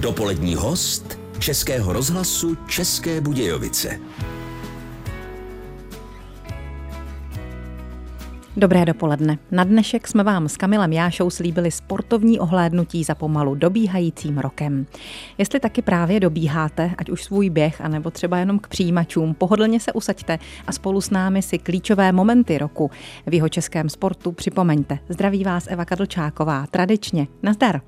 Dopolední 0.00 0.54
host 0.54 1.18
Českého 1.38 1.92
rozhlasu 1.92 2.56
České 2.68 3.20
Budějovice. 3.20 4.00
Dobré 8.56 8.84
dopoledne. 8.84 9.38
Na 9.50 9.64
dnešek 9.64 10.08
jsme 10.08 10.22
vám 10.22 10.48
s 10.48 10.56
Kamilem 10.56 10.92
Jášou 10.92 11.30
slíbili 11.30 11.70
sportovní 11.70 12.40
ohlédnutí 12.40 13.04
za 13.04 13.14
pomalu 13.14 13.54
dobíhajícím 13.54 14.38
rokem. 14.38 14.86
Jestli 15.38 15.60
taky 15.60 15.82
právě 15.82 16.20
dobíháte, 16.20 16.90
ať 16.98 17.10
už 17.10 17.24
svůj 17.24 17.50
běh, 17.50 17.80
anebo 17.80 18.10
třeba 18.10 18.38
jenom 18.38 18.58
k 18.58 18.68
přijímačům, 18.68 19.34
pohodlně 19.34 19.80
se 19.80 19.92
usaďte 19.92 20.38
a 20.66 20.72
spolu 20.72 21.00
s 21.00 21.10
námi 21.10 21.42
si 21.42 21.58
klíčové 21.58 22.12
momenty 22.12 22.58
roku 22.58 22.90
v 23.26 23.34
jeho 23.34 23.48
českém 23.48 23.88
sportu 23.88 24.32
připomeňte. 24.32 24.98
Zdraví 25.08 25.44
vás 25.44 25.66
Eva 25.70 25.84
Kadlčáková, 25.84 26.66
tradičně. 26.66 27.26
Nazdar. 27.42 27.80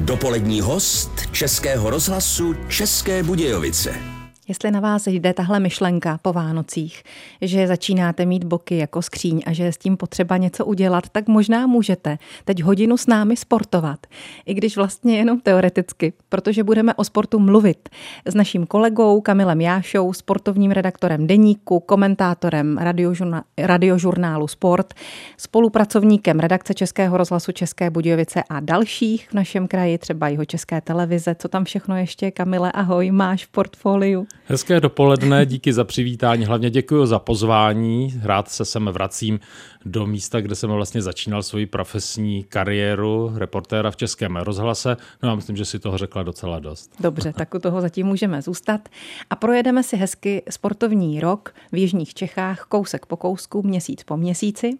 Dopolední 0.00 0.60
host 0.60 1.10
Českého 1.32 1.90
rozhlasu 1.90 2.54
České 2.68 3.22
Budějovice. 3.22 4.19
Jestli 4.50 4.70
na 4.70 4.80
vás 4.80 5.06
jde 5.06 5.32
tahle 5.32 5.60
myšlenka 5.60 6.18
po 6.22 6.32
Vánocích, 6.32 7.02
že 7.40 7.66
začínáte 7.66 8.26
mít 8.26 8.44
boky 8.44 8.76
jako 8.76 9.02
skříň 9.02 9.42
a 9.46 9.52
že 9.52 9.64
je 9.64 9.72
s 9.72 9.78
tím 9.78 9.96
potřeba 9.96 10.36
něco 10.36 10.66
udělat, 10.66 11.08
tak 11.08 11.28
možná 11.28 11.66
můžete 11.66 12.18
teď 12.44 12.62
hodinu 12.62 12.96
s 12.96 13.06
námi 13.06 13.36
sportovat. 13.36 14.06
I 14.46 14.54
když 14.54 14.76
vlastně 14.76 15.16
jenom 15.16 15.40
teoreticky, 15.40 16.12
protože 16.28 16.64
budeme 16.64 16.94
o 16.94 17.04
sportu 17.04 17.38
mluvit 17.38 17.88
s 18.26 18.34
naším 18.34 18.66
kolegou 18.66 19.20
Kamilem 19.20 19.60
Jášou, 19.60 20.12
sportovním 20.12 20.70
redaktorem 20.70 21.26
Deníku, 21.26 21.80
komentátorem 21.80 22.78
radiožurna, 22.78 23.44
radiožurnálu 23.58 24.48
Sport, 24.48 24.94
spolupracovníkem 25.36 26.40
redakce 26.40 26.74
Českého 26.74 27.16
rozhlasu 27.16 27.52
České 27.52 27.90
Budějovice 27.90 28.42
a 28.48 28.60
dalších 28.60 29.28
v 29.30 29.34
našem 29.34 29.68
kraji, 29.68 29.98
třeba 29.98 30.28
jeho 30.28 30.44
České 30.44 30.80
televize. 30.80 31.34
Co 31.34 31.48
tam 31.48 31.64
všechno 31.64 31.96
ještě, 31.96 32.30
Kamile, 32.30 32.72
ahoj, 32.72 33.10
máš 33.10 33.46
v 33.46 33.48
portfoliu? 33.48 34.26
Hezké 34.44 34.80
dopoledne, 34.80 35.46
díky 35.46 35.72
za 35.72 35.84
přivítání, 35.84 36.44
hlavně 36.44 36.70
děkuji 36.70 37.06
za 37.06 37.18
pozvání. 37.18 38.20
Rád 38.22 38.48
se 38.48 38.64
sem 38.64 38.84
vracím 38.84 39.40
do 39.84 40.06
místa, 40.06 40.40
kde 40.40 40.54
jsem 40.54 40.70
vlastně 40.70 41.02
začínal 41.02 41.42
svoji 41.42 41.66
profesní 41.66 42.44
kariéru 42.44 43.32
reportéra 43.34 43.90
v 43.90 43.96
Českém 43.96 44.36
rozhlase. 44.36 44.96
No 45.22 45.30
a 45.30 45.34
myslím, 45.34 45.56
že 45.56 45.64
si 45.64 45.78
toho 45.78 45.98
řekla 45.98 46.22
docela 46.22 46.58
dost. 46.58 46.92
Dobře, 47.00 47.32
tak 47.36 47.54
u 47.54 47.58
toho 47.58 47.80
zatím 47.80 48.06
můžeme 48.06 48.42
zůstat. 48.42 48.88
A 49.30 49.36
projedeme 49.36 49.82
si 49.82 49.96
hezky 49.96 50.42
sportovní 50.50 51.20
rok 51.20 51.54
v 51.72 51.76
Jižních 51.76 52.14
Čechách, 52.14 52.66
kousek 52.68 53.06
po 53.06 53.16
kousku, 53.16 53.62
měsíc 53.62 54.02
po 54.02 54.16
měsíci 54.16 54.78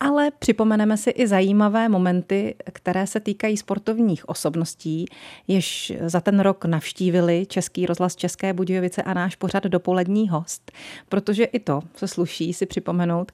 ale 0.00 0.30
připomeneme 0.38 0.96
si 0.96 1.10
i 1.10 1.26
zajímavé 1.26 1.88
momenty, 1.88 2.54
které 2.72 3.06
se 3.06 3.20
týkají 3.20 3.56
sportovních 3.56 4.28
osobností, 4.28 5.06
jež 5.48 5.92
za 6.06 6.20
ten 6.20 6.40
rok 6.40 6.64
navštívili 6.64 7.46
Český 7.46 7.86
rozhlas 7.86 8.16
České 8.16 8.52
Budějovice 8.52 9.02
a 9.02 9.14
náš 9.14 9.36
pořad 9.36 9.64
dopolední 9.64 10.28
host, 10.28 10.72
protože 11.08 11.44
i 11.44 11.58
to 11.58 11.80
se 11.96 12.08
sluší 12.08 12.52
si 12.52 12.66
připomenout. 12.66 13.32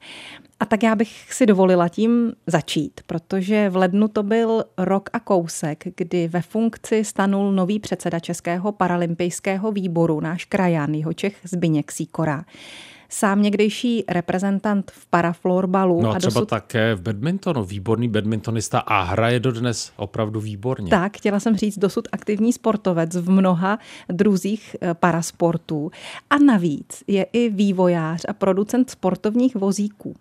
A 0.60 0.64
tak 0.64 0.82
já 0.82 0.94
bych 0.94 1.32
si 1.32 1.46
dovolila 1.46 1.88
tím 1.88 2.32
začít, 2.46 3.00
protože 3.06 3.70
v 3.70 3.76
lednu 3.76 4.08
to 4.08 4.22
byl 4.22 4.64
rok 4.78 5.10
a 5.12 5.20
kousek, 5.20 5.84
kdy 5.96 6.28
ve 6.28 6.42
funkci 6.42 7.04
stanul 7.04 7.52
nový 7.52 7.78
předseda 7.78 8.20
Českého 8.20 8.72
paralympijského 8.72 9.72
výboru, 9.72 10.20
náš 10.20 10.44
krajan, 10.44 10.94
jeho 10.94 11.12
Čech 11.12 11.36
Zbyněk 11.44 11.92
Síkora 11.92 12.44
sám 13.08 13.42
někdejší 13.42 14.04
reprezentant 14.08 14.90
v 14.90 15.06
paraflorbalu. 15.06 16.02
No 16.02 16.10
a, 16.10 16.16
a 16.16 16.18
třeba 16.18 16.40
dosud... 16.40 16.48
také 16.48 16.94
v 16.94 17.00
badmintonu, 17.00 17.64
výborný 17.64 18.08
badmintonista 18.08 18.78
a 18.78 19.02
hraje 19.02 19.40
dodnes 19.40 19.92
opravdu 19.96 20.40
výborně. 20.40 20.90
Tak, 20.90 21.16
chtěla 21.16 21.40
jsem 21.40 21.56
říct, 21.56 21.78
dosud 21.78 22.08
aktivní 22.12 22.52
sportovec 22.52 23.16
v 23.16 23.30
mnoha 23.30 23.78
druzích 24.08 24.76
eh, 24.80 24.94
parasportů. 24.94 25.90
A 26.30 26.38
navíc 26.38 27.04
je 27.06 27.26
i 27.32 27.48
vývojář 27.48 28.22
a 28.28 28.32
producent 28.32 28.90
sportovních 28.90 29.56
vozíků. 29.56 30.14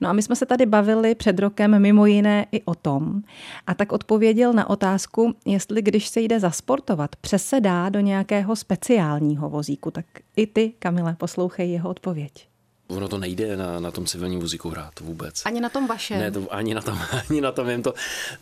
No 0.00 0.08
a 0.08 0.12
my 0.12 0.22
jsme 0.22 0.36
se 0.36 0.46
tady 0.46 0.66
bavili 0.66 1.14
před 1.14 1.38
rokem 1.38 1.78
mimo 1.78 2.06
jiné 2.06 2.46
i 2.52 2.62
o 2.62 2.74
tom. 2.74 3.22
A 3.66 3.74
tak 3.74 3.92
odpověděl 3.92 4.52
na 4.52 4.70
otázku, 4.70 5.34
jestli 5.46 5.82
když 5.82 6.08
se 6.08 6.20
jde 6.20 6.40
zasportovat, 6.40 7.16
přesedá 7.16 7.88
do 7.88 8.00
nějakého 8.00 8.56
speciálního 8.56 9.50
vozíku. 9.50 9.90
Tak 9.90 10.06
i 10.36 10.46
ty, 10.46 10.72
Kamile, 10.78 11.16
poslouchej 11.18 11.70
jeho 11.70 11.90
odpověď. 11.90 12.48
Ono 12.88 13.08
to 13.08 13.18
nejde 13.18 13.56
na, 13.56 13.80
na 13.80 13.90
tom 13.90 14.06
civilním 14.06 14.40
vozíku 14.40 14.68
hrát 14.68 15.00
vůbec. 15.00 15.42
Ani 15.44 15.60
na 15.60 15.68
tom 15.68 15.86
vašem? 15.86 16.18
Ne, 16.18 16.30
to, 16.30 16.54
ani 16.54 16.74
na 16.74 16.82
tom, 16.82 16.98
ani 17.30 17.40
na 17.40 17.52
tom, 17.52 17.68
jen 17.68 17.82
to, 17.82 17.94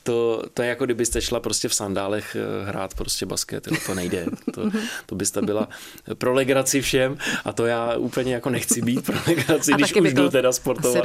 to, 0.03 0.43
to 0.55 0.63
je 0.63 0.69
jako 0.69 0.85
kdybyste 0.85 1.21
šla 1.21 1.41
prostě 1.41 1.69
v 1.69 1.75
sandálech 1.75 2.37
eh, 2.37 2.69
hrát 2.69 2.95
prostě 2.95 3.27
basket, 3.27 3.67
jo, 3.67 3.77
to 3.87 3.95
nejde. 3.95 4.27
To, 4.55 4.71
to 5.07 5.15
byste 5.15 5.43
byla 5.43 5.69
pro 6.15 6.33
legraci 6.33 6.81
všem 6.81 7.19
a 7.45 7.53
to 7.53 7.67
já 7.67 7.97
úplně 7.97 8.35
jako 8.35 8.51
nechci 8.51 8.83
být 8.83 9.07
pro 9.07 9.17
legraci, 9.27 9.73
a 9.73 9.77
když 9.77 9.95
už 9.97 10.15
jdu 10.15 10.31
teda 10.31 10.53
sportovat. 10.53 11.05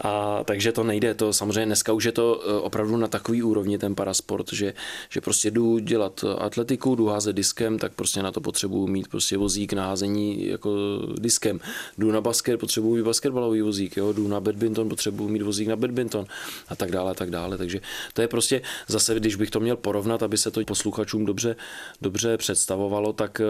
A 0.00 0.44
takže 0.44 0.72
to 0.72 0.84
nejde, 0.84 1.14
to 1.14 1.32
samozřejmě 1.32 1.66
dneska 1.66 1.92
už 1.92 2.04
je 2.04 2.12
to 2.12 2.42
eh, 2.44 2.52
opravdu 2.52 2.96
na 2.96 3.08
takový 3.08 3.42
úrovni 3.42 3.78
ten 3.78 3.94
parasport, 3.94 4.52
že, 4.52 4.74
že 5.08 5.20
prostě 5.20 5.50
jdu 5.50 5.78
dělat 5.78 6.24
atletiku, 6.38 6.94
jdu 6.94 7.06
házet 7.06 7.36
diskem, 7.36 7.78
tak 7.78 7.92
prostě 7.92 8.22
na 8.22 8.32
to 8.32 8.40
potřebuji 8.40 8.86
mít 8.86 9.08
prostě 9.08 9.36
vozík 9.36 9.72
na 9.72 9.86
házení 9.86 10.46
jako 10.46 10.70
diskem. 11.18 11.60
Jdu 11.98 12.12
na 12.12 12.20
basket, 12.20 12.47
basket, 12.48 12.60
potřebuji 12.60 12.96
mít 12.96 13.02
basketbalový 13.02 13.60
vozík, 13.60 13.96
jo, 13.96 14.12
jdu 14.12 14.28
na 14.28 14.40
badminton, 14.40 14.88
potřebuji 14.88 15.28
mít 15.28 15.42
vozík 15.42 15.68
na 15.68 15.76
badminton 15.76 16.26
a 16.68 16.76
tak 16.76 16.90
dále, 16.90 17.10
a 17.10 17.14
tak 17.14 17.30
dále. 17.30 17.58
Takže 17.58 17.80
to 18.12 18.22
je 18.22 18.28
prostě 18.28 18.62
zase, 18.88 19.14
když 19.14 19.36
bych 19.36 19.50
to 19.50 19.60
měl 19.60 19.76
porovnat, 19.76 20.22
aby 20.22 20.38
se 20.38 20.50
to 20.50 20.64
posluchačům 20.64 21.24
dobře, 21.24 21.56
dobře 22.00 22.36
představovalo, 22.36 23.12
tak 23.12 23.40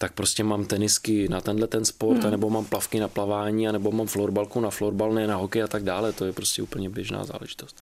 tak 0.00 0.12
prostě 0.12 0.44
mám 0.44 0.64
tenisky 0.64 1.28
na 1.28 1.40
tenhle 1.40 1.66
ten 1.66 1.84
sport, 1.84 2.22
hmm. 2.22 2.30
nebo 2.30 2.50
mám 2.50 2.64
plavky 2.64 3.00
na 3.00 3.08
plavání, 3.08 3.66
nebo 3.66 3.90
mám 3.90 4.06
florbalku 4.06 4.60
na 4.60 4.70
florbal, 4.70 5.12
ne 5.12 5.26
na 5.26 5.36
hokej 5.36 5.62
a 5.62 5.66
tak 5.66 5.82
dále. 5.82 6.12
To 6.12 6.24
je 6.24 6.32
prostě 6.32 6.62
úplně 6.62 6.90
běžná 6.90 7.24
záležitost. 7.24 7.87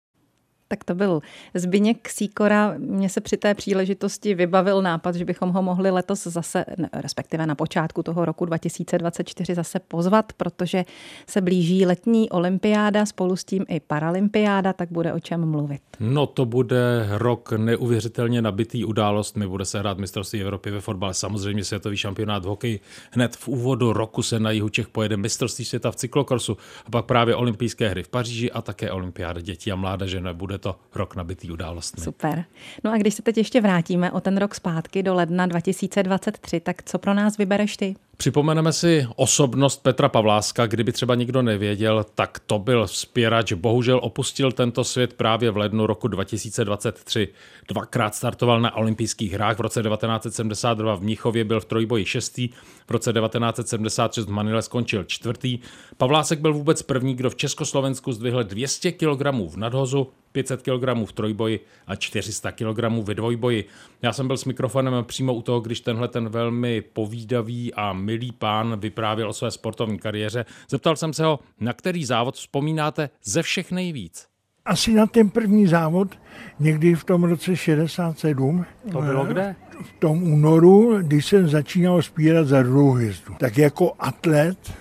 Tak 0.67 0.83
to 0.83 0.95
byl 0.95 1.21
Zbyněk 1.53 2.09
Síkora. 2.09 2.75
Mně 2.77 3.09
se 3.09 3.21
při 3.21 3.37
té 3.37 3.53
příležitosti 3.53 4.33
vybavil 4.33 4.81
nápad, 4.81 5.15
že 5.15 5.25
bychom 5.25 5.49
ho 5.49 5.61
mohli 5.61 5.91
letos 5.91 6.23
zase, 6.23 6.65
respektive 6.93 7.45
na 7.45 7.55
počátku 7.55 8.03
toho 8.03 8.25
roku 8.25 8.45
2024 8.45 9.55
zase 9.55 9.79
pozvat, 9.79 10.33
protože 10.33 10.85
se 11.29 11.41
blíží 11.41 11.85
letní 11.85 12.29
olympiáda, 12.29 13.05
spolu 13.05 13.35
s 13.35 13.43
tím 13.43 13.65
i 13.69 13.79
paralympiáda, 13.79 14.73
tak 14.73 14.91
bude 14.91 15.13
o 15.13 15.19
čem 15.19 15.45
mluvit. 15.45 15.81
No 15.99 16.27
to 16.27 16.45
bude 16.45 17.07
rok 17.11 17.51
neuvěřitelně 17.51 18.41
nabitý 18.41 18.85
událostmi. 18.85 19.47
Bude 19.47 19.65
se 19.65 19.79
hrát 19.79 19.97
mistrovství 19.97 20.41
Evropy 20.41 20.71
ve 20.71 20.81
fotbale, 20.81 21.13
samozřejmě 21.13 21.63
světový 21.63 21.97
šampionát 21.97 22.45
v 22.45 22.47
hokeji. 22.47 22.79
Hned 23.11 23.35
v 23.35 23.47
úvodu 23.47 23.93
roku 23.93 24.23
se 24.23 24.39
na 24.39 24.51
jihu 24.51 24.69
Čech 24.69 24.87
pojede 24.87 25.17
mistrovství 25.17 25.65
světa 25.65 25.91
v 25.91 25.95
cyklokrosu 25.95 26.57
a 26.85 26.89
pak 26.89 27.05
právě 27.05 27.35
olympijské 27.35 27.89
hry 27.89 28.03
v 28.03 28.09
Paříži 28.09 28.51
a 28.51 28.61
také 28.61 28.91
olympiáda 28.91 29.41
dětí 29.41 29.71
a 29.71 29.75
mládeže 29.75 30.21
nebude 30.21 30.54
bude 30.55 30.59
to 30.59 30.79
rok 30.95 31.15
nabitý 31.15 31.51
událostmi. 31.51 32.03
Super. 32.03 32.45
No 32.83 32.91
a 32.91 32.97
když 32.97 33.13
se 33.13 33.21
teď 33.21 33.37
ještě 33.37 33.61
vrátíme 33.61 34.11
o 34.11 34.21
ten 34.21 34.37
rok 34.37 34.55
zpátky 34.55 35.03
do 35.03 35.13
ledna 35.13 35.45
2023, 35.45 36.59
tak 36.59 36.83
co 36.83 36.99
pro 36.99 37.13
nás 37.13 37.37
vybereš 37.37 37.77
ty? 37.77 37.95
Připomeneme 38.17 38.73
si 38.73 39.07
osobnost 39.15 39.83
Petra 39.83 40.09
Pavláska, 40.09 40.67
kdyby 40.67 40.91
třeba 40.91 41.15
nikdo 41.15 41.41
nevěděl, 41.41 42.05
tak 42.15 42.39
to 42.39 42.59
byl 42.59 42.87
vzpěrač, 42.87 43.53
bohužel 43.53 43.99
opustil 44.03 44.51
tento 44.51 44.83
svět 44.83 45.13
právě 45.13 45.51
v 45.51 45.57
lednu 45.57 45.87
roku 45.87 46.07
2023. 46.07 47.27
Dvakrát 47.67 48.15
startoval 48.15 48.61
na 48.61 48.75
olympijských 48.75 49.31
hrách, 49.31 49.57
v 49.57 49.61
roce 49.61 49.83
1972 49.83 50.95
v 50.95 51.01
Mnichově 51.01 51.43
byl 51.43 51.59
v 51.59 51.65
trojboji 51.65 52.05
šestý, 52.05 52.49
v 52.87 52.91
roce 52.91 53.13
1976 53.13 54.25
v 54.25 54.31
Manile 54.31 54.61
skončil 54.61 55.03
čtvrtý. 55.03 55.59
Pavlásek 55.97 56.39
byl 56.39 56.53
vůbec 56.53 56.81
první, 56.81 57.15
kdo 57.15 57.29
v 57.29 57.35
Československu 57.35 58.11
zdvihl 58.11 58.43
200 58.43 58.91
kg 58.91 59.21
v 59.47 59.57
nadhozu, 59.57 60.07
500 60.31 60.61
kg 60.61 61.05
v 61.05 61.11
trojboji 61.11 61.59
a 61.87 61.95
400 61.95 62.51
kg 62.51 62.79
ve 63.03 63.13
dvojboji. 63.13 63.65
Já 64.01 64.13
jsem 64.13 64.27
byl 64.27 64.37
s 64.37 64.45
mikrofonem 64.45 65.03
přímo 65.03 65.33
u 65.33 65.41
toho, 65.41 65.59
když 65.59 65.81
tenhle 65.81 66.07
ten 66.07 66.29
velmi 66.29 66.81
povídavý 66.81 67.73
a 67.73 67.93
milý 68.05 68.31
pán 68.31 68.79
vyprávěl 68.79 69.29
o 69.29 69.33
své 69.33 69.51
sportovní 69.51 69.99
kariéře. 69.99 70.45
Zeptal 70.69 70.95
jsem 70.95 71.13
se 71.13 71.25
ho, 71.25 71.39
na 71.59 71.73
který 71.73 72.05
závod 72.05 72.35
vzpomínáte 72.35 73.09
ze 73.23 73.43
všech 73.43 73.71
nejvíc. 73.71 74.27
Asi 74.65 74.93
na 74.93 75.07
ten 75.07 75.29
první 75.29 75.67
závod, 75.67 76.19
někdy 76.59 76.95
v 76.95 77.03
tom 77.03 77.23
roce 77.23 77.55
67. 77.55 78.65
To 78.91 79.01
bylo 79.01 79.25
kde? 79.25 79.55
V 79.83 79.99
tom 79.99 80.23
únoru, 80.23 80.97
když 81.01 81.25
jsem 81.25 81.47
začínal 81.47 82.01
spírat 82.01 82.47
za 82.47 82.63
druhou 82.63 82.91
hvězdu. 82.91 83.33
Tak 83.39 83.57
jako 83.57 83.93
atlet, 83.99 84.73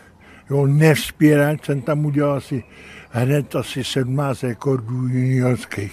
jo, 0.50 0.66
nevzpírat, 0.66 1.64
jsem 1.64 1.82
tam 1.82 2.06
udělal 2.06 2.36
asi 2.36 2.64
hned 3.10 3.56
asi 3.56 3.84
17 3.84 4.42
rekordů 4.42 5.08
juniorských. 5.08 5.92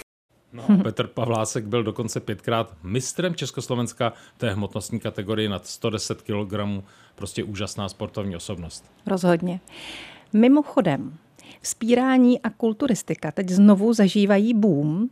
No, 0.53 0.77
Petr 0.83 1.07
Pavlásek 1.07 1.65
byl 1.65 1.83
dokonce 1.83 2.19
pětkrát 2.19 2.77
mistrem 2.83 3.35
Československa 3.35 4.13
v 4.35 4.37
té 4.37 4.53
hmotnostní 4.53 4.99
kategorii 4.99 5.49
nad 5.49 5.67
110 5.67 6.21
kg. 6.21 6.53
Prostě 7.15 7.43
úžasná 7.43 7.89
sportovní 7.89 8.35
osobnost. 8.35 8.91
Rozhodně. 9.05 9.59
Mimochodem, 10.33 11.17
Vzpírání 11.61 12.41
a 12.41 12.49
kulturistika 12.49 13.31
teď 13.31 13.49
znovu 13.49 13.93
zažívají 13.93 14.53
boom. 14.53 15.09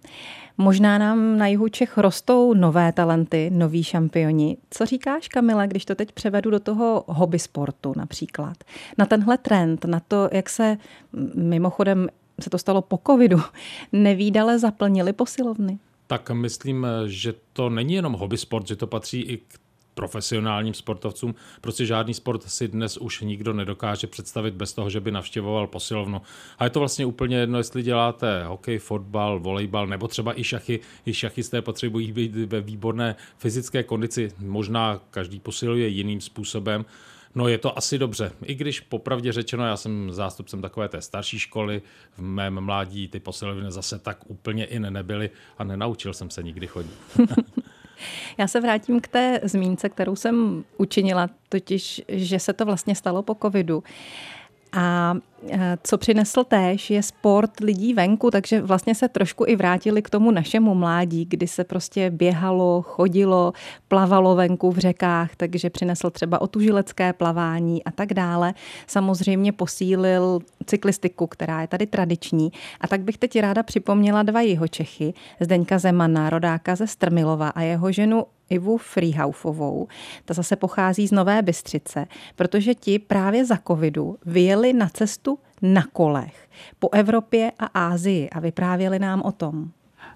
Možná 0.57 0.98
nám 0.98 1.38
na 1.38 1.48
jihu 1.48 1.68
Čech 1.68 1.98
rostou 1.98 2.54
nové 2.54 2.92
talenty, 2.92 3.50
noví 3.54 3.84
šampioni. 3.84 4.57
Co 4.69 4.86
říkáš, 4.86 5.28
Kamila, 5.28 5.66
když 5.66 5.86
to 5.86 5.96
teď 5.96 6.12
převedu 6.12 6.50
do 6.50 6.60
toho 6.60 7.04
hobby 7.07 7.40
sportu 7.40 7.94
například? 7.98 8.57
Na 8.98 9.06
tenhle 9.06 9.38
trend, 9.38 9.86
na 9.86 10.00
to, 10.00 10.30
jak 10.31 10.50
se 10.50 10.78
mimochodem 11.36 12.10
se 12.42 12.50
to 12.50 12.57
stalo 12.57 12.81
po 12.81 13.00
covidu, 13.07 13.42
nevýdale 13.92 14.60
zaplnili 14.60 15.13
posilovny? 15.13 15.80
Tak 16.07 16.31
myslím, 16.31 16.88
že 17.06 17.34
to 17.54 17.69
není 17.69 17.94
jenom 17.94 18.13
hobby 18.13 18.38
sport, 18.38 18.68
že 18.68 18.75
to 18.75 18.88
patří 18.88 19.22
i 19.22 19.38
k 19.38 19.60
profesionálním 20.00 20.74
sportovcům. 20.74 21.36
Prostě 21.62 21.86
žádný 21.86 22.13
sport 22.13 22.44
si 22.44 22.68
dnes 22.68 22.98
už 22.98 23.22
nikdo 23.22 23.54
nedokáže 23.54 24.07
představit 24.07 24.54
bez 24.54 24.74
toho, 24.74 24.90
že 24.90 25.00
by 25.00 25.12
navštěvoval 25.12 25.68
posilovnu. 25.68 26.22
A 26.60 26.63
je 26.63 26.69
to 26.69 26.80
vlastně 26.80 27.06
úplně 27.06 27.38
jedno, 27.38 27.57
jestli 27.57 27.84
děláte 27.84 28.44
hokej, 28.44 28.78
fotbal, 28.78 29.40
volejbal 29.40 29.88
nebo 29.88 30.07
třeba 30.07 30.40
i 30.40 30.44
šachy. 30.44 30.80
I 31.06 31.13
šachisté 31.13 31.62
potřebují 31.62 32.12
být 32.12 32.36
ve 32.36 32.62
výborné 32.62 33.16
fyzické 33.38 33.84
kondici. 33.84 34.31
Možná 34.40 35.00
každý 35.12 35.40
posiluje 35.40 35.88
jiným 35.88 36.22
způsobem. 36.22 36.86
No 37.36 37.48
je 37.48 37.57
to 37.57 37.78
asi 37.78 37.98
dobře, 37.98 38.31
i 38.45 38.56
když 38.56 38.80
popravdě 38.80 39.31
řečeno, 39.31 39.66
já 39.66 39.78
jsem 39.78 40.12
zástupcem 40.12 40.62
takové 40.62 40.90
té 40.90 41.02
starší 41.02 41.40
školy, 41.40 41.81
v 42.18 42.22
mém 42.22 42.62
mládí 42.62 43.07
ty 43.07 43.19
posilovny 43.19 43.72
zase 43.72 44.00
tak 44.00 44.18
úplně 44.28 44.66
i 44.66 44.80
nebyly 44.80 45.30
a 45.57 45.63
nenaučil 45.63 46.13
jsem 46.13 46.30
se 46.30 46.44
nikdy 46.44 46.68
chodit. 46.68 46.94
Já 48.38 48.48
se 48.48 48.62
vrátím 48.62 49.01
k 49.01 49.07
té 49.07 49.40
zmínce, 49.44 49.90
kterou 49.90 50.16
jsem 50.16 50.63
učinila, 50.78 51.30
totiž, 51.50 52.01
že 52.07 52.40
se 52.40 52.54
to 52.54 52.66
vlastně 52.66 52.96
stalo 52.96 53.24
po 53.24 53.36
covidu. 53.36 53.84
A 54.74 55.16
co 55.84 55.98
přinesl 55.98 56.44
též 56.44 56.90
je 56.90 57.04
sport 57.04 57.60
lidí 57.60 57.94
venku, 57.94 58.32
takže 58.32 58.62
vlastně 58.62 58.96
se 58.96 59.08
trošku 59.08 59.46
i 59.48 59.56
vrátili 59.56 60.02
k 60.02 60.10
tomu 60.10 60.32
našemu 60.32 60.76
mládí, 60.76 61.26
kdy 61.26 61.48
se 61.48 61.64
prostě 61.64 62.10
běhalo, 62.10 62.82
chodilo, 62.82 63.54
plavalo 63.88 64.36
venku 64.36 64.72
v 64.72 64.78
řekách, 64.78 65.36
takže 65.36 65.70
přinesl 65.70 66.10
třeba 66.10 66.42
otužilecké 66.42 67.14
plavání 67.14 67.84
a 67.84 67.92
tak 67.92 68.14
dále. 68.14 68.54
Samozřejmě 68.88 69.52
posílil 69.52 70.40
cyklistiku, 70.66 71.28
která 71.28 71.62
je 71.62 71.68
tady 71.68 71.86
tradiční. 71.88 72.52
A 72.82 72.88
tak 72.88 73.02
bych 73.02 73.18
teď 73.18 73.40
ráda 73.40 73.64
připomněla 73.64 74.24
dva 74.24 74.42
jeho 74.42 74.68
Čechy, 74.68 75.14
Zdeňka 75.40 75.80
Zemana, 75.80 76.30
rodáka 76.30 76.76
ze 76.76 76.88
Strmilova 76.88 77.50
a 77.50 77.62
jeho 77.62 77.92
ženu 77.92 78.26
Ivu 78.50 78.78
Freehaufovou. 78.78 79.88
Ta 80.26 80.34
zase 80.34 80.56
pochází 80.56 81.08
z 81.08 81.12
Nové 81.12 81.42
Bystřice, 81.42 82.06
protože 82.36 82.76
ti 82.76 83.00
právě 83.00 83.46
za 83.46 83.58
covidu 83.68 84.18
vyjeli 84.26 84.74
na 84.74 84.90
cestu 84.90 85.29
na 85.62 85.84
kolech 85.94 86.48
po 86.80 86.90
Evropě 86.94 87.52
a 87.60 87.66
Ázii 87.66 88.30
a 88.30 88.40
vyprávěli 88.40 89.00
nám 89.00 89.22
o 89.22 89.31
tom. 89.31 89.70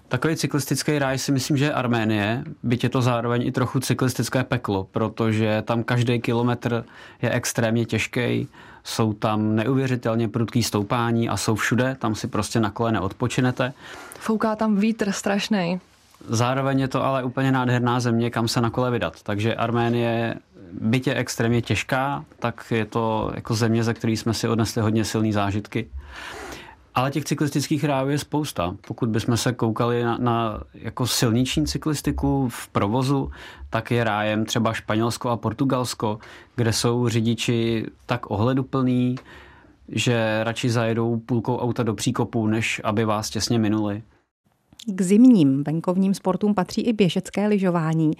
Takový 0.08 0.36
cyklistický 0.36 0.98
ráj 0.98 1.18
si 1.18 1.32
myslím, 1.32 1.56
že 1.56 1.64
je 1.64 1.72
Arménie, 1.72 2.44
byť 2.62 2.84
je 2.84 2.90
to 2.90 3.02
zároveň 3.02 3.46
i 3.46 3.52
trochu 3.52 3.80
cyklistické 3.80 4.44
peklo, 4.44 4.84
protože 4.90 5.62
tam 5.62 5.82
každý 5.82 6.20
kilometr 6.20 6.84
je 7.22 7.30
extrémně 7.30 7.84
těžký, 7.84 8.48
jsou 8.84 9.12
tam 9.12 9.56
neuvěřitelně 9.56 10.28
prudký 10.28 10.62
stoupání 10.62 11.28
a 11.28 11.36
jsou 11.36 11.54
všude, 11.54 11.96
tam 11.98 12.14
si 12.14 12.26
prostě 12.26 12.60
na 12.60 12.70
kole 12.70 12.92
neodpočinete. 12.92 13.72
Fouká 14.18 14.56
tam 14.56 14.76
vítr 14.76 15.12
strašný. 15.12 15.80
Zároveň 16.28 16.80
je 16.80 16.88
to 16.88 17.04
ale 17.04 17.24
úplně 17.24 17.52
nádherná 17.52 18.00
země, 18.00 18.30
kam 18.30 18.48
se 18.48 18.60
na 18.60 18.70
kole 18.70 18.90
vydat. 18.90 19.22
Takže 19.22 19.54
Arménie, 19.54 20.34
byť 20.80 21.06
je 21.06 21.14
extrémně 21.14 21.62
těžká, 21.62 22.24
tak 22.38 22.64
je 22.70 22.84
to 22.84 23.32
jako 23.34 23.54
země, 23.54 23.84
ze 23.84 23.94
které 23.94 24.12
jsme 24.12 24.34
si 24.34 24.48
odnesli 24.48 24.82
hodně 24.82 25.04
silné 25.04 25.32
zážitky. 25.32 25.90
Ale 26.94 27.10
těch 27.10 27.24
cyklistických 27.24 27.84
rájů 27.84 28.08
je 28.08 28.18
spousta. 28.18 28.76
Pokud 28.86 29.08
bychom 29.08 29.36
se 29.36 29.52
koukali 29.52 30.04
na, 30.04 30.18
na 30.18 30.60
jako 30.74 31.06
silniční 31.06 31.66
cyklistiku 31.66 32.48
v 32.48 32.68
provozu, 32.68 33.30
tak 33.70 33.90
je 33.90 34.04
rájem 34.04 34.44
třeba 34.44 34.72
Španělsko 34.72 35.30
a 35.30 35.36
Portugalsko, 35.36 36.18
kde 36.56 36.72
jsou 36.72 37.08
řidiči 37.08 37.86
tak 38.06 38.30
ohleduplní, 38.30 39.16
že 39.88 40.40
radši 40.44 40.70
zajedou 40.70 41.16
půlkou 41.16 41.58
auta 41.58 41.82
do 41.82 41.94
příkopu, 41.94 42.46
než 42.46 42.80
aby 42.84 43.04
vás 43.04 43.30
těsně 43.30 43.58
minuli. 43.58 44.02
K 44.86 45.02
zimním 45.02 45.64
venkovním 45.64 46.14
sportům 46.14 46.54
patří 46.54 46.80
i 46.80 46.92
běžecké 46.92 47.46
lyžování. 47.46 48.12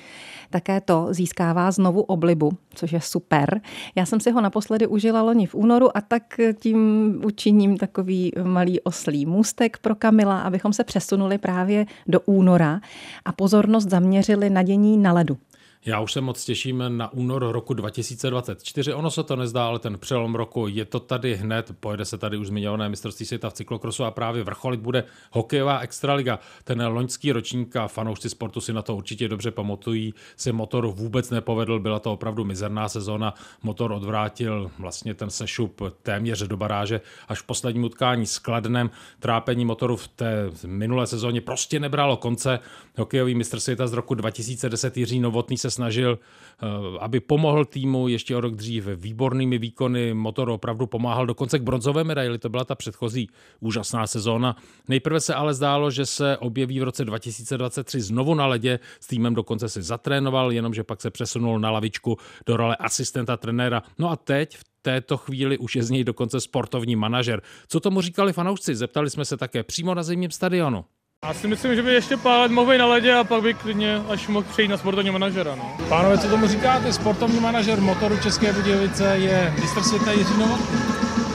Také 0.51 0.81
to 0.81 1.07
získává 1.11 1.71
znovu 1.71 2.03
oblibu, 2.03 2.53
což 2.75 2.93
je 2.93 3.01
super. 3.01 3.61
Já 3.95 4.07
jsem 4.07 4.21
si 4.21 4.31
ho 4.31 4.41
naposledy 4.41 4.87
užila 4.87 5.23
loni 5.23 5.47
v 5.47 5.55
únoru 5.55 5.97
a 5.97 6.01
tak 6.01 6.41
tím 6.59 7.21
učiním 7.25 7.77
takový 7.77 8.33
malý 8.43 8.81
oslý 8.81 9.27
můstek 9.27 9.79
pro 9.79 9.95
Kamila, 9.95 10.41
abychom 10.41 10.73
se 10.73 10.85
přesunuli 10.85 11.39
právě 11.39 11.87
do 12.07 12.21
února 12.21 12.81
a 13.25 13.33
pozornost 13.33 13.91
zaměřili 13.91 14.51
na 14.51 14.63
dění 14.63 14.99
na 14.99 15.13
ledu. 15.13 15.37
Já 15.87 16.01
už 16.01 16.13
se 16.13 16.21
moc 16.21 16.45
těším 16.45 16.85
na 16.89 17.13
únor 17.13 17.47
roku 17.51 17.75
2024. 17.75 18.95
Ono 18.95 19.11
se 19.11 19.23
to 19.23 19.37
nezdá, 19.37 19.67
ale 19.67 19.79
ten 19.79 19.99
přelom 19.99 20.35
roku 20.35 20.69
je 20.69 20.85
to 20.85 21.01
tady 21.01 21.35
hned. 21.35 21.73
Pojede 21.81 22.05
se 22.05 22.19
tady 22.19 22.37
už 22.37 22.47
zmiňované 22.47 22.89
mistrovství 22.89 23.27
světa 23.27 23.51
v 23.51 23.53
cyklokrosu 23.53 24.05
a 24.05 24.11
právě 24.11 24.43
vrcholit 24.43 24.81
bude 24.81 25.05
hokejová 25.31 25.79
extraliga. 25.79 26.39
Ten 26.65 26.87
loňský 26.87 27.33
ročník 27.33 27.77
a 27.77 27.89
fanoušci 27.89 28.31
sportu 28.31 28.61
si 28.61 28.73
na 28.73 28.83
to 28.83 28.97
určitě 28.97 29.29
dobře 29.29 29.51
pamatují. 29.51 30.15
Se 30.37 30.53
motor 30.53 30.87
vůbec 30.87 31.31
nepovedl, 31.31 31.81
byla 31.81 31.99
to 31.99 32.13
opravdu 32.13 32.45
mizerná 32.45 32.89
sezóna. 32.89 33.35
Motor 33.63 33.93
odvrátil 33.93 34.71
vlastně 34.79 35.15
ten 35.15 35.31
sešup 35.31 35.83
téměř 36.03 36.43
do 36.43 36.57
baráže 36.57 37.01
až 37.29 37.41
v 37.41 37.47
posledním 37.47 37.85
utkání 37.85 38.27
s 38.27 38.39
Kladnem. 38.39 38.91
Trápení 39.21 39.65
motoru 39.65 39.97
v 39.97 40.09
té 40.09 40.51
minulé 40.67 41.07
sezóně 41.07 41.41
prostě 41.41 41.81
nebralo 41.81 42.17
konce. 42.17 42.59
Hokejový 42.99 43.35
mistr 43.35 43.61
světa 43.61 43.87
z 43.87 43.93
roku 43.93 44.15
2010 44.15 44.97
Jiří 44.97 45.21
Novotný 45.21 45.59
se 45.59 45.74
snažil, 45.75 46.19
eh, 46.19 46.67
aby 47.01 47.21
pomohl 47.21 47.65
týmu 47.65 48.09
ještě 48.09 48.37
o 48.37 48.41
rok 48.41 48.55
dřív 48.55 48.87
výbornými 48.87 49.59
výkony. 49.59 50.15
Motor 50.15 50.49
opravdu 50.49 50.87
pomáhal 50.87 51.27
dokonce 51.27 51.59
k 51.59 51.63
bronzové 51.63 52.05
medaili, 52.05 52.39
to 52.39 52.49
byla 52.49 52.65
ta 52.65 52.75
předchozí 52.75 53.29
úžasná 53.61 54.07
sezóna. 54.07 54.57
Nejprve 54.89 55.21
se 55.21 55.35
ale 55.35 55.55
zdálo, 55.55 55.91
že 55.91 56.07
se 56.07 56.37
objeví 56.37 56.81
v 56.81 56.83
roce 56.83 57.05
2023 57.05 58.01
znovu 58.01 58.35
na 58.35 58.47
ledě, 58.47 58.79
s 59.01 59.07
týmem 59.07 59.35
dokonce 59.35 59.69
si 59.69 59.83
zatrénoval, 59.83 60.53
jenomže 60.53 60.85
pak 60.85 61.01
se 61.01 61.11
přesunul 61.11 61.59
na 61.59 61.71
lavičku 61.71 62.17
do 62.47 62.57
role 62.57 62.77
asistenta 62.77 63.37
trenéra. 63.37 63.83
No 63.99 64.11
a 64.11 64.17
teď 64.17 64.57
v 64.57 64.65
této 64.83 65.17
chvíli 65.17 65.59
už 65.59 65.77
je 65.77 65.83
z 65.83 65.91
něj 65.91 66.05
dokonce 66.05 66.41
sportovní 66.41 66.97
manažer. 66.97 67.43
Co 67.69 67.81
tomu 67.81 68.01
říkali 68.01 68.33
fanoušci? 68.33 68.75
Zeptali 68.75 69.11
jsme 69.11 69.25
se 69.25 69.37
také 69.37 69.63
přímo 69.63 69.95
na 69.95 70.03
zimním 70.03 70.31
stadionu. 70.31 70.85
Já 71.25 71.35
si 71.35 71.49
myslím, 71.49 71.75
že 71.75 71.83
by 71.83 71.95
ještě 71.95 72.17
pár 72.17 72.41
let 72.41 72.51
mohl 72.53 72.73
být 72.73 72.79
na 72.79 72.87
ledě 72.87 73.15
a 73.15 73.25
pak 73.25 73.43
by 73.43 73.55
klidně 73.55 74.03
až 74.09 74.29
mohl 74.29 74.47
přejít 74.51 74.69
na 74.69 74.77
sportovní 74.77 75.11
manažera. 75.11 75.55
No. 75.55 75.77
Pánové, 75.89 76.19
co 76.19 76.29
tomu 76.29 76.47
říkáte? 76.47 76.93
Sportovní 76.93 77.41
manažer 77.41 77.81
motoru 77.81 78.19
České 78.19 78.53
Budějovice 78.53 79.17
je 79.17 79.55
mistr 79.61 79.83
světa 79.83 80.13
Jiří 80.13 80.39
Novotný. 80.39 80.79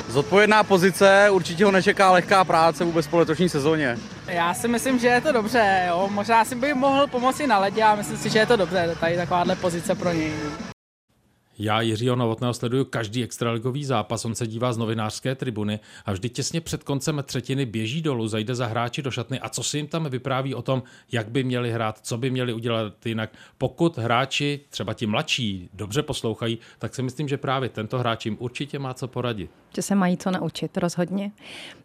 Zodpovědná 0.07 0.63
pozice, 0.63 1.27
určitě 1.31 1.65
ho 1.65 1.71
nečeká 1.71 2.11
lehká 2.11 2.43
práce 2.43 2.83
vůbec 2.83 3.07
po 3.07 3.17
letošní 3.17 3.49
sezóně. 3.49 3.97
Já 4.27 4.53
si 4.53 4.67
myslím, 4.67 4.99
že 4.99 5.07
je 5.07 5.21
to 5.21 5.31
dobře, 5.31 5.85
jo. 5.87 6.09
možná 6.11 6.45
si 6.45 6.55
by 6.55 6.73
mohl 6.73 7.07
pomoci 7.07 7.47
na 7.47 7.59
ledě 7.59 7.83
a 7.83 7.95
myslím 7.95 8.17
si, 8.17 8.29
že 8.29 8.39
je 8.39 8.45
to 8.45 8.55
dobře, 8.55 8.95
tady 8.99 9.15
takováhle 9.15 9.55
pozice 9.55 9.95
pro 9.95 10.11
něj. 10.11 10.33
Já 11.61 11.81
Jiřího 11.81 12.15
Novotného 12.15 12.53
sleduju 12.53 12.85
každý 12.85 13.23
extraligový 13.23 13.85
zápas, 13.85 14.25
on 14.25 14.35
se 14.35 14.47
dívá 14.47 14.73
z 14.73 14.77
novinářské 14.77 15.35
tribuny 15.35 15.79
a 16.05 16.11
vždy 16.11 16.29
těsně 16.29 16.61
před 16.61 16.83
koncem 16.83 17.23
třetiny 17.25 17.65
běží 17.65 18.01
dolů, 18.01 18.27
zajde 18.27 18.55
za 18.55 18.65
hráči 18.65 19.01
do 19.01 19.11
šatny 19.11 19.39
a 19.39 19.49
co 19.49 19.63
si 19.63 19.77
jim 19.77 19.87
tam 19.87 20.09
vypráví 20.09 20.55
o 20.55 20.61
tom, 20.61 20.83
jak 21.11 21.29
by 21.31 21.43
měli 21.43 21.71
hrát, 21.71 21.99
co 22.01 22.17
by 22.17 22.29
měli 22.29 22.53
udělat 22.53 23.05
jinak. 23.05 23.29
Pokud 23.57 23.97
hráči, 23.97 24.59
třeba 24.69 24.93
ti 24.93 25.05
mladší, 25.05 25.69
dobře 25.73 26.01
poslouchají, 26.01 26.59
tak 26.79 26.95
si 26.95 27.01
myslím, 27.01 27.27
že 27.27 27.37
právě 27.37 27.69
tento 27.69 27.99
hráč 27.99 28.25
jim 28.25 28.37
určitě 28.39 28.79
má 28.79 28.93
co 28.93 29.07
poradit. 29.07 29.51
Že 29.75 29.81
se 29.81 29.95
mají 29.95 30.17
co 30.17 30.31
naučit, 30.31 30.77
rozhodně. 30.77 31.31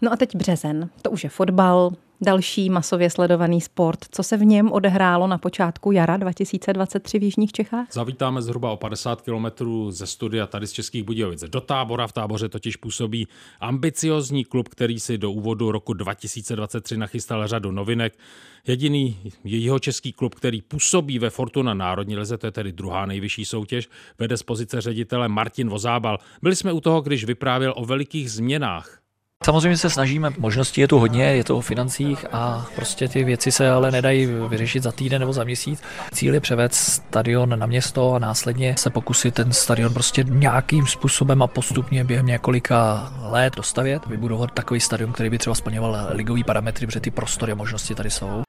No 0.02 0.12
a 0.12 0.16
teď 0.16 0.37
březen, 0.37 0.90
to 1.02 1.11
už 1.11 1.25
je 1.25 1.31
fotbal, 1.31 1.93
další 2.21 2.71
masově 2.71 3.11
sledovaný 3.11 3.61
sport. 3.61 3.99
Co 4.11 4.23
se 4.23 4.37
v 4.37 4.44
něm 4.44 4.73
odehrálo 4.73 5.26
na 5.26 5.38
počátku 5.38 5.92
jara 5.92 6.16
2023 6.16 7.18
v 7.18 7.23
Jižních 7.23 7.52
Čechách? 7.52 7.88
Zavítáme 7.92 8.42
zhruba 8.42 8.71
o 8.71 8.76
50 8.76 9.21
kilometrů 9.21 9.90
ze 9.90 10.06
studia 10.06 10.47
tady 10.47 10.66
z 10.66 10.73
Českých 10.73 11.02
Budějovic 11.02 11.44
do 11.44 11.61
tábora. 11.61 12.06
V 12.06 12.12
táboře 12.12 12.49
totiž 12.49 12.76
působí 12.76 13.28
ambiciozní 13.61 14.44
klub, 14.44 14.68
který 14.68 15.00
si 15.00 15.18
do 15.18 15.30
úvodu 15.30 15.73
roku 15.73 15.92
2023 15.92 16.97
nachystal 16.97 17.47
řadu 17.47 17.73
novinek. 17.73 18.18
Jediný 18.66 19.18
jeho 19.44 19.78
český 19.78 20.12
klub, 20.12 20.35
který 20.35 20.62
působí 20.62 21.18
ve 21.18 21.30
Fortuna 21.30 21.75
Národní 21.75 22.16
lize, 22.16 22.38
to 22.38 22.47
je 22.47 22.52
tedy 22.52 22.73
druhá 22.73 23.06
nejvyšší 23.06 23.44
soutěž, 23.44 23.88
vede 24.18 24.37
z 24.37 24.42
pozice 24.42 24.80
ředitele 24.80 25.28
Martin 25.28 25.68
Vozábal. 25.68 26.18
Byli 26.42 26.56
jsme 26.56 26.73
u 26.73 26.80
toho, 26.80 27.00
když 27.00 27.25
vyprávěl 27.25 27.75
o 27.76 27.85
velikých 27.85 28.30
změnách 28.30 29.03
Samozřejmě 29.45 29.76
se 29.76 29.91
snažíme, 29.91 30.33
možností 30.38 30.81
je 30.81 30.88
tu 30.88 30.99
hodně, 30.99 31.25
je 31.25 31.45
to 31.45 31.59
o 31.59 31.61
financích 31.61 32.26
a 32.33 32.67
prostě 32.75 33.09
ty 33.09 33.25
věci 33.25 33.53
se 33.53 33.71
ale 33.71 33.91
nedají 33.91 34.26
vyřešit 34.26 34.83
za 34.83 34.93
týden 34.93 35.21
nebo 35.21 35.33
za 35.33 35.45
měsíc. 35.45 35.83
Cíl 36.12 36.35
je 36.35 36.41
převést 36.41 36.75
stadion 36.75 37.59
na 37.59 37.67
město 37.67 38.14
a 38.14 38.19
následně 38.19 38.75
se 38.79 38.91
pokusit 38.91 39.35
ten 39.35 39.53
stadion 39.53 39.95
prostě 39.95 40.25
nějakým 40.29 40.87
způsobem 40.87 41.43
a 41.43 41.47
postupně 41.47 42.05
během 42.05 42.26
několika 42.26 43.12
let 43.23 43.57
dostavět, 43.57 44.07
vybudovat 44.07 44.50
takový 44.50 44.81
stadion, 44.81 45.12
který 45.12 45.31
by 45.31 45.38
třeba 45.38 45.55
splňoval 45.55 46.07
ligový 46.11 46.45
parametry, 46.45 46.87
protože 46.87 47.00
ty 47.00 47.11
prostory 47.11 47.53
a 47.53 47.55
možnosti 47.55 47.95
tady 47.95 48.11
jsou. 48.11 48.44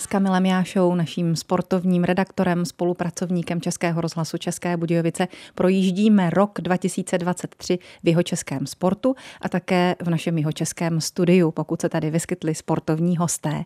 S 0.00 0.06
Kamilem 0.06 0.46
Jášou, 0.46 0.94
naším 0.94 1.36
sportovním 1.36 2.04
redaktorem, 2.04 2.64
spolupracovníkem 2.64 3.60
Českého 3.60 4.00
rozhlasu 4.00 4.38
České 4.38 4.76
Budějovice, 4.76 5.28
projíždíme 5.54 6.30
rok 6.30 6.60
2023 6.60 7.78
v 8.02 8.08
jeho 8.08 8.22
českém 8.22 8.66
sportu 8.66 9.14
a 9.40 9.48
také 9.48 9.96
v 10.02 10.10
našem 10.10 10.38
jeho 10.38 10.52
českém 10.52 11.00
studiu, 11.00 11.50
pokud 11.50 11.80
se 11.80 11.88
tady 11.88 12.10
vyskytli 12.10 12.54
sportovní 12.54 13.16
hosté. 13.16 13.64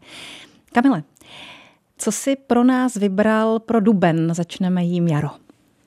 Kamile, 0.73 1.03
co 1.99 2.13
si 2.13 2.37
pro 2.37 2.65
nás 2.65 2.95
vybral 2.95 3.59
pro 3.59 3.81
duben? 3.81 4.35
Začneme 4.35 4.85
jím 4.85 5.09
jaro. 5.09 5.29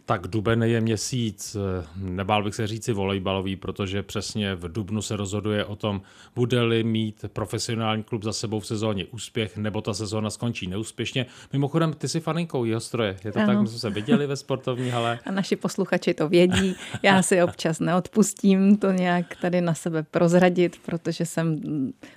Tak 0.07 0.27
duben 0.27 0.63
je 0.63 0.81
měsíc, 0.81 1.55
eh, 1.55 1.87
nebál 1.95 2.43
bych 2.43 2.55
se 2.55 2.67
říci 2.67 2.93
volejbalový, 2.93 3.55
protože 3.55 4.03
přesně 4.03 4.55
v 4.55 4.71
dubnu 4.71 5.01
se 5.01 5.15
rozhoduje 5.15 5.65
o 5.65 5.75
tom, 5.75 6.01
bude-li 6.35 6.83
mít 6.83 7.25
profesionální 7.33 8.03
klub 8.03 8.23
za 8.23 8.33
sebou 8.33 8.59
v 8.59 8.67
sezóně 8.67 9.05
úspěch, 9.05 9.57
nebo 9.57 9.81
ta 9.81 9.93
sezóna 9.93 10.29
skončí 10.29 10.67
neúspěšně. 10.67 11.25
Mimochodem, 11.53 11.93
ty 11.93 12.07
jsi 12.07 12.19
faninkou 12.19 12.65
jeho 12.65 12.79
stroje, 12.79 13.17
je 13.25 13.31
to 13.31 13.39
ano. 13.39 13.47
tak, 13.47 13.61
my 13.61 13.67
jsme 13.67 13.79
se 13.79 13.89
viděli 13.89 14.27
ve 14.27 14.35
sportovní 14.35 14.89
hale. 14.89 15.19
A 15.25 15.31
naši 15.31 15.55
posluchači 15.55 16.13
to 16.13 16.29
vědí, 16.29 16.75
já 17.03 17.21
si 17.21 17.43
občas 17.43 17.79
neodpustím 17.79 18.77
to 18.77 18.91
nějak 18.91 19.35
tady 19.41 19.61
na 19.61 19.73
sebe 19.73 20.03
prozradit, 20.03 20.77
protože 20.85 21.25
jsem 21.25 21.59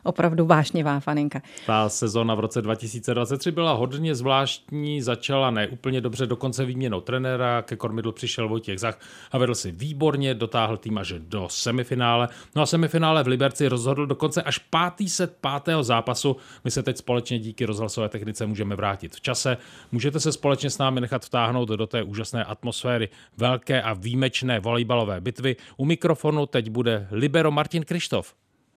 opravdu 0.02 0.46
vášnivá 0.46 1.00
faninka. 1.00 1.42
Ta 1.66 1.88
sezóna 1.88 2.34
v 2.34 2.40
roce 2.40 2.62
2023 2.62 3.50
byla 3.50 3.72
hodně 3.72 4.14
zvláštní, 4.14 5.02
začala 5.02 5.50
neúplně 5.50 6.00
dobře, 6.00 6.26
dokonce 6.26 6.64
výměnou 6.64 7.00
trenéra, 7.00 7.62
ke 7.62 7.77
kormidlu 7.78 8.12
přišel 8.12 8.48
Vojtěch 8.48 8.80
Zach 8.80 9.00
a 9.32 9.38
vedl 9.38 9.54
si 9.54 9.72
výborně, 9.72 10.34
dotáhl 10.34 10.76
tým 10.76 10.98
až 10.98 11.14
do 11.18 11.48
semifinále. 11.50 12.28
No 12.56 12.62
a 12.62 12.66
semifinále 12.66 13.22
v 13.22 13.26
Liberci 13.26 13.68
rozhodl 13.68 14.06
dokonce 14.06 14.42
až 14.42 14.58
pátý 14.58 15.08
set 15.08 15.36
pátého 15.40 15.82
zápasu. 15.82 16.36
My 16.64 16.70
se 16.70 16.82
teď 16.82 16.96
společně 16.96 17.38
díky 17.38 17.64
rozhlasové 17.64 18.08
technice 18.08 18.46
můžeme 18.46 18.76
vrátit 18.76 19.16
v 19.16 19.20
čase. 19.20 19.56
Můžete 19.92 20.20
se 20.20 20.32
společně 20.32 20.70
s 20.70 20.78
námi 20.78 21.00
nechat 21.00 21.24
vtáhnout 21.24 21.68
do 21.68 21.86
té 21.86 22.02
úžasné 22.02 22.44
atmosféry 22.44 23.08
velké 23.36 23.82
a 23.82 23.92
výjimečné 23.92 24.60
volejbalové 24.60 25.20
bitvy. 25.20 25.56
U 25.76 25.84
mikrofonu 25.84 26.46
teď 26.46 26.70
bude 26.70 27.08
Libero 27.10 27.50
Martin 27.50 27.84
Krištof. 27.84 28.34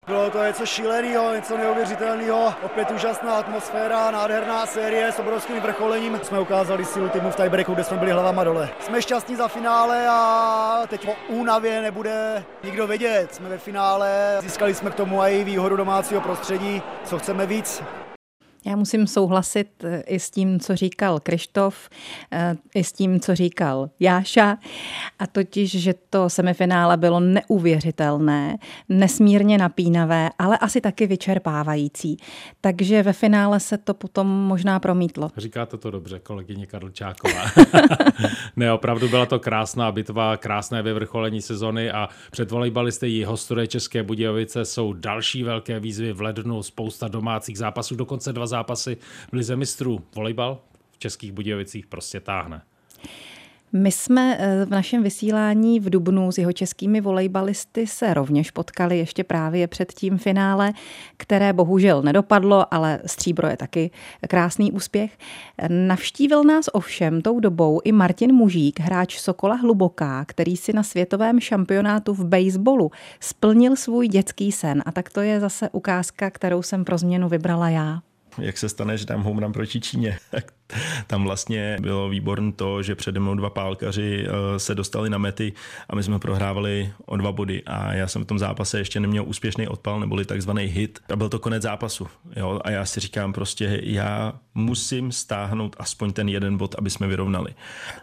Bylo 0.08 0.30
to 0.30 0.44
něco 0.44 0.66
šíleného, 0.66 1.34
něco 1.36 1.58
neuvěřitelného. 1.58 2.54
Opět 2.64 2.92
úžasná 2.92 3.36
atmosféra, 3.36 4.12
nádherná 4.12 4.66
série 4.66 5.12
s 5.12 5.20
obrovským 5.20 5.60
vrcholením. 5.60 6.20
Jsme 6.24 6.40
ukázali 6.40 6.86
sílu 6.86 7.10
týmu 7.10 7.32
v 7.32 7.36
tiebreaku, 7.36 7.74
kde 7.74 7.84
jsme 7.84 7.98
byli 7.98 8.12
hlavama 8.12 8.44
dole. 8.44 8.70
Jsme 8.80 9.02
šťastní 9.02 9.36
za 9.36 9.48
finále 9.48 10.08
a 10.10 10.82
teď 10.88 11.08
o 11.08 11.16
únavě 11.28 11.82
nebude 11.82 12.44
nikdo 12.64 12.88
vědět. 12.88 13.36
Jsme 13.36 13.50
ve 13.50 13.58
finále, 13.58 14.38
získali 14.40 14.76
jsme 14.76 14.90
k 14.90 14.96
tomu 14.96 15.22
i 15.22 15.44
výhodu 15.44 15.76
domácího 15.76 16.22
prostředí. 16.22 16.82
Co 17.04 17.20
chceme 17.20 17.46
víc? 17.46 17.84
Já 18.66 18.76
musím 18.76 19.08
souhlasit 19.08 19.68
eh, 19.84 20.04
i 20.08 20.20
s 20.20 20.30
tím, 20.30 20.60
co 20.60 20.76
říkal 20.76 21.20
Krištof, 21.20 21.90
eh, 22.32 22.56
i 22.76 22.84
s 22.84 22.94
tím, 22.94 23.20
co 23.20 23.36
říkal 23.36 23.90
Jáša, 24.00 24.58
a 25.20 25.28
totiž, 25.28 25.72
že 25.72 25.94
to 26.10 26.30
semifinále 26.30 26.98
bylo 26.98 27.20
neuvěřitelné, 27.20 28.58
nesmírně 28.90 29.58
napínavé, 29.58 30.30
ale 30.40 30.58
asi 30.58 30.82
taky 30.82 31.08
vyčerpávající. 31.08 32.18
Takže 32.62 33.04
ve 33.04 33.14
finále 33.14 33.60
se 33.60 33.78
to 33.78 33.94
potom 33.94 34.28
možná 34.28 34.80
promítlo. 34.80 35.30
Říkáte 35.38 35.78
to 35.78 35.92
dobře, 35.92 36.20
kolegyně 36.20 36.66
Karlčáková. 36.66 37.44
ne, 38.56 38.74
opravdu 38.74 39.10
byla 39.10 39.26
to 39.26 39.40
krásná 39.40 39.92
bitva, 39.92 40.38
krásné 40.38 40.82
vyvrcholení 40.82 41.42
sezony 41.42 41.92
a 41.92 42.10
před 42.32 42.52
volejbalisty 42.52 43.10
jeho 43.10 43.38
České 43.68 44.04
Budějovice 44.04 44.66
jsou 44.66 44.94
další 44.94 45.44
velké 45.44 45.80
výzvy 45.80 46.14
v 46.14 46.22
lednu, 46.22 46.64
spousta 46.64 47.08
domácích 47.08 47.58
zápasů, 47.58 47.96
dokonce 47.96 48.34
dva 48.34 48.48
zápasy 48.52 48.98
v 49.30 49.34
Lize 49.34 49.56
mistrů. 49.56 50.04
Volejbal 50.16 50.62
v 50.92 50.98
Českých 50.98 51.32
Budějovicích 51.32 51.88
prostě 51.88 52.20
táhne. 52.20 52.62
My 53.74 53.92
jsme 53.92 54.38
eh, 54.40 54.66
v 54.66 54.70
našem 54.70 55.04
vysílání 55.04 55.80
v 55.80 55.90
Dubnu 55.90 56.32
s 56.32 56.38
jeho 56.38 56.54
českými 56.54 57.02
volejbalisty 57.02 57.88
se 57.88 58.14
rovněž 58.14 58.52
potkali 58.52 58.98
ještě 58.98 59.24
právě 59.24 59.68
před 59.68 59.94
tím 59.94 60.18
finále, 60.18 60.74
které 61.18 61.54
bohužel 61.54 62.02
nedopadlo, 62.02 62.74
ale 62.74 63.00
stříbro 63.06 63.48
je 63.48 63.58
taky 63.58 63.92
krásný 64.28 64.72
úspěch. 64.72 65.18
Navštívil 65.70 66.44
nás 66.44 66.66
ovšem 66.74 67.22
tou 67.22 67.40
dobou 67.40 67.82
i 67.84 67.92
Martin 67.92 68.34
Mužík, 68.34 68.80
hráč 68.80 69.20
Sokola 69.20 69.56
Hluboká, 69.56 70.26
který 70.26 70.58
si 70.58 70.74
na 70.74 70.84
světovém 70.84 71.40
šampionátu 71.40 72.14
v 72.14 72.26
baseballu 72.26 72.92
splnil 73.20 73.76
svůj 73.76 74.08
dětský 74.08 74.52
sen. 74.52 74.84
A 74.86 74.92
tak 74.92 75.10
to 75.10 75.22
je 75.22 75.40
zase 75.40 75.70
ukázka, 75.70 76.30
kterou 76.30 76.62
jsem 76.62 76.86
pro 76.86 76.98
změnu 76.98 77.30
vybrala 77.30 77.70
já 77.70 78.02
jak 78.38 78.58
se 78.58 78.70
stane, 78.70 78.98
že 78.98 79.06
tam 79.06 79.24
home 79.24 79.40
run 79.40 79.54
proti 79.54 79.82
Číně. 79.82 80.20
tam 81.08 81.24
vlastně 81.24 81.78
bylo 81.82 82.10
výborné 82.10 82.52
to, 82.52 82.84
že 82.84 82.96
přede 82.96 83.20
mnou 83.20 83.36
dva 83.36 83.50
pálkaři 83.50 84.26
eh, 84.28 84.60
se 84.60 84.76
dostali 84.76 85.10
na 85.10 85.18
mety 85.18 85.54
a 85.90 85.96
my 85.96 86.04
jsme 86.04 86.20
prohrávali 86.20 86.94
o 87.06 87.18
dva 87.18 87.32
body 87.32 87.64
a 87.66 87.94
já 87.94 88.08
jsem 88.08 88.24
v 88.24 88.28
tom 88.28 88.40
zápase 88.40 88.80
ještě 88.80 89.00
neměl 89.00 89.24
úspěšný 89.28 89.68
odpal, 89.68 90.00
neboli 90.00 90.26
takzvaný 90.26 90.64
hit 90.64 91.00
a 91.14 91.16
byl 91.16 91.30
to 91.30 91.40
konec 91.40 91.64
zápasu. 91.64 92.08
Jo? 92.36 92.60
A 92.64 92.72
já 92.72 92.86
si 92.86 93.00
říkám 93.00 93.34
prostě, 93.34 93.80
já 93.84 94.34
musím 94.56 95.12
stáhnout 95.12 95.76
aspoň 95.80 96.14
ten 96.14 96.30
jeden 96.30 96.58
bod, 96.58 96.76
aby 96.78 96.90
jsme 96.90 97.08
vyrovnali. 97.08 97.54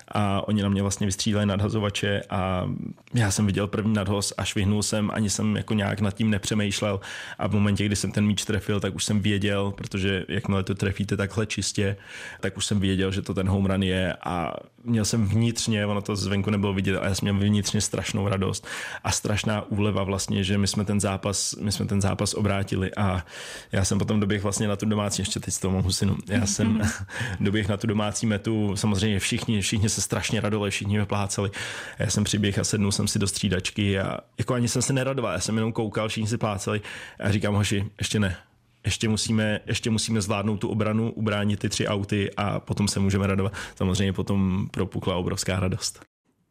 A 0.09 0.49
oni 0.49 0.63
na 0.63 0.69
mě 0.69 0.83
vlastně 0.83 1.07
vystřídali 1.07 1.47
nadhazovače 1.47 2.23
a 2.31 2.69
já 3.15 3.31
jsem 3.31 3.47
viděl 3.47 3.67
první 3.67 3.93
nadhoz 3.93 4.33
a 4.37 4.45
švihnul 4.45 4.83
jsem, 4.83 5.11
ani 5.15 5.31
jsem 5.31 5.57
jako 5.57 5.75
nějak 5.75 6.01
nad 6.01 6.15
tím 6.15 6.31
nepřemýšlel 6.31 7.01
a 7.39 7.47
v 7.47 7.53
momentě, 7.53 7.85
kdy 7.85 7.97
jsem 7.97 8.13
ten 8.13 8.27
míč 8.27 8.45
trefil, 8.45 8.81
tak 8.81 8.95
už 8.95 9.05
jsem 9.05 9.21
věděl, 9.21 9.71
protože 9.71 10.25
jakmile 10.29 10.63
to 10.63 10.75
trefíte 10.75 11.17
takhle 11.17 11.47
čistě, 11.47 11.97
tak 12.41 12.57
už 12.59 12.67
jsem 12.67 12.81
věděl, 12.81 13.13
že 13.13 13.23
to 13.23 13.35
ten 13.35 13.49
home 13.49 13.67
run 13.67 13.83
je 13.83 14.17
a 14.25 14.55
měl 14.85 15.05
jsem 15.05 15.27
vnitřně, 15.27 15.87
ono 15.87 16.03
to 16.03 16.17
zvenku 16.17 16.51
nebylo 16.51 16.73
vidět, 16.73 16.97
ale 16.97 17.09
já 17.09 17.15
jsem 17.15 17.35
měl 17.35 17.49
vnitřně 17.49 17.81
strašnou 17.81 18.29
radost 18.29 18.67
a 19.05 19.13
strašná 19.13 19.63
úleva 19.63 20.03
vlastně, 20.03 20.45
že 20.45 20.59
my 20.59 20.67
jsme 20.67 20.85
ten 20.85 21.01
zápas, 21.01 21.55
my 21.55 21.73
jsme 21.73 21.87
ten 21.87 22.01
zápas 22.01 22.35
obrátili 22.35 22.95
a 22.95 23.25
já 23.73 23.85
jsem 23.85 23.99
potom 23.99 24.21
doběh 24.21 24.43
vlastně 24.43 24.69
na 24.69 24.77
tu 24.77 24.87
domácí, 24.87 25.23
ještě 25.23 25.41
teď 25.41 25.55
s 25.55 25.59
toho 25.59 25.73
mohu 25.73 25.93
synu, 25.93 26.17
já 26.29 26.47
jsem 26.47 26.83
doběh 27.41 27.69
na 27.69 27.77
tu 27.77 27.87
domácí 27.87 28.27
metu, 28.27 28.77
samozřejmě 28.77 29.19
všichni, 29.19 29.61
všichni 29.61 29.89
se 29.89 30.01
strašně 30.01 30.41
radovali, 30.41 30.71
všichni 30.71 30.99
vypláceli. 30.99 31.51
Já 31.99 32.11
jsem 32.11 32.25
přiběh 32.25 32.59
a 32.59 32.65
sednul 32.65 32.93
jsem 32.93 33.09
si 33.09 33.19
do 33.19 33.27
střídačky 33.27 34.01
a 34.01 34.19
jako 34.39 34.55
ani 34.55 34.69
jsem 34.69 34.83
se 34.83 34.93
neradoval, 34.93 35.33
já 35.33 35.41
jsem 35.41 35.55
jenom 35.57 35.73
koukal, 35.73 36.09
všichni 36.09 36.29
si 36.29 36.39
pláceli 36.39 36.81
a 37.21 37.31
říkám, 37.31 37.55
hoši, 37.55 37.85
ještě 37.99 38.21
ne, 38.21 38.37
ještě 38.89 39.09
musíme, 39.09 39.61
ještě 39.67 39.91
musíme 39.91 40.21
zvládnout 40.21 40.57
tu 40.57 40.69
obranu, 40.69 41.11
ubránit 41.13 41.61
ty 41.61 41.69
tři 41.69 41.87
auty 41.87 42.31
a 42.37 42.61
potom 42.61 42.89
se 42.89 43.01
můžeme 43.01 43.27
radovat. 43.27 43.53
Samozřejmě 43.77 44.13
potom 44.13 44.69
propukla 44.71 45.17
obrovská 45.17 45.61
radost. 45.61 46.01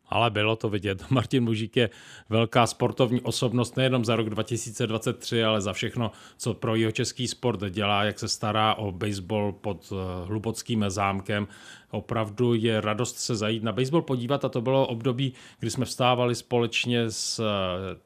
Ale 0.09 0.29
bylo 0.29 0.55
to 0.55 0.69
vidět. 0.69 1.03
Martin 1.09 1.43
Mužík 1.43 1.77
je 1.77 1.89
velká 2.29 2.67
sportovní 2.67 3.21
osobnost 3.21 3.77
nejenom 3.77 4.05
za 4.05 4.15
rok 4.15 4.29
2023, 4.29 5.43
ale 5.43 5.61
za 5.61 5.73
všechno, 5.73 6.11
co 6.37 6.53
pro 6.53 6.75
jeho 6.75 6.91
český 6.91 7.27
sport 7.27 7.63
dělá, 7.69 8.03
jak 8.03 8.19
se 8.19 8.27
stará 8.27 8.73
o 8.73 8.91
baseball 8.91 9.51
pod 9.51 9.93
eh, 9.93 10.27
Hlubockým 10.27 10.85
zámkem. 10.87 11.47
Opravdu 11.91 12.53
je 12.53 12.81
radost 12.81 13.17
se 13.17 13.35
zajít 13.35 13.63
na 13.63 13.71
baseball 13.71 14.01
podívat 14.01 14.45
a 14.45 14.49
to 14.49 14.61
bylo 14.61 14.87
období, 14.87 15.33
kdy 15.59 15.69
jsme 15.69 15.85
vstávali 15.85 16.35
společně 16.35 17.11
s 17.11 17.39
eh, 17.39 17.43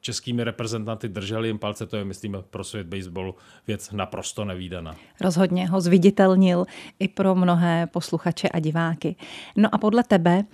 českými 0.00 0.44
reprezentanty, 0.44 1.08
drželi 1.08 1.48
jim 1.48 1.58
palce, 1.58 1.86
to 1.86 1.96
je, 1.96 2.04
myslím, 2.04 2.36
pro 2.50 2.64
svět 2.64 2.86
baseballu 2.86 3.34
věc 3.66 3.90
naprosto 3.92 4.44
nevýdaná. 4.44 4.96
Rozhodně 5.20 5.68
ho 5.68 5.80
zviditelnil 5.80 6.64
i 6.98 7.08
pro 7.08 7.34
mnohé 7.34 7.86
posluchače 7.86 8.48
a 8.48 8.58
diváky. 8.58 9.16
No 9.56 9.74
a 9.74 9.78
podle 9.78 10.04
tebe 10.04 10.44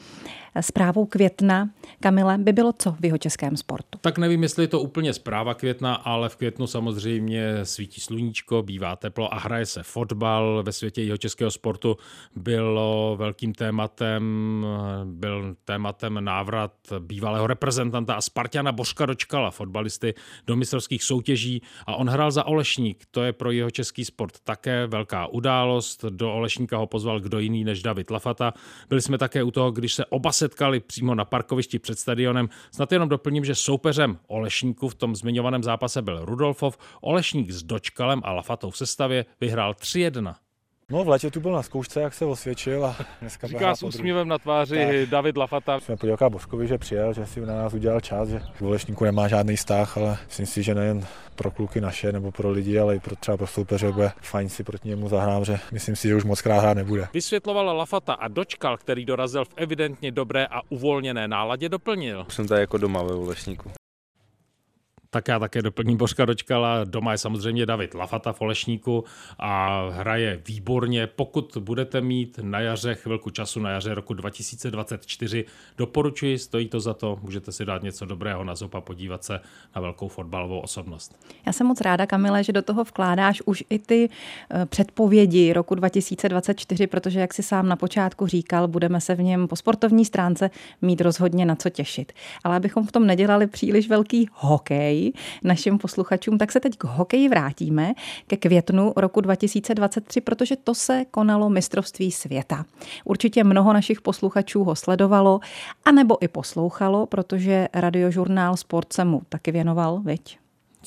zprávou 0.63 1.07
května, 1.07 1.71
Kamile, 2.01 2.39
by 2.39 2.53
bylo 2.53 2.73
co 2.79 2.97
v 3.01 3.05
jeho 3.05 3.19
českém 3.19 3.57
sportu? 3.57 3.99
Tak 4.01 4.19
nevím, 4.19 4.43
jestli 4.43 4.65
je 4.65 4.69
to 4.69 4.81
úplně 4.81 5.15
zpráva 5.15 5.55
května, 5.55 5.95
ale 5.95 6.29
v 6.29 6.37
květnu 6.37 6.67
samozřejmě 6.67 7.65
svítí 7.65 8.01
sluníčko, 8.01 8.63
bývá 8.63 8.97
teplo 8.97 9.35
a 9.35 9.39
hraje 9.39 9.67
se 9.67 9.83
fotbal. 9.83 10.63
Ve 10.63 10.73
světě 10.73 11.03
jeho 11.03 11.17
českého 11.17 11.51
sportu 11.51 11.97
bylo 12.37 13.17
velkým 13.19 13.55
tématem. 13.55 14.67
Byl 15.05 15.57
tématem 15.65 16.25
návrat 16.25 16.73
bývalého 16.99 17.47
reprezentanta 17.47 18.15
a 18.15 18.21
Spartiana 18.21 18.73
Božka 18.73 19.07
Dočkala, 19.07 19.51
fotbalisty 19.51 20.15
do 20.47 20.57
mistrovských 20.57 21.05
soutěží 21.05 21.63
a 21.87 21.97
on 21.97 22.09
hrál 22.09 22.31
za 22.31 22.47
Olešník. 22.47 23.05
To 23.11 23.23
je 23.23 23.33
pro 23.33 23.51
jeho 23.51 23.71
český 23.71 24.05
sport 24.05 24.33
také 24.45 24.87
velká 24.87 25.27
událost. 25.27 26.05
Do 26.05 26.33
Olešníka 26.35 26.77
ho 26.77 26.87
pozval 26.87 27.21
kdo 27.21 27.39
jiný 27.39 27.65
než 27.65 27.83
David 27.83 28.11
Lafata. 28.11 28.53
Byli 28.89 29.03
jsme 29.03 29.19
také 29.19 29.43
u 29.43 29.51
toho, 29.51 29.71
když 29.71 29.95
se 29.95 30.05
oba 30.05 30.33
setkali 30.49 30.81
přímo 30.81 31.15
na 31.15 31.25
parkovišti 31.25 31.79
před 31.79 31.99
stadionem. 31.99 32.49
Snad 32.71 32.93
jenom 32.93 33.09
doplním, 33.09 33.45
že 33.45 33.55
soupeřem 33.55 34.19
Olešníku 34.27 34.89
v 34.89 34.95
tom 34.95 35.17
zmiňovaném 35.17 35.63
zápase 35.63 36.03
byl 36.03 36.25
Rudolfov. 36.25 36.79
Olešník 37.01 37.51
s 37.51 37.63
Dočkalem 37.63 38.21
a 38.25 38.33
Lafatou 38.33 38.71
v 38.71 38.77
sestavě 38.77 39.25
vyhrál 39.41 39.73
3-1. 39.73 40.35
No 40.93 41.05
v 41.05 41.09
létě 41.09 41.31
tu 41.31 41.41
byl 41.41 41.53
na 41.53 41.63
zkoušce, 41.63 42.01
jak 42.01 42.15
se 42.15 42.25
osvědčil 42.25 42.87
a 42.87 42.97
dneska 43.21 43.47
Říká 43.47 43.77
s 43.77 43.83
úsměvem 43.83 44.29
na 44.29 44.39
tváři 44.39 44.87
tak. 44.87 45.11
David 45.11 45.37
Lafata. 45.37 45.81
Jsme 45.81 45.97
poděkovali 45.97 46.33
Božkovi, 46.33 46.69
že 46.69 46.79
přijel, 46.79 47.13
že 47.13 47.27
si 47.27 47.41
na 47.41 47.55
nás 47.55 47.75
udělal 47.75 48.01
čas, 48.01 48.29
že 48.29 48.41
v 48.55 48.63
Olešníku 48.63 49.05
nemá 49.05 49.29
žádný 49.29 49.57
vztah, 49.57 49.97
ale 49.97 50.19
myslím 50.27 50.47
si, 50.47 50.63
že 50.63 50.75
nejen 50.75 51.07
pro 51.35 51.51
kluky 51.51 51.81
naše 51.81 52.13
nebo 52.13 52.33
pro 52.33 52.51
lidi, 52.51 52.79
ale 52.79 52.97
i 52.97 53.01
pro 53.01 53.17
třeba 53.17 53.37
pro 53.37 53.47
soupeře 53.47 53.93
bude 53.93 54.11
fajn 54.21 54.49
si 54.49 54.65
proti 54.65 54.89
němu 54.89 55.09
zahrát, 55.09 55.45
že 55.45 55.59
myslím 55.73 55.97
si, 55.97 56.09
že 56.09 56.15
už 56.15 56.25
moc 56.25 56.43
krát 56.43 56.61
hrát 56.61 56.75
nebude. 56.75 57.09
Vysvětlovala 57.15 57.73
Lafata 57.73 58.13
a 58.13 58.29
dočkal, 58.29 58.77
který 58.77 59.05
dorazil 59.05 59.45
v 59.45 59.55
evidentně 59.57 60.13
dobré 60.13 60.47
a 60.47 60.61
uvolněné 60.69 61.29
náladě, 61.29 61.69
doplnil. 61.69 62.27
Jsem 62.29 62.49
tady 62.49 62.61
jako 62.61 62.79
doma 62.79 63.03
ve 63.03 63.13
Olešníku. 63.13 63.71
Tak 65.11 65.29
já 65.29 65.39
také 65.39 65.63
doplním 65.63 65.97
Božka 65.97 66.25
Dočkala. 66.25 66.85
Doma 66.85 67.13
je 67.13 67.19
samozřejmě 67.19 67.67
David 67.67 67.95
Lafata 67.95 68.33
v 68.33 68.41
Olešníku 68.41 69.05
a 69.39 69.83
hraje 69.91 70.43
výborně. 70.47 71.07
Pokud 71.07 71.57
budete 71.61 72.01
mít 72.01 72.41
na 72.43 72.61
jaře 72.61 72.95
chvilku 72.95 73.31
času, 73.31 73.61
na 73.61 73.71
jaře 73.71 73.95
roku 73.95 74.15
2024, 74.15 75.45
doporučuji, 75.79 76.39
stojí 76.39 76.69
to 76.69 76.81
za 76.81 76.95
to, 76.95 77.19
můžete 77.23 77.53
si 77.53 77.65
dát 77.65 77.83
něco 77.83 78.07
dobrého 78.07 78.45
na 78.45 78.55
zopa, 78.55 78.81
podívat 78.81 79.25
se 79.25 79.41
na 79.77 79.83
velkou 79.83 80.09
fotbalovou 80.09 80.61
osobnost. 80.61 81.17
Já 81.47 81.53
jsem 81.53 81.67
moc 81.67 81.81
ráda, 81.81 82.07
Kamile, 82.07 82.45
že 82.45 82.53
do 82.53 82.63
toho 82.63 82.85
vkládáš 82.85 83.43
už 83.45 83.65
i 83.71 83.79
ty 83.79 84.09
eh, 84.51 84.67
předpovědi 84.67 85.53
roku 85.53 85.75
2024, 85.75 86.87
protože, 86.87 87.21
jak 87.21 87.35
si 87.35 87.43
sám 87.43 87.69
na 87.69 87.77
počátku 87.77 88.27
říkal, 88.27 88.69
budeme 88.69 89.01
se 89.01 89.15
v 89.15 89.23
něm 89.23 89.49
po 89.49 89.57
sportovní 89.57 90.05
stránce 90.05 90.51
mít 90.83 91.01
rozhodně 91.01 91.47
na 91.47 91.57
co 91.57 91.71
těšit. 91.71 92.13
Ale 92.45 92.57
abychom 92.57 92.87
v 92.87 92.93
tom 92.93 93.07
nedělali 93.07 93.47
příliš 93.47 93.89
velký 93.89 94.29
hokej, 94.33 94.98
hokeji 94.99 95.13
našim 95.45 95.79
posluchačům, 95.79 96.39
tak 96.39 96.53
se 96.53 96.61
teď 96.61 96.79
k 96.79 96.85
hokeji 96.85 97.29
vrátíme 97.29 97.95
ke 98.27 98.37
květnu 98.37 98.93
roku 98.97 99.21
2023, 99.21 100.21
protože 100.21 100.57
to 100.57 100.75
se 100.75 101.05
konalo 101.11 101.49
mistrovství 101.49 102.13
světa. 102.13 102.65
Určitě 103.05 103.45
mnoho 103.45 103.73
našich 103.73 104.01
posluchačů 104.01 104.65
ho 104.65 104.75
sledovalo, 104.75 105.41
anebo 105.85 106.23
i 106.23 106.29
poslouchalo, 106.29 107.07
protože 107.07 107.69
radiožurnál 107.75 108.57
Sport 108.57 108.93
se 108.93 109.05
mu 109.05 109.23
taky 109.29 109.53
věnoval, 109.53 110.01
viď? 110.05 110.39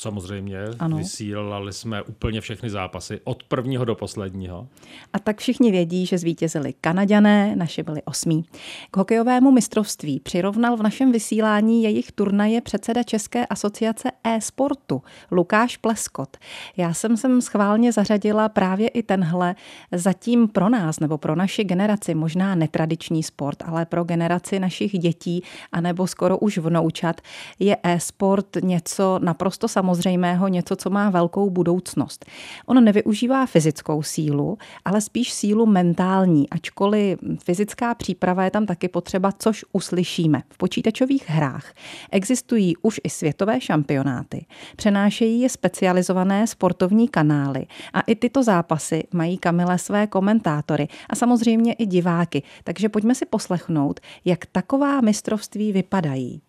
Samozřejmě, 0.02 0.58
ano. 0.80 0.98
vysílali 0.98 1.74
jsme 1.74 2.02
úplně 2.02 2.42
všechny 2.42 2.70
zápasy, 2.70 3.22
od 3.24 3.44
prvního 3.44 3.86
do 3.86 3.96
posledního. 3.96 4.68
A 5.14 5.20
tak 5.20 5.40
všichni 5.40 5.72
vědí, 5.72 6.06
že 6.06 6.18
zvítězili 6.18 6.74
Kanaďané, 6.82 7.56
naše 7.56 7.84
byli 7.84 8.02
osmí. 8.04 8.46
K 8.92 8.98
hokejovému 8.98 9.52
mistrovství 9.52 10.20
přirovnal 10.20 10.78
v 10.78 10.84
našem 10.84 11.12
vysílání 11.12 11.84
jejich 11.84 12.12
turnaje 12.12 12.62
předseda 12.62 13.04
České 13.04 13.46
asociace 13.46 14.12
e-sportu 14.24 15.02
Lukáš 15.32 15.78
Pleskot. 15.78 16.38
Já 16.78 16.94
jsem 16.94 17.18
sem 17.18 17.42
schválně 17.42 17.92
zařadila 17.92 18.50
právě 18.50 18.88
i 18.88 19.04
tenhle 19.04 19.56
zatím 19.92 20.48
pro 20.48 20.70
nás 20.70 21.00
nebo 21.00 21.18
pro 21.18 21.36
naši 21.36 21.64
generaci 21.64 22.16
možná 22.16 22.56
netradiční 22.56 23.24
sport, 23.24 23.64
ale 23.66 23.86
pro 23.86 24.04
generaci 24.04 24.60
našich 24.60 25.00
dětí 25.00 25.44
anebo 25.72 26.08
skoro 26.08 26.38
už 26.38 26.58
vnoučat 26.58 27.22
je 27.60 27.78
e-sport 27.84 28.48
něco 28.62 29.20
naprosto 29.24 29.68
samozřejmé 29.68 29.91
samozřejmého 29.92 30.48
něco, 30.48 30.76
co 30.76 30.90
má 30.90 31.10
velkou 31.10 31.50
budoucnost. 31.50 32.26
On 32.66 32.84
nevyužívá 32.84 33.46
fyzickou 33.46 34.04
sílu, 34.04 34.58
ale 34.86 35.02
spíš 35.02 35.34
sílu 35.34 35.66
mentální, 35.66 36.50
ačkoliv 36.50 37.20
fyzická 37.44 37.96
příprava 37.96 38.44
je 38.44 38.52
tam 38.52 38.66
taky 38.66 38.88
potřeba, 38.88 39.32
což 39.40 39.66
uslyšíme. 39.72 40.42
V 40.50 40.58
počítačových 40.58 41.30
hrách 41.30 41.74
existují 42.12 42.78
už 42.82 43.02
i 43.04 43.10
světové 43.10 43.62
šampionáty, 43.62 44.46
přenášejí 44.76 45.42
je 45.42 45.50
specializované 45.50 46.48
sportovní 46.48 47.08
kanály 47.08 47.66
a 47.94 48.02
i 48.02 48.16
tyto 48.16 48.44
zápasy 48.44 49.04
mají 49.14 49.38
Kamile 49.38 49.78
své 49.78 50.08
komentátory 50.08 50.88
a 51.10 51.16
samozřejmě 51.16 51.74
i 51.74 51.86
diváky. 51.86 52.44
Takže 52.64 52.90
pojďme 52.90 53.16
si 53.16 53.26
poslechnout, 53.26 54.00
jak 54.26 54.46
taková 54.46 55.02
mistrovství 55.02 55.72
vypadají. 55.72 56.42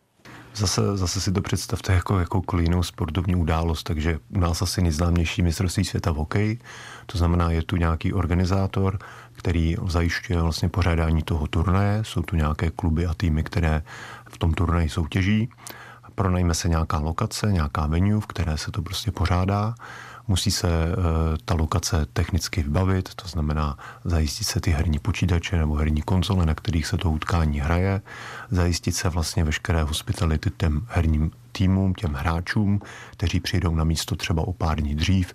Zase, 0.55 0.97
zase 0.97 1.21
si 1.21 1.33
to 1.33 1.43
představte 1.43 1.93
jako 1.93 2.19
jakoukoliv 2.19 2.65
jinou 2.65 2.83
sportovní 2.83 3.37
událost, 3.37 3.83
takže 3.83 4.19
u 4.29 4.39
nás 4.39 4.63
asi 4.63 4.83
nejznámější 4.83 5.43
mistrovství 5.43 5.85
světa 5.85 6.13
v 6.13 6.17
hokeji, 6.17 6.59
to 7.07 7.19
znamená, 7.19 7.51
je 7.51 7.63
tu 7.63 7.77
nějaký 7.77 8.13
organizátor, 8.13 8.99
který 9.33 9.77
zajišťuje 9.87 10.43
vlastně 10.43 10.69
pořádání 10.69 11.23
toho 11.23 11.47
turnaje, 11.47 12.05
jsou 12.05 12.23
tu 12.23 12.37
nějaké 12.37 12.71
kluby 12.71 13.07
a 13.07 13.15
týmy, 13.15 13.45
které 13.45 13.83
v 14.31 14.39
tom 14.39 14.55
turnaji 14.55 14.89
soutěží, 14.89 15.49
pronajme 16.15 16.55
se 16.55 16.69
nějaká 16.69 16.99
lokace, 16.99 17.53
nějaká 17.53 17.87
venue, 17.87 18.21
v 18.21 18.27
které 18.27 18.59
se 18.59 18.71
to 18.71 18.83
prostě 18.83 19.11
pořádá, 19.11 19.75
Musí 20.29 20.51
se 20.51 20.69
eh, 20.69 20.95
ta 21.45 21.55
lokace 21.55 22.07
technicky 22.13 22.63
vybavit, 22.63 23.15
to 23.15 23.29
znamená 23.29 23.79
zajistit 24.05 24.45
se 24.45 24.61
ty 24.61 24.71
herní 24.71 24.99
počítače 24.99 25.59
nebo 25.59 25.75
herní 25.75 26.03
konzole, 26.03 26.47
na 26.47 26.55
kterých 26.55 26.87
se 26.87 26.97
to 26.97 27.11
utkání 27.11 27.61
hraje, 27.61 28.01
zajistit 28.51 28.93
se 28.93 29.09
vlastně 29.09 29.45
veškeré 29.45 29.83
hospitality 29.83 30.51
těm 30.57 30.87
herním 30.89 31.31
týmům, 31.53 31.95
těm 31.95 32.15
hráčům, 32.15 32.81
kteří 33.11 33.41
přijdou 33.41 33.75
na 33.75 33.85
místo 33.85 34.17
třeba 34.17 34.43
o 34.43 34.53
pár 34.53 34.81
dní 34.81 34.95
dřív, 34.95 35.35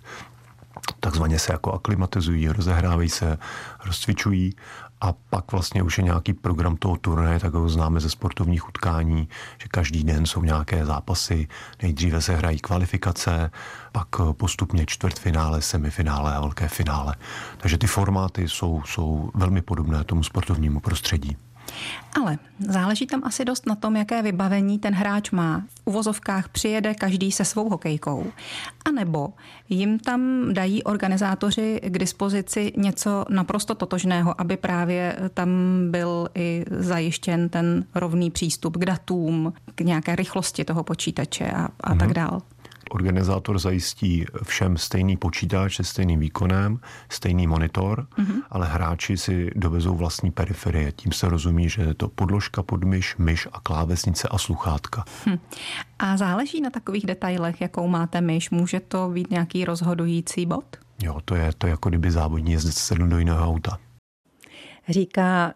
takzvaně 1.00 1.38
se 1.38 1.52
jako 1.52 1.72
aklimatizují, 1.72 2.48
rozehrávají 2.48 3.08
se, 3.08 3.38
rozcvičují 3.84 4.54
a 5.00 5.12
pak 5.12 5.52
vlastně 5.52 5.82
už 5.82 5.98
je 5.98 6.04
nějaký 6.04 6.32
program 6.32 6.76
toho 6.76 6.96
turnaje, 6.96 7.40
tak 7.40 7.54
ho 7.54 7.68
známe 7.68 8.00
ze 8.00 8.10
sportovních 8.10 8.68
utkání, 8.68 9.28
že 9.62 9.68
každý 9.70 10.04
den 10.04 10.26
jsou 10.26 10.42
nějaké 10.42 10.86
zápasy, 10.86 11.48
nejdříve 11.82 12.22
se 12.22 12.36
hrají 12.36 12.58
kvalifikace, 12.58 13.50
pak 13.92 14.08
postupně 14.32 14.86
čtvrtfinále, 14.86 15.62
semifinále 15.62 16.34
a 16.34 16.40
velké 16.40 16.68
finále. 16.68 17.14
Takže 17.56 17.78
ty 17.78 17.86
formáty 17.86 18.48
jsou, 18.48 18.82
jsou 18.86 19.30
velmi 19.34 19.62
podobné 19.62 20.04
tomu 20.04 20.22
sportovnímu 20.22 20.80
prostředí. 20.80 21.36
Ale 22.20 22.38
záleží 22.58 23.06
tam 23.06 23.22
asi 23.24 23.44
dost 23.44 23.66
na 23.66 23.74
tom, 23.74 23.96
jaké 23.96 24.22
vybavení 24.22 24.78
ten 24.78 24.94
hráč 24.94 25.30
má. 25.30 25.62
V 25.84 25.86
uvozovkách 25.86 26.48
přijede 26.48 26.94
každý 26.94 27.32
se 27.32 27.44
svou 27.44 27.70
hokejkou. 27.70 28.26
A 28.84 28.90
nebo 28.90 29.32
jim 29.68 29.98
tam 29.98 30.44
dají 30.52 30.82
organizátoři 30.82 31.80
k 31.84 31.98
dispozici 31.98 32.72
něco 32.76 33.24
naprosto 33.28 33.74
totožného, 33.74 34.40
aby 34.40 34.56
právě 34.56 35.16
tam 35.34 35.50
byl 35.90 36.28
i 36.34 36.64
zajištěn 36.70 37.48
ten 37.48 37.84
rovný 37.94 38.30
přístup 38.30 38.76
k 38.76 38.84
datům, 38.84 39.52
k 39.74 39.80
nějaké 39.80 40.16
rychlosti 40.16 40.64
toho 40.64 40.84
počítače 40.84 41.50
a, 41.50 41.68
a 41.80 41.94
mm-hmm. 41.94 41.98
tak 41.98 42.12
dál. 42.12 42.42
Organizátor 42.90 43.58
zajistí 43.58 44.26
všem 44.42 44.76
stejný 44.76 45.16
počítač 45.16 45.76
se 45.76 45.84
stejným 45.84 46.20
výkonem, 46.20 46.80
stejný 47.08 47.46
monitor, 47.46 48.06
mm-hmm. 48.18 48.42
ale 48.50 48.66
hráči 48.66 49.16
si 49.16 49.50
dovezou 49.54 49.96
vlastní 49.96 50.30
periferie. 50.30 50.92
Tím 50.92 51.12
se 51.12 51.28
rozumí, 51.28 51.68
že 51.68 51.82
je 51.82 51.94
to 51.94 52.08
podložka 52.08 52.62
pod 52.62 52.84
myš, 52.84 53.16
myš 53.16 53.48
a 53.52 53.60
klávesnice 53.60 54.28
a 54.28 54.38
sluchátka. 54.38 55.04
Hm. 55.26 55.38
A 55.98 56.16
záleží 56.16 56.60
na 56.60 56.70
takových 56.70 57.06
detailech, 57.06 57.60
jakou 57.60 57.88
máte 57.88 58.20
myš. 58.20 58.50
Může 58.50 58.80
to 58.80 59.08
být 59.08 59.30
nějaký 59.30 59.64
rozhodující 59.64 60.46
bod? 60.46 60.64
Jo, 61.02 61.20
to 61.24 61.34
je 61.34 61.52
to 61.58 61.66
je 61.66 61.70
jako 61.70 61.88
kdyby 61.88 62.10
závodní 62.10 62.52
jezdec 62.52 62.74
sedl 62.74 63.06
do 63.06 63.18
jiného 63.18 63.46
auta. 63.46 63.78
Říká 64.88 65.54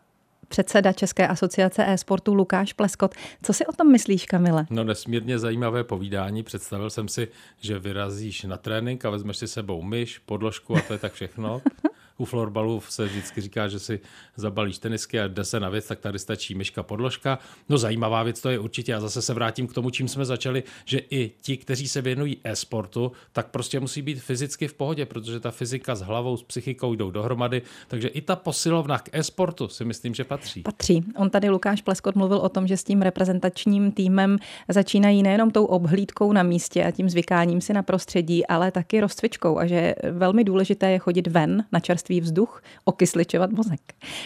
předseda 0.52 0.92
České 0.92 1.28
asociace 1.28 1.84
e-sportu 1.88 2.34
Lukáš 2.34 2.72
Pleskot. 2.72 3.14
Co 3.42 3.52
si 3.52 3.66
o 3.66 3.72
tom 3.72 3.92
myslíš, 3.92 4.26
Kamile? 4.26 4.66
No 4.70 4.84
nesmírně 4.84 5.38
zajímavé 5.38 5.84
povídání. 5.84 6.42
Představil 6.42 6.90
jsem 6.90 7.08
si, 7.08 7.28
že 7.60 7.78
vyrazíš 7.78 8.42
na 8.42 8.56
trénink 8.56 9.04
a 9.04 9.10
vezmeš 9.10 9.36
si 9.36 9.48
sebou 9.48 9.82
myš, 9.82 10.18
podložku 10.18 10.76
a 10.76 10.80
to 10.80 10.92
je 10.92 10.98
tak 10.98 11.12
všechno. 11.12 11.62
u 12.22 12.24
florbalu 12.24 12.82
se 12.88 13.04
vždycky 13.04 13.40
říká, 13.40 13.68
že 13.68 13.78
si 13.78 14.00
zabalíš 14.36 14.78
tenisky 14.78 15.20
a 15.20 15.28
jde 15.28 15.44
se 15.44 15.60
na 15.60 15.68
věc, 15.68 15.86
tak 15.86 16.00
tady 16.00 16.18
stačí 16.18 16.54
myška 16.54 16.82
podložka. 16.82 17.38
No 17.68 17.78
zajímavá 17.78 18.22
věc 18.22 18.40
to 18.40 18.50
je 18.50 18.58
určitě 18.58 18.94
a 18.94 19.00
zase 19.00 19.22
se 19.22 19.34
vrátím 19.34 19.66
k 19.66 19.72
tomu, 19.72 19.90
čím 19.90 20.08
jsme 20.08 20.24
začali, 20.24 20.62
že 20.84 20.98
i 21.10 21.30
ti, 21.40 21.56
kteří 21.56 21.88
se 21.88 22.00
věnují 22.00 22.36
e-sportu, 22.44 23.12
tak 23.32 23.46
prostě 23.50 23.80
musí 23.80 24.02
být 24.02 24.20
fyzicky 24.20 24.68
v 24.68 24.74
pohodě, 24.74 25.06
protože 25.06 25.40
ta 25.40 25.50
fyzika 25.50 25.94
s 25.94 26.00
hlavou, 26.00 26.36
s 26.36 26.42
psychikou 26.42 26.94
jdou 26.94 27.10
dohromady, 27.10 27.62
takže 27.88 28.08
i 28.08 28.20
ta 28.20 28.36
posilovna 28.36 28.98
k 28.98 29.08
e-sportu 29.12 29.68
si 29.68 29.84
myslím, 29.84 30.14
že 30.14 30.24
patří. 30.24 30.62
Patří. 30.62 31.04
On 31.16 31.30
tady 31.30 31.50
Lukáš 31.50 31.82
Pleskot 31.82 32.14
mluvil 32.14 32.38
o 32.38 32.48
tom, 32.48 32.66
že 32.66 32.76
s 32.76 32.84
tím 32.84 33.02
reprezentačním 33.02 33.92
týmem 33.92 34.38
začínají 34.68 35.22
nejenom 35.22 35.50
tou 35.50 35.64
obhlídkou 35.64 36.32
na 36.32 36.42
místě 36.42 36.84
a 36.84 36.90
tím 36.90 37.10
zvykáním 37.10 37.60
si 37.60 37.72
na 37.72 37.82
prostředí, 37.82 38.46
ale 38.46 38.70
taky 38.70 39.00
rozcvičkou 39.00 39.58
a 39.58 39.66
že 39.66 39.94
velmi 40.10 40.44
důležité 40.44 40.90
je 40.90 40.98
chodit 40.98 41.26
ven 41.26 41.64
na 41.72 41.80
čerstvý 41.80 42.11
čerstvý 42.12 42.20
vzduch, 42.20 42.62
okysličovat 42.84 43.50
mozek. 43.50 43.80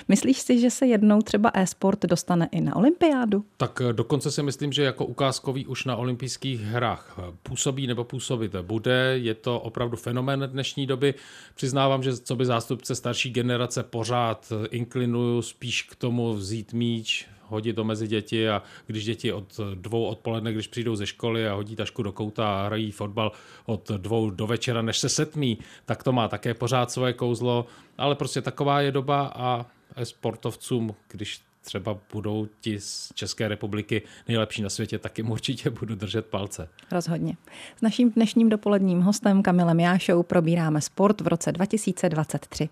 Myslíš 0.09 0.38
si, 0.40 0.61
že 0.61 0.70
se 0.70 0.87
jednou 0.87 1.22
třeba 1.22 1.51
e-sport 1.55 2.03
dostane 2.05 2.49
i 2.53 2.61
na 2.61 2.77
olympiádu? 2.77 3.44
Tak 3.57 3.81
eh, 3.81 3.92
dokonce 3.92 4.31
si 4.31 4.42
myslím, 4.42 4.72
že 4.72 4.83
jako 4.83 5.07
ukázkový 5.07 5.66
už 5.66 5.85
na 5.85 5.96
olympijských 5.96 6.61
hrách 6.61 7.18
působí 7.42 7.87
nebo 7.87 8.05
působit 8.05 8.57
bude. 8.62 9.18
Je 9.18 9.35
to 9.35 9.61
opravdu 9.61 9.96
fenomén 9.96 10.44
dnešní 10.46 10.87
doby. 10.87 11.14
Přiznávám, 11.55 12.03
že 12.03 12.16
co 12.16 12.37
by 12.37 12.46
zástupce 12.46 12.94
starší 12.94 13.31
generace 13.31 13.83
pořád 13.83 14.53
inklinuju 14.70 15.42
spíš 15.42 15.83
k 15.83 15.94
tomu 15.94 16.35
vzít 16.35 16.72
míč, 16.72 17.27
hodit 17.49 17.73
to 17.73 17.85
mezi 17.85 18.09
děti 18.09 18.49
a 18.49 18.63
když 18.87 19.05
děti 19.05 19.33
od 19.33 19.61
dvou 19.75 20.05
odpoledne, 20.05 20.53
když 20.53 20.67
přijdou 20.67 20.97
ze 20.97 21.07
školy 21.07 21.49
a 21.49 21.55
hodí 21.55 21.77
tašku 21.77 22.03
do 22.03 22.13
kouta 22.13 22.55
a 22.55 22.67
hrají 22.67 22.91
fotbal 22.91 23.33
od 23.67 23.91
dvou 23.91 24.31
do 24.31 24.47
večera, 24.47 24.83
než 24.83 24.99
se 24.99 25.09
setmí, 25.09 25.59
tak 25.85 26.03
to 26.03 26.13
má 26.13 26.29
také 26.29 26.55
pořád 26.55 26.91
svoje 26.91 27.13
kouzlo, 27.13 27.67
ale 27.99 28.15
prostě 28.15 28.43
taková 28.43 28.81
je 28.81 28.93
doba 28.93 29.33
a 29.35 29.67
sportovcům, 30.05 30.95
když 31.09 31.41
třeba 31.67 31.99
budou 32.13 32.49
ti 32.61 32.81
z 32.81 33.13
České 33.15 33.49
republiky 33.49 34.03
nejlepší 34.29 34.63
na 34.63 34.71
světě, 34.71 34.99
tak 34.99 35.19
jim 35.19 35.31
určitě 35.31 35.71
budu 35.71 35.95
držet 35.95 36.27
palce. 36.27 36.69
Rozhodně. 36.93 37.37
S 37.77 37.83
naším 37.83 38.11
dnešním 38.11 38.49
dopoledním 38.49 39.01
hostem 39.01 39.43
Kamilem 39.43 39.81
Jášou 39.81 40.23
probíráme 40.23 40.81
sport 40.81 41.21
v 41.21 41.27
roce 41.27 41.53
2023. 41.53 42.69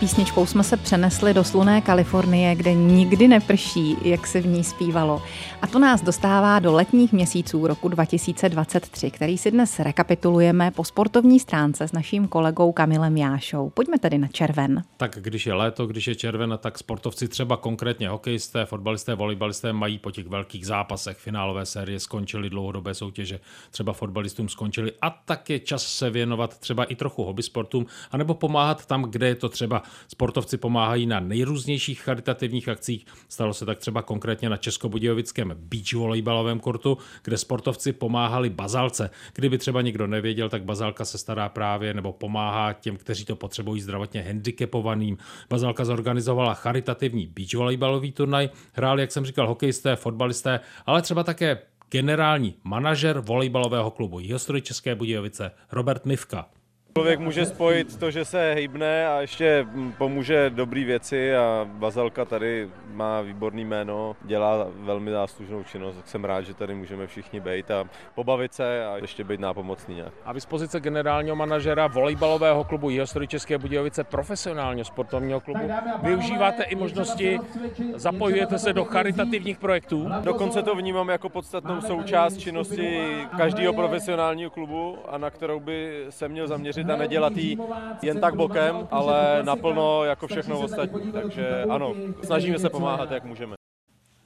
Písničkou 0.00 0.46
jsme 0.46 0.64
se 0.64 0.76
přenesli 0.76 1.34
do 1.34 1.44
sluné 1.44 1.80
Kalifornie, 1.80 2.54
kde 2.54 2.74
nikdy 2.74 3.28
neprší, 3.28 3.96
jak 4.02 4.26
se 4.26 4.40
v 4.40 4.46
ní 4.46 4.64
zpívalo. 4.64 5.22
A 5.62 5.66
to 5.66 5.78
nás 5.78 6.02
dostává 6.02 6.58
do 6.58 6.72
letních 6.72 7.12
měsíců 7.12 7.66
roku 7.66 7.88
2023, 7.88 9.10
který 9.10 9.38
si 9.38 9.50
dnes 9.50 9.78
rekapitulujeme 9.78 10.70
po 10.70 10.84
sportovní 10.84 11.40
stránce 11.40 11.88
s 11.88 11.92
naším 11.92 12.28
kolegou 12.28 12.72
Kamilem 12.72 13.16
Jášou. 13.16 13.70
Pojďme 13.70 13.98
tedy 13.98 14.18
na 14.18 14.28
červen. 14.28 14.82
Tak 14.96 15.18
když 15.20 15.46
je 15.46 15.54
léto, 15.54 15.86
když 15.86 16.08
je 16.08 16.14
červen, 16.14 16.58
tak 16.60 16.78
sportovci 16.78 17.28
třeba 17.28 17.56
konkrétně 17.56 18.08
hokejisté, 18.08 18.64
fotbalisté, 18.64 19.14
volejbalisté 19.14 19.72
mají 19.72 19.98
po 19.98 20.10
těch 20.10 20.26
velkých 20.26 20.66
zápasech 20.66 21.16
finálové 21.16 21.66
série 21.66 22.00
skončily 22.00 22.50
dlouhodobé 22.50 22.94
soutěže, 22.94 23.40
třeba 23.70 23.92
fotbalistům 23.92 24.48
skončili 24.48 24.92
a 25.02 25.10
tak 25.10 25.50
je 25.50 25.58
čas 25.58 25.86
se 25.86 26.10
věnovat 26.10 26.58
třeba 26.58 26.84
i 26.84 26.94
trochu 26.94 27.24
hobby 27.24 27.42
sportům, 27.42 27.86
anebo 28.10 28.34
pomáhat 28.34 28.86
tam, 28.86 29.02
kde 29.02 29.28
je 29.28 29.34
to 29.34 29.48
třeba 29.48 29.82
Sportovci 30.08 30.56
pomáhají 30.56 31.06
na 31.06 31.20
nejrůznějších 31.20 32.00
charitativních 32.00 32.68
akcích. 32.68 33.06
Stalo 33.28 33.54
se 33.54 33.66
tak 33.66 33.78
třeba 33.78 34.02
konkrétně 34.02 34.48
na 34.48 34.56
Českobudějovickém 34.56 35.54
beach 35.56 35.92
volejbalovém 35.94 36.60
kortu, 36.60 36.98
kde 37.24 37.38
sportovci 37.38 37.92
pomáhali 37.92 38.50
bazalce. 38.50 39.10
Kdyby 39.34 39.58
třeba 39.58 39.82
někdo 39.82 40.06
nevěděl, 40.06 40.48
tak 40.48 40.64
bazalka 40.64 41.04
se 41.04 41.18
stará 41.18 41.48
právě 41.48 41.94
nebo 41.94 42.12
pomáhá 42.12 42.72
těm, 42.72 42.96
kteří 42.96 43.24
to 43.24 43.36
potřebují 43.36 43.80
zdravotně 43.80 44.22
handicapovaným. 44.22 45.18
Bazalka 45.50 45.84
zorganizovala 45.84 46.54
charitativní 46.54 47.26
beach 47.26 47.54
volejbalový 47.54 48.12
turnaj. 48.12 48.48
Hráli, 48.72 49.00
jak 49.00 49.12
jsem 49.12 49.26
říkal, 49.26 49.46
hokejisté, 49.46 49.96
fotbalisté, 49.96 50.60
ale 50.86 51.02
třeba 51.02 51.24
také 51.24 51.58
generální 51.90 52.54
manažer 52.64 53.20
volejbalového 53.20 53.90
klubu 53.90 54.20
Jihostroj 54.20 54.60
České 54.60 54.94
Budějovice 54.94 55.50
Robert 55.72 56.06
Mivka. 56.06 56.48
Člověk 56.98 57.20
může 57.20 57.46
spojit 57.46 57.96
to, 57.96 58.10
že 58.10 58.24
se 58.24 58.54
hejbne 58.54 59.08
a 59.08 59.20
ještě 59.20 59.66
pomůže 59.98 60.50
dobrý 60.50 60.84
věci 60.84 61.36
a 61.36 61.68
Bazalka 61.72 62.24
tady 62.24 62.68
má 62.92 63.20
výborný 63.20 63.64
jméno, 63.64 64.16
dělá 64.22 64.66
velmi 64.70 65.10
záslužnou 65.10 65.62
činnost, 65.62 65.96
tak 65.96 66.08
jsem 66.08 66.24
rád, 66.24 66.40
že 66.40 66.54
tady 66.54 66.74
můžeme 66.74 67.06
všichni 67.06 67.40
být 67.40 67.70
a 67.70 67.84
pobavit 68.14 68.54
se 68.54 68.86
a 68.86 68.96
ještě 68.96 69.24
být 69.24 69.40
nápomocný 69.40 69.94
nějak. 69.94 70.12
A 70.24 70.32
vy 70.32 70.40
z 70.40 70.46
pozice 70.46 70.80
generálního 70.80 71.36
manažera 71.36 71.86
volejbalového 71.86 72.64
klubu 72.64 72.90
Jihostory 72.90 73.28
České 73.28 73.58
Budějovice, 73.58 74.04
profesionálního 74.04 74.84
sportovního 74.84 75.40
klubu, 75.40 75.70
využíváte 76.02 76.62
i 76.62 76.74
možnosti, 76.74 77.38
zapojujete 77.94 78.58
se 78.58 78.72
do 78.72 78.84
charitativních 78.84 79.58
projektů? 79.58 80.10
Dokonce 80.22 80.62
to 80.62 80.74
vnímám 80.74 81.08
jako 81.08 81.28
podstatnou 81.28 81.80
součást 81.80 82.36
činnosti 82.36 83.00
každého 83.36 83.72
profesionálního 83.72 84.50
klubu 84.50 84.98
a 85.08 85.18
na 85.18 85.30
kterou 85.30 85.60
by 85.60 86.06
se 86.10 86.28
měl 86.28 86.48
zaměřit 86.48 86.79
a 86.88 86.96
nedělat 86.96 87.36
jí 87.36 87.58
jen 88.02 88.20
tak 88.20 88.34
bokem, 88.34 88.88
ale 88.90 89.42
naplno 89.42 90.04
jako 90.04 90.26
všechno 90.26 90.60
ostatní. 90.60 91.12
Takže 91.12 91.64
ano, 91.70 91.94
snažíme 92.22 92.58
se 92.58 92.70
pomáhat, 92.70 93.10
jak 93.10 93.24
můžeme 93.24 93.59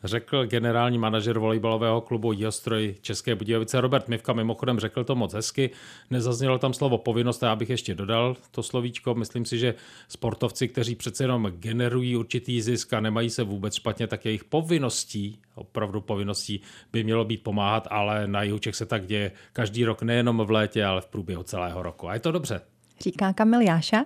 řekl 0.04 0.46
generální 0.46 0.98
manažer 0.98 1.38
volejbalového 1.38 2.00
klubu 2.00 2.32
Jostroj 2.32 2.94
České 3.00 3.34
Budějovice 3.34 3.80
Robert 3.80 4.08
Mivka. 4.08 4.32
Mimochodem 4.32 4.80
řekl 4.80 5.04
to 5.04 5.14
moc 5.14 5.34
hezky, 5.34 5.70
nezaznělo 6.10 6.58
tam 6.58 6.74
slovo 6.74 6.98
povinnost 6.98 7.42
a 7.42 7.46
já 7.46 7.56
bych 7.56 7.70
ještě 7.70 7.94
dodal 7.94 8.36
to 8.50 8.62
slovíčko. 8.62 9.14
Myslím 9.14 9.44
si, 9.44 9.58
že 9.58 9.74
sportovci, 10.08 10.68
kteří 10.68 10.94
přece 10.94 11.24
jenom 11.24 11.46
generují 11.46 12.16
určitý 12.16 12.62
zisk 12.62 12.92
a 12.92 13.00
nemají 13.00 13.30
se 13.30 13.42
vůbec 13.42 13.74
špatně, 13.74 14.06
tak 14.06 14.24
jejich 14.24 14.44
povinností, 14.44 15.38
opravdu 15.54 16.00
povinností 16.00 16.60
by 16.92 17.04
mělo 17.04 17.24
být 17.24 17.42
pomáhat, 17.42 17.88
ale 17.90 18.26
na 18.26 18.42
jihu 18.42 18.58
Čech 18.58 18.76
se 18.76 18.86
tak 18.86 19.06
děje 19.06 19.32
každý 19.52 19.84
rok, 19.84 20.02
nejenom 20.02 20.36
v 20.36 20.50
létě, 20.50 20.84
ale 20.84 21.00
v 21.00 21.06
průběhu 21.06 21.42
celého 21.42 21.82
roku. 21.82 22.08
A 22.08 22.14
je 22.14 22.20
to 22.20 22.32
dobře 22.32 22.60
říká 23.00 23.32
Kamil 23.32 23.60
Jáša, 23.60 24.04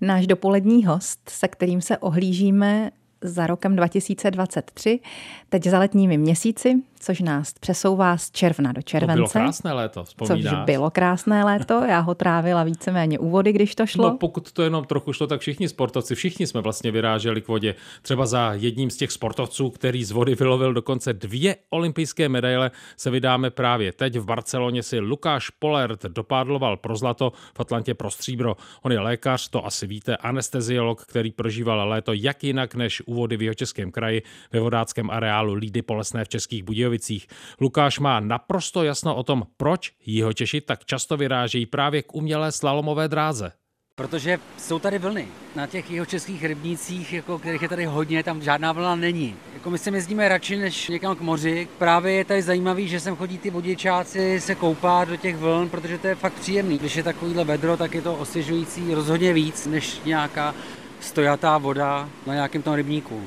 náš 0.00 0.26
dopolední 0.26 0.84
host, 0.84 1.28
se 1.28 1.48
kterým 1.48 1.80
se 1.80 1.98
ohlížíme 1.98 2.90
za 3.22 3.46
rokem 3.46 3.76
2023, 3.76 5.00
teď 5.48 5.64
za 5.64 5.78
letními 5.78 6.18
měsíci, 6.18 6.82
což 7.00 7.20
nás 7.20 7.52
přesouvá 7.60 8.16
z 8.16 8.30
června 8.30 8.72
do 8.72 8.82
července. 8.82 9.12
To 9.12 9.16
bylo 9.16 9.28
krásné 9.28 9.72
léto, 9.72 10.04
vzpomínáš? 10.04 10.42
Což 10.42 10.64
bylo 10.64 10.90
krásné 10.90 11.44
léto, 11.44 11.74
já 11.88 12.00
ho 12.00 12.14
trávila 12.14 12.62
víceméně 12.62 13.18
úvody, 13.18 13.52
když 13.52 13.74
to 13.74 13.86
šlo. 13.86 14.10
No 14.10 14.16
pokud 14.16 14.52
to 14.52 14.62
jenom 14.62 14.84
trochu 14.84 15.12
šlo, 15.12 15.26
tak 15.26 15.40
všichni 15.40 15.68
sportovci, 15.68 16.14
všichni 16.14 16.46
jsme 16.46 16.60
vlastně 16.60 16.90
vyráželi 16.90 17.42
k 17.42 17.48
vodě. 17.48 17.74
Třeba 18.02 18.26
za 18.26 18.52
jedním 18.54 18.90
z 18.90 18.96
těch 18.96 19.12
sportovců, 19.12 19.70
který 19.70 20.04
z 20.04 20.10
vody 20.10 20.34
vylovil 20.34 20.74
dokonce 20.74 21.12
dvě 21.12 21.56
olympijské 21.70 22.28
medaile, 22.28 22.70
se 22.96 23.10
vydáme 23.10 23.50
právě 23.50 23.92
teď. 23.92 24.16
V 24.16 24.24
Barceloně 24.24 24.82
si 24.82 24.98
Lukáš 24.98 25.50
Polert 25.50 26.02
dopádloval 26.02 26.76
pro 26.76 26.96
zlato, 26.96 27.32
v 27.56 27.60
Atlantě 27.60 27.94
pro 27.94 28.10
stříbro. 28.10 28.56
On 28.82 28.92
je 28.92 29.00
lékař, 29.00 29.48
to 29.48 29.66
asi 29.66 29.86
víte, 29.86 30.16
anesteziolog, 30.16 31.02
který 31.02 31.30
prožíval 31.30 31.88
léto 31.88 32.12
jak 32.12 32.44
jinak 32.44 32.74
než 32.74 33.02
úvody 33.10 33.36
v 33.36 33.42
jeho 33.42 33.54
českém 33.54 33.90
kraji 33.90 34.22
ve 34.52 34.60
vodáckém 34.60 35.10
areálu 35.10 35.54
Lídy 35.54 35.82
Polesné 35.82 36.24
v 36.24 36.28
Českých 36.28 36.62
Budějovicích. 36.62 37.26
Lukáš 37.60 37.98
má 37.98 38.20
naprosto 38.20 38.82
jasno 38.82 39.16
o 39.16 39.22
tom, 39.22 39.42
proč 39.56 39.92
jeho 40.06 40.32
Češi 40.32 40.60
tak 40.60 40.84
často 40.84 41.16
vyrážejí 41.16 41.66
právě 41.66 42.02
k 42.02 42.14
umělé 42.14 42.52
slalomové 42.52 43.08
dráze. 43.08 43.52
Protože 43.94 44.38
jsou 44.58 44.78
tady 44.78 44.98
vlny. 44.98 45.28
Na 45.56 45.66
těch 45.66 45.90
jeho 45.90 46.06
českých 46.06 46.44
rybnících, 46.44 47.12
jako 47.12 47.38
kterých 47.38 47.62
je 47.62 47.68
tady 47.68 47.84
hodně, 47.84 48.22
tam 48.22 48.42
žádná 48.42 48.72
vlna 48.72 48.96
není. 48.96 49.36
Jako 49.54 49.70
my 49.70 49.78
se 49.78 49.90
jezdíme 49.90 50.28
radši 50.28 50.56
než 50.56 50.88
někam 50.88 51.16
k 51.16 51.20
moři. 51.20 51.68
Právě 51.78 52.12
je 52.12 52.24
tady 52.24 52.42
zajímavý, 52.42 52.88
že 52.88 53.00
sem 53.00 53.16
chodí 53.16 53.38
ty 53.38 53.50
vodičáci 53.50 54.40
se 54.40 54.54
koupat 54.54 55.08
do 55.08 55.16
těch 55.16 55.36
vln, 55.36 55.68
protože 55.68 55.98
to 55.98 56.06
je 56.06 56.14
fakt 56.14 56.32
příjemný. 56.32 56.78
Když 56.78 56.96
je 56.96 57.02
takovýhle 57.02 57.44
vedro, 57.44 57.76
tak 57.76 57.94
je 57.94 58.02
to 58.02 58.14
osvěžující 58.14 58.94
rozhodně 58.94 59.32
víc 59.32 59.66
než 59.66 60.00
nějaká 60.04 60.54
stojatá 61.00 61.58
voda 61.58 62.08
na 62.26 62.34
nějakém 62.34 62.62
tom 62.62 62.74
rybníku. 62.74 63.22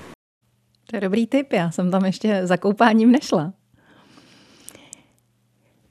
To 0.89 0.97
je 0.97 1.01
dobrý 1.01 1.27
tip, 1.27 1.53
já 1.53 1.71
jsem 1.71 1.91
tam 1.91 2.05
ještě 2.05 2.47
za 2.47 2.57
koupáním 2.57 3.11
nešla. 3.11 3.53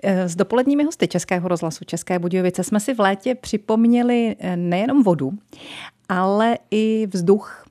Eh, 0.03 0.29
s 0.29 0.37
dopoledními 0.37 0.85
hosty 0.85 1.09
Českého 1.09 1.49
rozhlasu 1.49 1.85
České 1.85 2.19
Budějovice 2.19 2.65
jsme 2.65 2.81
si 2.81 2.95
v 2.95 3.01
létě 3.01 3.35
připomněli 3.35 4.37
eh, 4.39 4.57
nejenom 4.57 5.03
vodu, 5.03 5.33
ale 6.09 6.59
i 6.71 7.09
vzduch. 7.13 7.65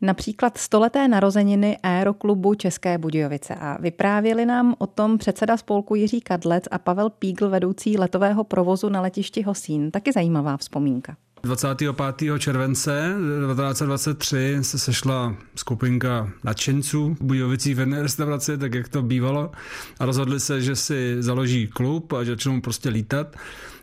Například 0.00 0.58
stoleté 0.58 1.08
narozeniny 1.08 1.78
Aeroklubu 1.82 2.54
České 2.54 2.98
Budějovice. 2.98 3.54
A 3.54 3.78
vyprávěli 3.80 4.46
nám 4.46 4.74
o 4.78 4.86
tom 4.86 5.18
předseda 5.18 5.56
spolku 5.56 5.94
Jiří 5.94 6.20
Kadlec 6.20 6.64
a 6.70 6.78
Pavel 6.78 7.10
Pígl, 7.10 7.48
vedoucí 7.48 7.98
letového 7.98 8.44
provozu 8.44 8.88
na 8.88 9.00
letišti 9.00 9.42
Hosín. 9.42 9.90
Taky 9.90 10.12
zajímavá 10.12 10.56
vzpomínka. 10.56 11.16
25. 11.42 12.38
července 12.38 13.14
1923 13.46 14.58
se 14.62 14.78
sešla 14.78 15.34
skupinka 15.54 16.30
nadšenců 16.44 17.16
Budějovicí 17.20 17.74
v 17.74 17.78
jedné 17.78 18.02
restauraci, 18.02 18.58
tak 18.58 18.74
jak 18.74 18.88
to 18.88 19.02
bývalo, 19.02 19.50
a 19.98 20.06
rozhodli 20.06 20.40
se, 20.40 20.60
že 20.60 20.76
si 20.76 21.16
založí 21.18 21.66
klub 21.66 22.12
a 22.12 22.24
že 22.24 22.30
začnou 22.30 22.60
prostě 22.60 22.88
lítat. 22.88 23.36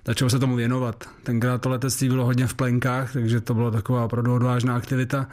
Začalo 0.07 0.29
se 0.29 0.39
tomu 0.39 0.55
věnovat. 0.55 1.03
Tenkrát 1.23 1.61
to 1.61 1.69
letectví 1.69 2.09
bylo 2.09 2.25
hodně 2.25 2.47
v 2.47 2.53
plenkách, 2.53 3.13
takže 3.13 3.41
to 3.41 3.53
byla 3.53 3.71
taková 3.71 4.05
opravdu 4.05 4.35
odvážná 4.35 4.75
aktivita. 4.75 5.27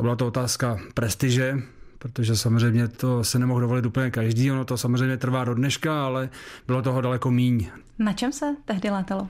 A 0.00 0.02
byla 0.02 0.16
to 0.16 0.26
otázka 0.26 0.78
prestiže, 0.94 1.58
protože 1.98 2.36
samozřejmě 2.36 2.88
to 2.88 3.24
se 3.24 3.38
nemohl 3.38 3.60
dovolit 3.60 3.86
úplně 3.86 4.10
každý, 4.10 4.52
ono 4.52 4.64
to 4.64 4.76
samozřejmě 4.76 5.16
trvá 5.16 5.44
do 5.44 5.54
dneška, 5.54 6.04
ale 6.04 6.28
bylo 6.66 6.82
toho 6.82 7.00
daleko 7.00 7.30
míň. 7.30 7.66
Na 7.98 8.12
čem 8.12 8.32
se 8.32 8.56
tehdy 8.64 8.90
létalo? 8.90 9.28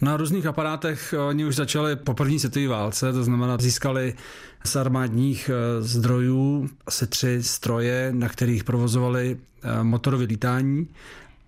Na 0.00 0.16
různých 0.16 0.46
aparátech 0.46 1.14
oni 1.28 1.44
už 1.44 1.56
začali 1.56 1.96
po 1.96 2.14
první 2.14 2.38
světové 2.38 2.68
válce, 2.68 3.12
to 3.12 3.24
znamená 3.24 3.56
získali 3.56 4.14
z 4.64 4.76
armádních 4.76 5.50
eh, 5.50 5.82
zdrojů 5.82 6.68
asi 6.86 7.06
tři 7.06 7.42
stroje, 7.42 8.12
na 8.12 8.28
kterých 8.28 8.64
provozovali 8.64 9.36
eh, 9.62 9.84
motorové 9.84 10.24
lítání 10.24 10.88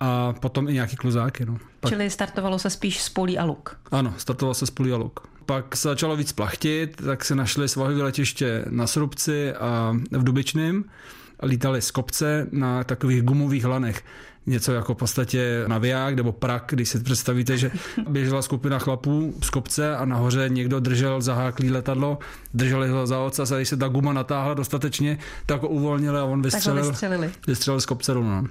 a 0.00 0.32
potom 0.32 0.68
i 0.68 0.72
nějaký 0.72 0.96
kluzáky. 0.96 1.46
No. 1.46 1.58
Pak... 1.80 1.92
Čili 1.92 2.10
startovalo 2.10 2.58
se 2.58 2.70
spíš 2.70 3.02
z 3.02 3.08
polí 3.08 3.38
a 3.38 3.44
luk. 3.44 3.76
Ano, 3.90 4.14
startovalo 4.16 4.54
se 4.54 4.66
z 4.66 4.70
polí 4.70 4.92
a 4.92 4.96
luk. 4.96 5.20
pak 5.46 5.76
se 5.76 5.88
začalo 5.88 6.16
víc 6.16 6.32
plachtit, 6.32 6.96
tak 7.04 7.24
se 7.24 7.34
našli 7.34 7.68
svahové 7.68 8.02
letiště 8.02 8.64
na 8.70 8.86
Srubci 8.86 9.54
a 9.54 9.96
v 10.10 10.24
Dubičném 10.24 10.84
lítali 11.42 11.82
z 11.82 11.90
kopce 11.90 12.46
na 12.52 12.84
takových 12.84 13.22
gumových 13.22 13.64
lanech 13.64 14.04
něco 14.46 14.72
jako 14.72 14.94
v 14.94 14.96
podstatě 14.96 15.64
naviják 15.66 16.14
nebo 16.14 16.32
prak, 16.32 16.64
když 16.70 16.88
si 16.88 17.00
představíte, 17.00 17.58
že 17.58 17.70
běžela 18.08 18.42
skupina 18.42 18.78
chlapů 18.78 19.34
z 19.42 19.50
kopce 19.50 19.96
a 19.96 20.04
nahoře 20.04 20.48
někdo 20.48 20.80
držel 20.80 21.20
zaháklý 21.20 21.70
letadlo, 21.70 22.18
drželi 22.54 22.88
ho 22.88 23.06
za 23.06 23.18
ocas 23.18 23.52
a 23.52 23.56
když 23.56 23.68
se 23.68 23.76
ta 23.76 23.88
guma 23.88 24.12
natáhla 24.12 24.54
dostatečně, 24.54 25.18
tak 25.46 25.62
ho 25.62 25.68
uvolnili 25.68 26.18
a 26.18 26.24
on 26.24 26.42
vystřelil, 26.42 26.88
vystřelili. 26.88 27.30
vystřelil 27.46 27.80
z 27.80 27.86
kopce 27.86 28.14
rovnou. 28.14 28.46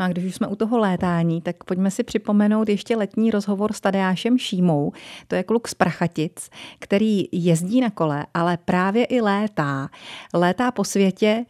No 0.00 0.06
a 0.06 0.08
když 0.08 0.24
už 0.24 0.34
jsme 0.34 0.46
u 0.46 0.56
toho 0.56 0.78
létání, 0.78 1.42
tak 1.42 1.64
pojďme 1.64 1.90
si 1.90 2.02
připomenout 2.02 2.68
ještě 2.68 2.96
letní 2.96 3.30
rozhovor 3.30 3.72
s 3.72 3.80
Tadeášem 3.80 4.38
Šímou. 4.38 4.92
To 5.28 5.34
je 5.34 5.42
kluk 5.42 5.68
z 5.68 5.74
Prachatic, 5.74 6.50
který 6.78 7.24
jezdí 7.32 7.80
na 7.80 7.90
kole, 7.90 8.26
ale 8.34 8.56
právě 8.56 9.04
i 9.04 9.20
létá. 9.20 9.90
Létá 10.34 10.70
po 10.70 10.84
světě 10.84 11.44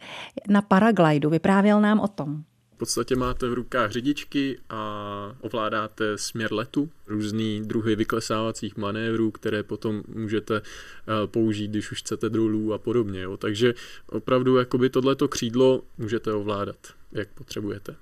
na 0.47 0.61
paraglidu. 0.61 1.29
Vyprávěl 1.29 1.81
nám 1.81 1.99
o 1.99 2.07
tom 2.07 2.43
podstatě 2.81 3.15
máte 3.15 3.49
v 3.49 3.53
rukách 3.53 3.91
řidičky 3.91 4.59
a 4.69 5.35
ovládáte 5.41 6.17
směr 6.17 6.53
letu, 6.53 6.89
různý 7.07 7.61
druhy 7.61 7.95
vyklesávacích 7.95 8.77
manévrů, 8.77 9.31
které 9.31 9.63
potom 9.63 10.03
můžete 10.07 10.55
eh, 10.57 11.27
použít, 11.27 11.67
když 11.67 11.91
už 11.91 11.99
chcete 11.99 12.29
dolů 12.29 12.73
a 12.73 12.77
podobně. 12.77 13.21
Jo. 13.21 13.37
Takže 13.37 13.73
opravdu 14.09 14.57
jakoby 14.57 14.89
tohleto 14.89 15.27
křídlo 15.27 15.83
můžete 15.97 16.33
ovládat, 16.33 16.77
jak 17.11 17.27
potřebujete. 17.29 17.95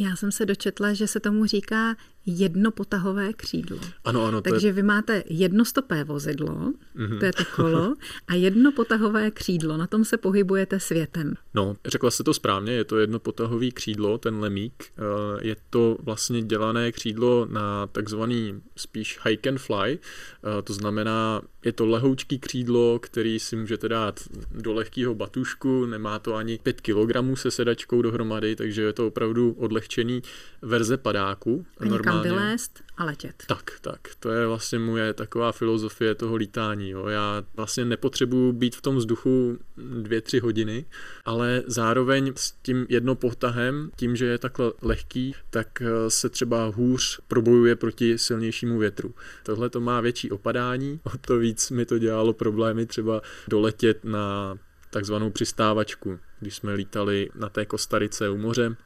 Já 0.00 0.16
jsem 0.16 0.32
se 0.32 0.46
dočetla, 0.46 0.92
že 0.92 1.06
se 1.06 1.20
tomu 1.20 1.46
říká 1.46 1.96
jednopotahové 2.38 3.32
křídlo. 3.32 3.78
Ano, 4.04 4.24
ano. 4.24 4.40
Takže 4.40 4.66
je... 4.68 4.72
vy 4.72 4.82
máte 4.82 5.22
jednostopé 5.26 6.04
vozidlo, 6.04 6.72
mm-hmm. 6.96 7.18
to 7.18 7.24
je 7.24 7.32
to 7.32 7.44
kolo, 7.56 7.94
a 8.28 8.34
jednopotahové 8.34 9.30
křídlo, 9.30 9.76
na 9.76 9.86
tom 9.86 10.04
se 10.04 10.16
pohybujete 10.16 10.80
světem. 10.80 11.34
No, 11.54 11.76
řekla 11.86 12.10
jste 12.10 12.24
to 12.24 12.34
správně, 12.34 12.72
je 12.72 12.84
to 12.84 12.98
jednopotahový 12.98 13.72
křídlo, 13.72 14.18
ten 14.18 14.38
lemík. 14.38 14.84
Eh, 14.84 15.02
je 15.40 15.56
to 15.70 15.96
vlastně 16.02 16.42
dělané 16.42 16.92
křídlo 16.92 17.46
na 17.50 17.86
takzvaný 17.86 18.62
spíš 18.76 19.18
hike 19.24 19.48
and 19.48 19.58
fly, 19.58 19.98
eh, 19.98 20.62
to 20.62 20.72
znamená, 20.72 21.42
je 21.64 21.72
to 21.72 21.86
lehoučký 21.86 22.38
křídlo, 22.38 22.98
který 22.98 23.38
si 23.38 23.56
můžete 23.56 23.88
dát 23.88 24.20
do 24.50 24.72
lehkého 24.72 25.14
batušku, 25.14 25.86
nemá 25.86 26.18
to 26.18 26.34
ani 26.34 26.58
5 26.62 26.80
kg 26.80 27.16
se 27.34 27.50
sedačkou 27.50 28.02
dohromady, 28.02 28.56
takže 28.56 28.82
je 28.82 28.92
to 28.92 29.06
opravdu 29.06 29.52
odlehčený 29.58 30.22
verze 30.62 30.96
padáku. 30.96 31.66
Normálně 31.80 32.19
kam 32.22 32.32
vylézt 32.32 32.82
a 32.96 33.04
letět. 33.04 33.42
Tak, 33.46 33.70
tak. 33.80 34.00
To 34.20 34.30
je 34.30 34.46
vlastně 34.46 34.78
moje 34.78 35.14
taková 35.14 35.52
filozofie 35.52 36.14
toho 36.14 36.36
lítání. 36.36 36.90
Jo. 36.90 37.06
Já 37.06 37.42
vlastně 37.56 37.84
nepotřebuji 37.84 38.52
být 38.52 38.76
v 38.76 38.82
tom 38.82 38.96
vzduchu 38.96 39.58
dvě, 39.76 40.20
tři 40.20 40.38
hodiny, 40.38 40.84
ale 41.24 41.62
zároveň 41.66 42.32
s 42.36 42.52
tím 42.52 42.86
jednopotahem, 42.88 43.90
tím, 43.96 44.16
že 44.16 44.26
je 44.26 44.38
takhle 44.38 44.72
lehký, 44.82 45.34
tak 45.50 45.82
eh, 45.82 46.10
se 46.10 46.28
třeba 46.28 46.66
hůř 46.66 47.20
probojuje 47.28 47.76
proti 47.76 48.18
silnějšímu 48.18 48.78
větru. 48.78 49.14
Tohle 49.42 49.70
to 49.70 49.80
má 49.80 50.00
větší 50.00 50.30
opadání, 50.30 51.00
o 51.14 51.18
to 51.18 51.38
víc 51.38 51.70
mi 51.70 51.86
to 51.86 51.98
dělalo 51.98 52.32
problémy 52.32 52.86
třeba 52.86 53.22
doletět 53.48 54.04
na 54.04 54.58
takzvanou 54.90 55.30
přistávačku, 55.30 56.18
když 56.40 56.56
jsme 56.56 56.74
lítali 56.74 57.30
na 57.34 57.48
té 57.48 57.66
Kostarice 57.66 58.30
u 58.30 58.36
moře, 58.36 58.76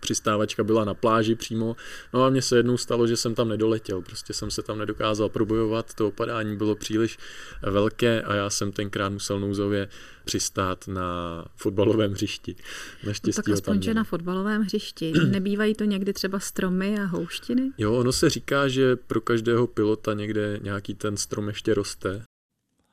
přistávačka 0.00 0.64
byla 0.64 0.84
na 0.84 0.94
pláži 0.94 1.34
přímo. 1.34 1.76
No 2.14 2.24
a 2.24 2.30
mně 2.30 2.42
se 2.42 2.56
jednou 2.56 2.76
stalo, 2.76 3.06
že 3.06 3.16
jsem 3.16 3.34
tam 3.34 3.48
nedoletěl, 3.48 4.02
prostě 4.02 4.32
jsem 4.32 4.50
se 4.50 4.62
tam 4.62 4.78
nedokázal 4.78 5.28
probojovat, 5.28 5.94
to 5.94 6.08
opadání 6.08 6.56
bylo 6.56 6.74
příliš 6.74 7.18
velké 7.62 8.22
a 8.22 8.34
já 8.34 8.50
jsem 8.50 8.72
tenkrát 8.72 9.08
musel 9.08 9.40
nouzově 9.40 9.88
přistát 10.24 10.88
na 10.88 11.44
fotbalovém 11.56 12.12
hřišti. 12.12 12.56
Naštěstí 13.06 13.40
no 13.40 13.42
tak 13.42 13.54
aspoň, 13.54 13.82
že 13.82 13.94
na 13.94 14.04
fotbalovém 14.04 14.62
hřišti. 14.62 15.12
Nebývají 15.30 15.74
to 15.74 15.84
někdy 15.84 16.12
třeba 16.12 16.40
stromy 16.40 16.98
a 16.98 17.04
houštiny? 17.04 17.70
Jo, 17.78 17.94
ono 17.94 18.12
se 18.12 18.30
říká, 18.30 18.68
že 18.68 18.96
pro 18.96 19.20
každého 19.20 19.66
pilota 19.66 20.14
někde 20.14 20.58
nějaký 20.62 20.94
ten 20.94 21.16
strom 21.16 21.48
ještě 21.48 21.74
roste. 21.74 22.22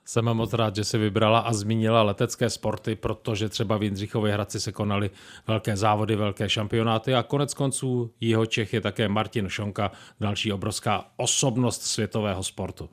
Jsem 0.07 0.25
moc 0.25 0.53
rád, 0.53 0.75
že 0.75 0.83
si 0.83 0.97
vybrala 0.97 1.39
a 1.39 1.53
zmínila 1.53 2.03
letecké 2.03 2.49
sporty, 2.49 2.95
protože 2.95 3.49
třeba 3.49 3.77
v 3.77 3.83
Jindřichově 3.83 4.33
Hradci 4.33 4.59
se 4.59 4.71
konaly 4.71 5.09
velké 5.47 5.77
závody, 5.77 6.15
velké 6.15 6.49
šampionáty 6.49 7.15
a 7.15 7.23
konec 7.23 7.53
konců 7.53 8.11
jeho 8.21 8.45
Čech 8.45 8.73
je 8.73 8.81
také 8.81 9.07
Martin 9.07 9.49
Šonka, 9.49 9.91
další 10.19 10.53
obrovská 10.53 11.05
osobnost 11.17 11.81
světového 11.81 12.43
sportu. 12.43 12.89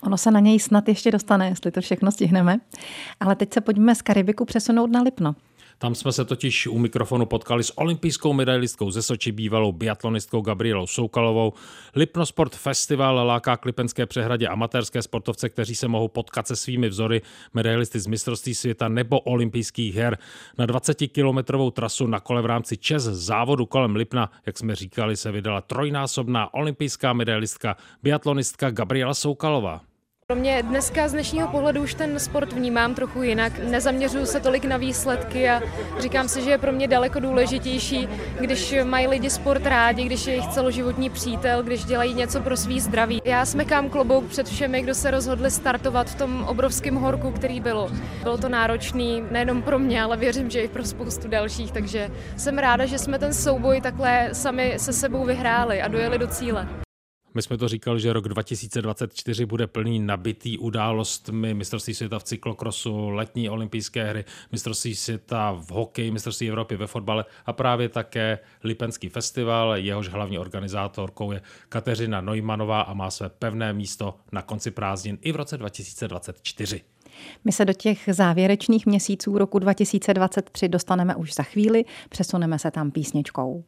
Ono 0.00 0.16
se 0.18 0.30
na 0.30 0.40
něj 0.40 0.60
snad 0.60 0.88
ještě 0.88 1.10
dostane, 1.10 1.48
jestli 1.48 1.70
to 1.70 1.80
všechno 1.80 2.12
stihneme. 2.12 2.60
Ale 3.20 3.36
teď 3.36 3.54
se 3.54 3.60
pojďme 3.60 3.94
z 3.94 4.02
Karibiku 4.02 4.44
přesunout 4.44 4.90
na 4.90 5.02
Lipno. 5.02 5.34
Tam 5.80 5.94
jsme 5.94 6.12
se 6.12 6.24
totiž 6.24 6.66
u 6.66 6.78
mikrofonu 6.78 7.26
potkali 7.26 7.64
s 7.64 7.78
olympijskou 7.78 8.32
medailistkou 8.32 8.90
ze 8.90 9.02
Soči, 9.02 9.32
bývalou 9.32 9.72
biatlonistkou 9.72 10.40
Gabrielou 10.40 10.86
Soukalovou. 10.86 11.52
Lipnosport 11.94 12.56
Festival 12.56 13.26
láká 13.26 13.56
k 13.56 13.64
Lipenské 13.64 14.06
přehradě 14.06 14.48
amatérské 14.48 15.02
sportovce, 15.02 15.48
kteří 15.48 15.74
se 15.74 15.88
mohou 15.88 16.08
potkat 16.08 16.46
se 16.46 16.56
svými 16.56 16.88
vzory 16.88 17.22
medailisty 17.54 18.00
z 18.00 18.06
mistrovství 18.06 18.54
světa 18.54 18.88
nebo 18.88 19.20
olympijských 19.20 19.94
her. 19.94 20.18
Na 20.58 20.66
20-kilometrovou 20.66 21.70
trasu 21.70 22.06
na 22.06 22.20
kole 22.20 22.42
v 22.42 22.46
rámci 22.46 22.76
Čes 22.76 23.02
závodu 23.02 23.66
kolem 23.66 23.96
Lipna, 23.96 24.30
jak 24.46 24.58
jsme 24.58 24.74
říkali, 24.74 25.16
se 25.16 25.32
vydala 25.32 25.60
trojnásobná 25.60 26.54
olympijská 26.54 27.12
medailistka 27.12 27.76
biatlonistka 28.02 28.70
Gabriela 28.70 29.14
Soukalová. 29.14 29.87
Pro 30.32 30.40
mě 30.40 30.62
dneska 30.62 31.08
z 31.08 31.12
dnešního 31.12 31.48
pohledu 31.48 31.82
už 31.82 31.94
ten 31.94 32.18
sport 32.18 32.52
vnímám 32.52 32.94
trochu 32.94 33.22
jinak. 33.22 33.52
Nezaměřuju 33.58 34.26
se 34.26 34.40
tolik 34.40 34.64
na 34.64 34.76
výsledky 34.76 35.50
a 35.50 35.60
říkám 35.98 36.28
si, 36.28 36.42
že 36.42 36.50
je 36.50 36.58
pro 36.58 36.72
mě 36.72 36.88
daleko 36.88 37.20
důležitější, 37.20 38.08
když 38.40 38.74
mají 38.84 39.06
lidi 39.06 39.30
sport 39.30 39.66
rádi, 39.66 40.04
když 40.04 40.26
je 40.26 40.32
jejich 40.32 40.46
celoživotní 40.46 41.10
přítel, 41.10 41.62
když 41.62 41.84
dělají 41.84 42.14
něco 42.14 42.40
pro 42.40 42.56
svý 42.56 42.80
zdraví. 42.80 43.22
Já 43.24 43.46
smekám 43.46 43.90
klobouk 43.90 44.24
před 44.24 44.48
všemi, 44.48 44.82
kdo 44.82 44.94
se 44.94 45.10
rozhodli 45.10 45.50
startovat 45.50 46.10
v 46.10 46.14
tom 46.14 46.44
obrovském 46.44 46.94
horku, 46.94 47.30
který 47.30 47.60
bylo. 47.60 47.90
Bylo 48.22 48.38
to 48.38 48.48
náročný 48.48 49.22
nejenom 49.30 49.62
pro 49.62 49.78
mě, 49.78 50.02
ale 50.02 50.16
věřím, 50.16 50.50
že 50.50 50.60
i 50.60 50.68
pro 50.68 50.84
spoustu 50.84 51.28
dalších, 51.28 51.72
takže 51.72 52.10
jsem 52.36 52.58
ráda, 52.58 52.86
že 52.86 52.98
jsme 52.98 53.18
ten 53.18 53.34
souboj 53.34 53.80
takhle 53.80 54.28
sami 54.32 54.74
se 54.76 54.92
sebou 54.92 55.24
vyhráli 55.24 55.82
a 55.82 55.88
dojeli 55.88 56.18
do 56.18 56.26
cíle. 56.26 56.68
My 57.34 57.42
jsme 57.42 57.58
to 57.58 57.68
říkali, 57.68 58.00
že 58.00 58.12
rok 58.12 58.28
2024 58.28 59.46
bude 59.46 59.66
plný 59.66 59.98
nabitý 59.98 60.58
událostmi 60.58 61.54
mistrovství 61.54 61.94
světa 61.94 62.18
v 62.18 62.24
cyklokrosu, 62.24 63.08
letní 63.08 63.48
olympijské 63.48 64.04
hry, 64.04 64.24
mistrovství 64.52 64.94
světa 64.94 65.52
v 65.52 65.70
hokeji, 65.70 66.10
mistrovství 66.10 66.48
Evropy 66.48 66.76
ve 66.76 66.86
fotbale 66.86 67.24
a 67.46 67.52
právě 67.52 67.88
také 67.88 68.38
Lipenský 68.64 69.08
festival. 69.08 69.76
Jehož 69.76 70.08
hlavní 70.08 70.38
organizátorkou 70.38 71.32
je 71.32 71.42
Kateřina 71.68 72.20
Neumannová 72.20 72.80
a 72.80 72.94
má 72.94 73.10
své 73.10 73.28
pevné 73.28 73.72
místo 73.72 74.14
na 74.32 74.42
konci 74.42 74.70
prázdnin 74.70 75.18
i 75.22 75.32
v 75.32 75.36
roce 75.36 75.56
2024. 75.56 76.80
My 77.44 77.52
se 77.52 77.64
do 77.64 77.72
těch 77.72 78.08
závěrečných 78.12 78.86
měsíců 78.86 79.38
roku 79.38 79.58
2023 79.58 80.68
dostaneme 80.68 81.16
už 81.16 81.34
za 81.34 81.42
chvíli, 81.42 81.84
přesuneme 82.08 82.58
se 82.58 82.70
tam 82.70 82.90
písničkou. 82.90 83.64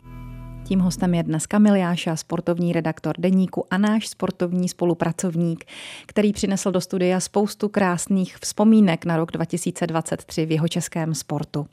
Tím 0.71 0.81
hostem 0.81 1.15
je 1.15 1.23
dnes 1.23 1.47
Kamil 1.47 1.75
Jáša, 1.75 2.17
sportovní 2.17 2.73
redaktor 2.73 3.15
deníku 3.19 3.65
a 3.71 3.79
náš 3.79 4.09
sportovní 4.09 4.69
spolupracovník, 4.69 5.65
který 6.07 6.33
přinesl 6.33 6.71
do 6.71 6.81
studia 6.81 7.21
spoustu 7.21 7.69
krásných 7.69 8.37
vzpomínek 8.37 9.05
na 9.05 9.17
rok 9.17 9.33
2023 9.33 10.47
v 10.47 10.51
jeho 10.51 10.69
českém 10.69 11.15
sportu. 11.15 11.67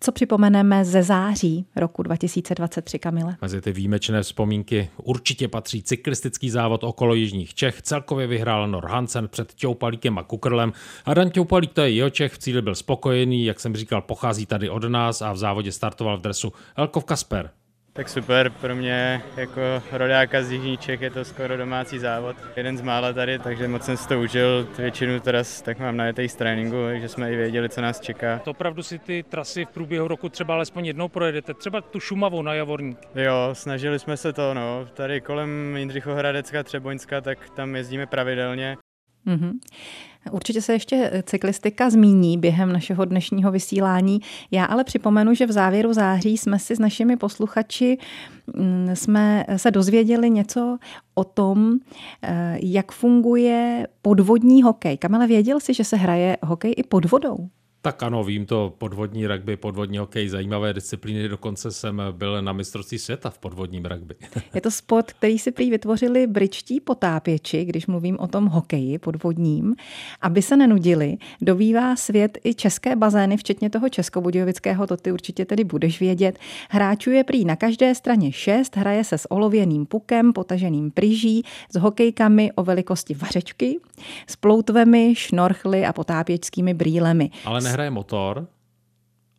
Co 0.00 0.12
připomeneme 0.12 0.84
ze 0.84 1.02
září 1.02 1.66
roku 1.76 2.02
2023, 2.02 2.98
Kamile? 2.98 3.36
Mezi 3.42 3.60
ty 3.60 3.72
výjimečné 3.72 4.22
vzpomínky 4.22 4.88
určitě 5.02 5.48
patří 5.48 5.82
cyklistický 5.82 6.50
závod 6.50 6.84
okolo 6.84 7.14
Jižních 7.14 7.54
Čech. 7.54 7.82
Celkově 7.82 8.26
vyhrál 8.26 8.68
Nor 8.68 8.86
Hansen 8.86 9.28
před 9.28 9.54
Těupalíkem 9.54 10.18
a 10.18 10.22
Kukrlem. 10.22 10.72
A 11.04 11.14
Dan 11.14 11.30
Těupalík, 11.30 11.72
to 11.72 11.80
je 11.80 11.90
jeho 11.90 12.10
Čech, 12.10 12.32
v 12.32 12.38
cíli 12.38 12.62
byl 12.62 12.74
spokojený, 12.74 13.44
jak 13.44 13.60
jsem 13.60 13.76
říkal, 13.76 14.02
pochází 14.02 14.46
tady 14.46 14.70
od 14.70 14.84
nás 14.84 15.22
a 15.22 15.32
v 15.32 15.36
závodě 15.36 15.72
startoval 15.72 16.18
v 16.18 16.22
dresu 16.22 16.52
Elkov 16.76 17.04
Kasper. 17.04 17.50
Tak 17.96 18.08
super, 18.08 18.50
pro 18.50 18.74
mě 18.74 19.22
jako 19.36 19.60
rodáka 19.92 20.42
z 20.42 20.52
Jižní 20.52 20.78
Čech 20.78 21.00
je 21.00 21.10
to 21.10 21.24
skoro 21.24 21.56
domácí 21.56 21.98
závod. 21.98 22.36
Jeden 22.56 22.78
z 22.78 22.80
mála 22.80 23.12
tady, 23.12 23.38
takže 23.38 23.68
moc 23.68 23.84
jsem 23.84 23.96
si 23.96 24.08
to 24.08 24.20
užil. 24.20 24.68
Většinu 24.78 25.20
teraz 25.20 25.62
tak 25.62 25.78
mám 25.78 25.96
najetej 25.96 26.28
z 26.28 26.36
tréninku, 26.36 26.76
takže 26.86 27.08
jsme 27.08 27.32
i 27.32 27.36
věděli, 27.36 27.68
co 27.68 27.80
nás 27.80 28.00
čeká. 28.00 28.38
To 28.38 28.50
opravdu 28.50 28.82
si 28.82 28.98
ty 28.98 29.22
trasy 29.22 29.64
v 29.64 29.68
průběhu 29.68 30.08
roku 30.08 30.28
třeba 30.28 30.54
alespoň 30.54 30.86
jednou 30.86 31.08
projedete, 31.08 31.54
třeba 31.54 31.80
tu 31.80 32.00
Šumavu 32.00 32.42
na 32.42 32.54
Javorník. 32.54 32.98
Jo, 33.14 33.50
snažili 33.52 33.98
jsme 33.98 34.16
se 34.16 34.32
to, 34.32 34.54
no. 34.54 34.88
Tady 34.94 35.20
kolem 35.20 35.76
Jindřichohradecka, 35.76 36.62
Třeboňska, 36.62 37.20
tak 37.20 37.50
tam 37.50 37.76
jezdíme 37.76 38.06
pravidelně. 38.06 38.76
Mm-hmm. 39.26 39.52
Určitě 40.30 40.62
se 40.62 40.72
ještě 40.72 41.22
cyklistika 41.26 41.90
zmíní 41.90 42.38
během 42.38 42.72
našeho 42.72 43.04
dnešního 43.04 43.52
vysílání. 43.52 44.20
Já 44.50 44.64
ale 44.64 44.84
připomenu, 44.84 45.34
že 45.34 45.46
v 45.46 45.52
závěru 45.52 45.92
září 45.92 46.38
jsme 46.38 46.58
si 46.58 46.76
s 46.76 46.78
našimi 46.78 47.16
posluchači 47.16 47.98
mm, 48.56 48.90
jsme 48.94 49.44
se 49.56 49.70
dozvěděli 49.70 50.30
něco 50.30 50.78
o 51.14 51.24
tom, 51.24 51.78
eh, 52.22 52.58
jak 52.62 52.92
funguje 52.92 53.86
podvodní 54.02 54.62
hokej. 54.62 54.96
Kamele, 54.96 55.26
věděl 55.26 55.60
jsi, 55.60 55.74
že 55.74 55.84
se 55.84 55.96
hraje 55.96 56.36
hokej 56.42 56.74
i 56.76 56.82
pod 56.82 57.10
vodou? 57.10 57.48
Tak 57.86 58.02
ano, 58.02 58.24
vím 58.24 58.46
to, 58.46 58.74
podvodní 58.78 59.26
rugby, 59.26 59.56
podvodní 59.56 59.98
hokej, 59.98 60.28
zajímavé 60.28 60.74
disciplíny, 60.74 61.28
dokonce 61.28 61.70
jsem 61.70 62.02
byl 62.10 62.42
na 62.42 62.52
mistrovství 62.52 62.98
světa 62.98 63.30
v 63.30 63.38
podvodním 63.38 63.84
rugby. 63.84 64.14
Je 64.54 64.60
to 64.60 64.70
sport, 64.70 65.12
který 65.12 65.38
si 65.38 65.52
prý 65.52 65.70
vytvořili 65.70 66.26
britští 66.26 66.80
potápěči, 66.80 67.64
když 67.64 67.86
mluvím 67.86 68.18
o 68.18 68.26
tom 68.26 68.46
hokeji 68.46 68.98
podvodním, 68.98 69.74
aby 70.20 70.42
se 70.42 70.56
nenudili. 70.56 71.16
Dovývá 71.40 71.96
svět 71.96 72.38
i 72.44 72.54
české 72.54 72.96
bazény, 72.96 73.36
včetně 73.36 73.70
toho 73.70 73.88
českobudějovického, 73.88 74.86
to 74.86 74.96
ty 74.96 75.12
určitě 75.12 75.44
tedy 75.44 75.64
budeš 75.64 76.00
vědět. 76.00 76.38
Hráčů 76.70 77.10
je 77.10 77.24
prý 77.24 77.44
na 77.44 77.56
každé 77.56 77.94
straně 77.94 78.32
šest, 78.32 78.76
hraje 78.76 79.04
se 79.04 79.18
s 79.18 79.32
olověným 79.32 79.86
pukem, 79.86 80.32
potaženým 80.32 80.90
pryží, 80.90 81.42
s 81.70 81.78
hokejkami 81.78 82.52
o 82.52 82.62
velikosti 82.62 83.14
vařečky, 83.14 83.78
s 84.26 84.36
ploutvemi, 84.36 85.14
šnorchly 85.16 85.84
a 85.84 85.92
potápěčskými 85.92 86.74
brýlemi. 86.74 87.30
Ale 87.44 87.60
ne 87.60 87.75
nehraje 87.76 87.90
motor, 87.90 88.46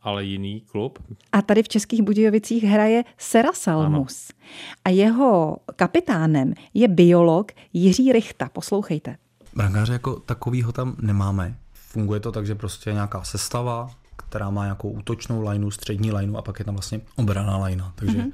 ale 0.01 0.23
jiný 0.23 0.61
klub. 0.61 0.99
A 1.31 1.41
tady 1.41 1.63
v 1.63 1.67
Českých 1.67 2.01
Budějovicích 2.01 2.63
hraje 2.63 3.03
Sera 3.17 3.53
Salmus. 3.53 4.29
Ano. 4.29 4.39
A 4.85 4.89
jeho 4.89 5.57
kapitánem 5.75 6.53
je 6.73 6.87
biolog 6.87 7.51
Jiří 7.73 8.11
Richta. 8.11 8.49
Poslouchejte. 8.49 9.17
Brankáře 9.55 9.93
jako 9.93 10.15
takovýho 10.19 10.71
tam 10.71 10.95
nemáme. 11.01 11.55
Funguje 11.73 12.19
to 12.19 12.31
tak, 12.31 12.45
že 12.45 12.55
prostě 12.55 12.93
nějaká 12.93 13.23
sestava, 13.23 13.89
která 14.15 14.49
má 14.49 14.63
nějakou 14.63 14.89
útočnou 14.89 15.49
lineu, 15.49 15.71
střední 15.71 16.11
lineu 16.11 16.37
a 16.37 16.41
pak 16.41 16.59
je 16.59 16.65
tam 16.65 16.75
vlastně 16.75 17.01
obraná 17.15 17.57
linea. 17.57 17.91
Takže 17.95 18.17
mm-hmm 18.17 18.31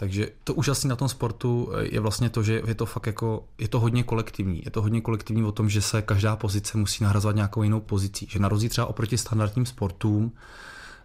takže 0.00 0.28
to 0.44 0.54
úžasné 0.54 0.88
na 0.88 0.96
tom 0.96 1.08
sportu 1.08 1.72
eh, 1.72 1.84
je 1.92 2.00
vlastně 2.00 2.30
to, 2.30 2.42
že 2.42 2.62
je 2.66 2.74
to 2.74 2.86
fakt 2.86 3.06
jako, 3.06 3.44
je 3.58 3.68
to 3.68 3.80
hodně 3.80 4.02
kolektivní. 4.02 4.62
Je 4.64 4.70
to 4.70 4.82
hodně 4.82 5.00
kolektivní 5.00 5.44
o 5.44 5.52
tom, 5.52 5.68
že 5.68 5.82
se 5.82 6.02
každá 6.02 6.36
pozice 6.36 6.78
musí 6.78 7.04
nahrazovat 7.04 7.36
nějakou 7.36 7.62
jinou 7.62 7.80
pozicí. 7.80 8.26
Že 8.30 8.38
na 8.38 8.48
rozdíl 8.48 8.70
třeba 8.70 8.86
oproti 8.86 9.18
standardním 9.18 9.66
sportům 9.66 10.32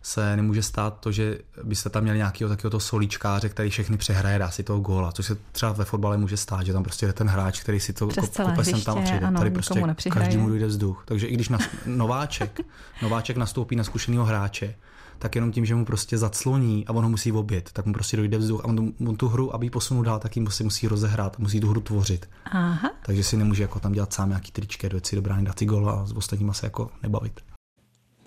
se 0.02 0.36
nemůže 0.36 0.64
stát 0.64 1.00
to, 1.00 1.12
že 1.12 1.38
byste 1.64 1.90
tam 1.90 2.04
měli 2.04 2.18
nějakého 2.18 2.50
takového 2.50 2.72
to 2.72 2.80
solíčkáře, 2.80 3.50
který 3.50 3.70
všechny 3.70 3.98
přehraje, 3.98 4.40
dá 4.40 4.52
si 4.52 4.64
toho 4.64 4.80
góla, 4.80 5.12
což 5.12 5.26
se 5.26 5.38
třeba 5.52 5.72
ve 5.72 5.86
fotbale 5.86 6.18
může 6.18 6.38
stát, 6.38 6.66
že 6.66 6.74
tam 6.74 6.84
prostě 6.84 7.06
je 7.06 7.14
ten 7.14 7.28
hráč, 7.28 7.60
který 7.60 7.80
si 7.80 7.94
to 7.94 8.08
kope 8.08 8.64
sem 8.64 8.82
tam 8.82 9.04
přijde. 9.04 9.26
Ano, 9.26 9.40
Tady 9.40 9.52
prostě 9.52 9.82
každému 10.10 10.50
dojde 10.50 10.66
vzduch. 10.66 11.04
Takže 11.06 11.28
i 11.28 11.34
když 11.34 11.50
nas, 11.50 11.62
nováček, 11.86 12.60
nováček 13.02 13.38
nastoupí 13.38 13.76
na 13.76 13.84
zkušeného 13.84 14.26
hráče, 14.26 14.76
tak 15.20 15.36
jenom 15.36 15.52
tím, 15.52 15.66
že 15.66 15.76
mu 15.76 15.86
prostě 15.86 16.18
zacloní 16.18 16.88
a 16.88 16.94
on 16.94 17.04
ho 17.04 17.10
musí 17.10 17.32
obět, 17.32 17.70
tak 17.74 17.86
mu 17.86 17.94
prostě 17.94 18.18
dojde 18.18 18.38
vzduch 18.38 18.62
a 18.62 18.68
on, 18.68 18.94
on 19.08 19.16
tu 19.16 19.28
hru, 19.28 19.56
aby 19.56 19.66
ji 19.66 19.70
posunul 19.70 20.04
dál, 20.04 20.20
tak 20.20 20.36
jim 20.36 20.46
prostě 20.46 20.64
musí 20.64 20.88
rozehrát, 20.88 21.40
musí 21.40 21.60
tu 21.60 21.70
hru 21.70 21.82
tvořit. 21.82 22.30
Aha. 22.52 22.92
Takže 23.06 23.24
si 23.24 23.38
nemůže 23.38 23.64
jako 23.64 23.80
tam 23.80 23.92
dělat 23.92 24.14
sám 24.14 24.30
nějaký 24.30 24.52
tričky, 24.52 24.90
dojet 24.90 25.06
si 25.06 25.16
do 25.16 25.22
brány, 25.22 25.44
dát 25.44 25.60
si 25.60 25.66
gol 25.66 25.90
a 25.90 26.06
s 26.06 26.12
ostatníma 26.12 26.54
se 26.54 26.66
jako 26.66 26.90
nebavit. 27.04 27.42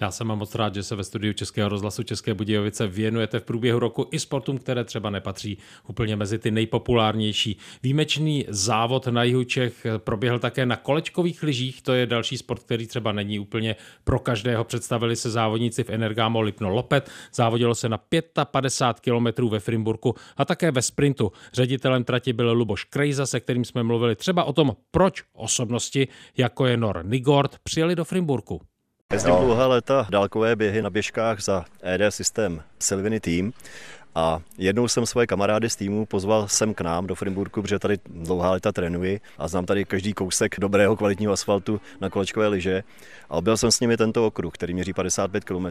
Já 0.00 0.10
jsem 0.10 0.26
moc 0.26 0.54
rád, 0.54 0.74
že 0.74 0.82
se 0.82 0.96
ve 0.96 1.04
studiu 1.04 1.32
Českého 1.32 1.68
rozhlasu 1.68 2.02
České 2.02 2.34
Budějovice 2.34 2.86
věnujete 2.86 3.40
v 3.40 3.44
průběhu 3.44 3.78
roku 3.78 4.06
i 4.10 4.18
sportům, 4.18 4.58
které 4.58 4.84
třeba 4.84 5.10
nepatří 5.10 5.58
úplně 5.88 6.16
mezi 6.16 6.38
ty 6.38 6.50
nejpopulárnější. 6.50 7.58
Výjimečný 7.82 8.44
závod 8.48 9.06
na 9.06 9.22
jihu 9.22 9.44
Čech 9.44 9.86
proběhl 9.98 10.38
také 10.38 10.66
na 10.66 10.76
kolečkových 10.76 11.42
lyžích, 11.42 11.82
to 11.82 11.92
je 11.92 12.06
další 12.06 12.38
sport, 12.38 12.62
který 12.62 12.86
třeba 12.86 13.12
není 13.12 13.38
úplně 13.38 13.76
pro 14.04 14.18
každého. 14.18 14.64
Představili 14.64 15.16
se 15.16 15.30
závodníci 15.30 15.84
v 15.84 15.90
Energámo 15.90 16.40
Lipno 16.40 16.68
Lopet, 16.68 17.10
závodilo 17.34 17.74
se 17.74 17.88
na 17.88 18.00
55 18.50 19.14
km 19.14 19.48
ve 19.48 19.60
Frimburku 19.60 20.14
a 20.36 20.44
také 20.44 20.70
ve 20.70 20.82
sprintu. 20.82 21.32
Ředitelem 21.52 22.04
trati 22.04 22.32
byl 22.32 22.52
Luboš 22.52 22.84
Krejza, 22.84 23.26
se 23.26 23.40
kterým 23.40 23.64
jsme 23.64 23.82
mluvili 23.82 24.16
třeba 24.16 24.44
o 24.44 24.52
tom, 24.52 24.76
proč 24.90 25.22
osobnosti, 25.32 26.08
jako 26.36 26.66
je 26.66 26.76
Nor 26.76 27.04
Nigord, 27.04 27.58
přijeli 27.62 27.96
do 27.96 28.04
Frimburku. 28.04 28.60
Jezdím 29.12 29.34
dlouhá 29.36 29.66
léta 29.66 30.06
dálkové 30.10 30.56
běhy 30.56 30.82
na 30.82 30.90
běžkách 30.90 31.40
za 31.40 31.64
ED 31.82 32.00
systém 32.14 32.62
Silviny 32.78 33.20
Team 33.20 33.52
a 34.18 34.42
jednou 34.58 34.88
jsem 34.88 35.06
svoje 35.06 35.26
kamarády 35.26 35.70
z 35.70 35.76
týmu 35.76 36.06
pozval 36.06 36.48
sem 36.48 36.74
k 36.74 36.80
nám 36.80 37.06
do 37.06 37.14
Frimburku, 37.14 37.62
protože 37.62 37.78
tady 37.78 37.98
dlouhá 38.06 38.50
léta 38.50 38.72
trénuji 38.72 39.20
a 39.38 39.48
znám 39.48 39.66
tady 39.66 39.84
každý 39.84 40.12
kousek 40.12 40.60
dobrého 40.60 40.96
kvalitního 40.96 41.32
asfaltu 41.32 41.80
na 42.00 42.10
kolečkové 42.10 42.48
lyže. 42.48 42.82
A 43.30 43.34
objel 43.36 43.56
jsem 43.56 43.70
s 43.70 43.80
nimi 43.80 43.96
tento 43.96 44.26
okruh, 44.26 44.54
který 44.54 44.74
měří 44.74 44.92
55 44.92 45.44
km. 45.44 45.66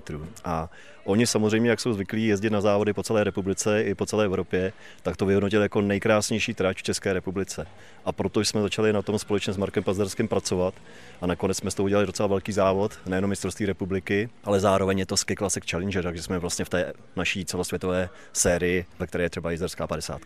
A 0.45 0.69
oni 1.07 1.27
samozřejmě, 1.27 1.69
jak 1.69 1.79
jsou 1.79 1.93
zvyklí 1.93 2.27
jezdit 2.27 2.49
na 2.49 2.61
závody 2.61 2.93
po 2.93 3.03
celé 3.03 3.23
republice 3.23 3.83
i 3.83 3.95
po 3.95 4.05
celé 4.05 4.25
Evropě, 4.25 4.73
tak 5.03 5.17
to 5.17 5.25
vyhodnotili 5.25 5.63
jako 5.63 5.81
nejkrásnější 5.81 6.53
trať 6.53 6.77
v 6.77 6.83
České 6.83 7.13
republice. 7.13 7.67
A 8.05 8.11
proto 8.11 8.41
jsme 8.41 8.61
začali 8.61 8.93
na 8.93 9.01
tom 9.01 9.19
společně 9.19 9.53
s 9.53 9.57
Markem 9.57 9.83
Pazderským 9.83 10.27
pracovat 10.27 10.73
a 11.21 11.27
nakonec 11.27 11.57
jsme 11.57 11.71
s 11.71 11.79
udělali 11.79 12.07
docela 12.07 12.27
velký 12.27 12.51
závod, 12.51 12.99
nejenom 13.05 13.29
mistrovství 13.29 13.65
republiky, 13.65 14.29
ale 14.43 14.59
zároveň 14.59 14.99
je 14.99 15.05
to 15.05 15.17
Ski 15.17 15.35
Classic 15.35 15.63
Challenger, 15.71 16.03
takže 16.03 16.23
jsme 16.23 16.39
vlastně 16.39 16.65
v 16.65 16.69
té 16.69 16.93
naší 17.15 17.45
celosvětové 17.45 18.09
sérii, 18.37 18.85
ve 18.99 19.07
které 19.07 19.23
je 19.23 19.29
třeba 19.29 19.51
jízderská 19.51 19.87
50. 19.87 20.21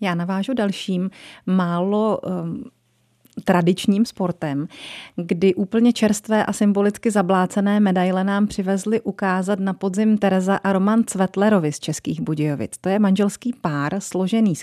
Já 0.00 0.14
navážu 0.14 0.54
dalším 0.54 1.10
málo 1.46 2.18
um, 2.18 2.64
tradičním 3.44 4.04
sportem, 4.04 4.68
kdy 5.16 5.54
úplně 5.54 5.92
čerstvé 5.92 6.44
a 6.44 6.52
symbolicky 6.52 7.10
zablácené 7.10 7.80
medaile 7.80 8.24
nám 8.24 8.46
přivezli 8.46 9.00
ukázat 9.00 9.60
na 9.60 9.72
podzim 9.72 10.18
Tereza 10.18 10.56
a 10.56 10.72
Roman 10.72 11.04
Cvetlerovi 11.04 11.72
z 11.72 11.80
Českých 11.80 12.20
Budějovic. 12.20 12.72
To 12.80 12.88
je 12.88 12.98
manželský 12.98 13.52
pár 13.60 14.00
složený 14.00 14.56
z 14.56 14.62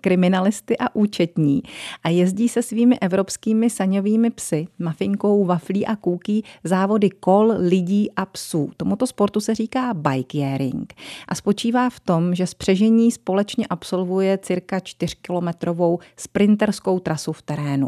kriminalisty 0.00 0.78
a 0.78 0.96
účetní 0.96 1.62
a 2.04 2.08
jezdí 2.08 2.48
se 2.48 2.62
svými 2.62 2.98
evropskými 2.98 3.70
saňovými 3.70 4.30
psy, 4.30 4.66
mafinkou, 4.78 5.44
waflí 5.44 5.86
a 5.86 5.96
kůký 5.96 6.44
závody 6.64 7.10
kol, 7.10 7.54
lidí 7.58 8.10
a 8.16 8.26
psů. 8.26 8.70
Tomuto 8.76 9.06
sportu 9.06 9.40
se 9.40 9.54
říká 9.54 9.94
bikeering 9.94 10.94
a 11.28 11.34
spočívá 11.34 11.90
v 11.90 12.00
tom, 12.00 12.34
že 12.34 12.46
spřežení 12.46 13.10
společně 13.10 13.66
absolvuje 13.66 14.38
cirka 14.38 14.78
4-kilometrovou 14.78 15.98
sprinterskou 16.16 16.98
trasu 16.98 17.32
v 17.32 17.42
terénu. 17.42 17.87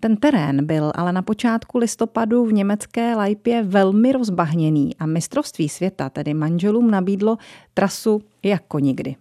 Ten 0.00 0.16
terén 0.16 0.66
byl 0.66 0.92
ale 0.94 1.12
na 1.12 1.22
počátku 1.22 1.78
listopadu 1.78 2.44
v 2.44 2.52
německé 2.52 3.14
Lajpě 3.14 3.62
velmi 3.62 4.12
rozbahněný 4.12 4.96
a 4.98 5.06
mistrovství 5.06 5.68
světa 5.68 6.10
tedy 6.10 6.34
manželům 6.34 6.90
nabídlo 6.90 7.36
trasu 7.74 8.22
jako 8.42 8.78
nikdy. 8.78 9.16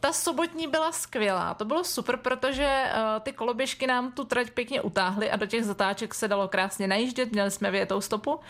Ta 0.00 0.12
sobotní 0.12 0.66
byla 0.66 0.92
skvělá, 0.92 1.54
to 1.54 1.64
bylo 1.64 1.84
super, 1.84 2.16
protože 2.16 2.84
uh, 2.84 3.20
ty 3.22 3.32
koloběžky 3.32 3.86
nám 3.86 4.12
tu 4.12 4.24
trať 4.24 4.50
pěkně 4.50 4.80
utáhly 4.80 5.30
a 5.30 5.36
do 5.36 5.46
těch 5.46 5.64
zatáček 5.64 6.14
se 6.14 6.28
dalo 6.28 6.48
krásně 6.48 6.86
najíždět, 6.86 7.32
měli 7.32 7.50
jsme 7.50 7.70
větou 7.70 8.00
stopu, 8.00 8.40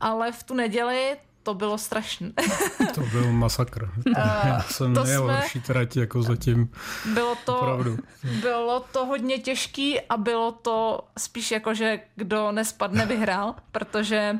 ale 0.00 0.32
v 0.32 0.42
tu 0.42 0.54
neděli 0.54 1.16
to 1.46 1.54
bylo 1.54 1.78
strašné. 1.78 2.32
to 2.94 3.00
byl 3.00 3.32
masakr. 3.32 3.90
Já 4.16 4.60
jsem 4.68 4.94
to 4.94 5.04
nejel 5.04 5.24
jsme... 5.24 5.36
horší 5.36 5.60
trať 5.60 5.96
jako 5.96 6.22
zatím. 6.22 6.70
Bylo 7.14 7.34
to, 7.44 7.58
Opravdu. 7.58 7.98
bylo 8.40 8.80
to 8.92 9.06
hodně 9.06 9.38
těžký 9.38 10.00
a 10.00 10.16
bylo 10.16 10.52
to 10.52 11.00
spíš 11.18 11.50
jako, 11.50 11.74
že 11.74 12.00
kdo 12.16 12.52
nespadne, 12.52 13.06
vyhrál, 13.06 13.54
protože 13.72 14.38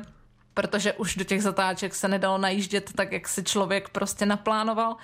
protože 0.53 0.93
už 0.93 1.15
do 1.15 1.23
těch 1.23 1.43
zatáček 1.43 1.95
se 1.95 2.07
nedalo 2.07 2.37
najíždět 2.37 2.93
tak, 2.95 3.11
jak 3.11 3.27
si 3.27 3.43
člověk 3.43 3.89
prostě 3.89 4.25
naplánoval. 4.25 4.95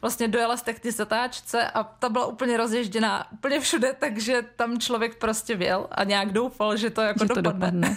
Vlastně 0.00 0.28
dojela 0.28 0.56
jste 0.56 0.72
k 0.72 0.80
ty 0.80 0.92
zatáčce 0.92 1.70
a 1.70 1.84
ta 1.84 2.08
byla 2.08 2.26
úplně 2.26 2.56
rozježděná 2.56 3.32
úplně 3.32 3.60
všude, 3.60 3.94
takže 3.98 4.42
tam 4.56 4.78
člověk 4.78 5.18
prostě 5.18 5.56
věl 5.56 5.86
a 5.90 6.04
nějak 6.04 6.32
doufal, 6.32 6.76
že 6.76 6.90
to 6.90 7.00
jako 7.00 7.24
že 7.24 7.28
dopadne. 7.28 7.42
To 7.42 7.52
dopadne. 7.52 7.96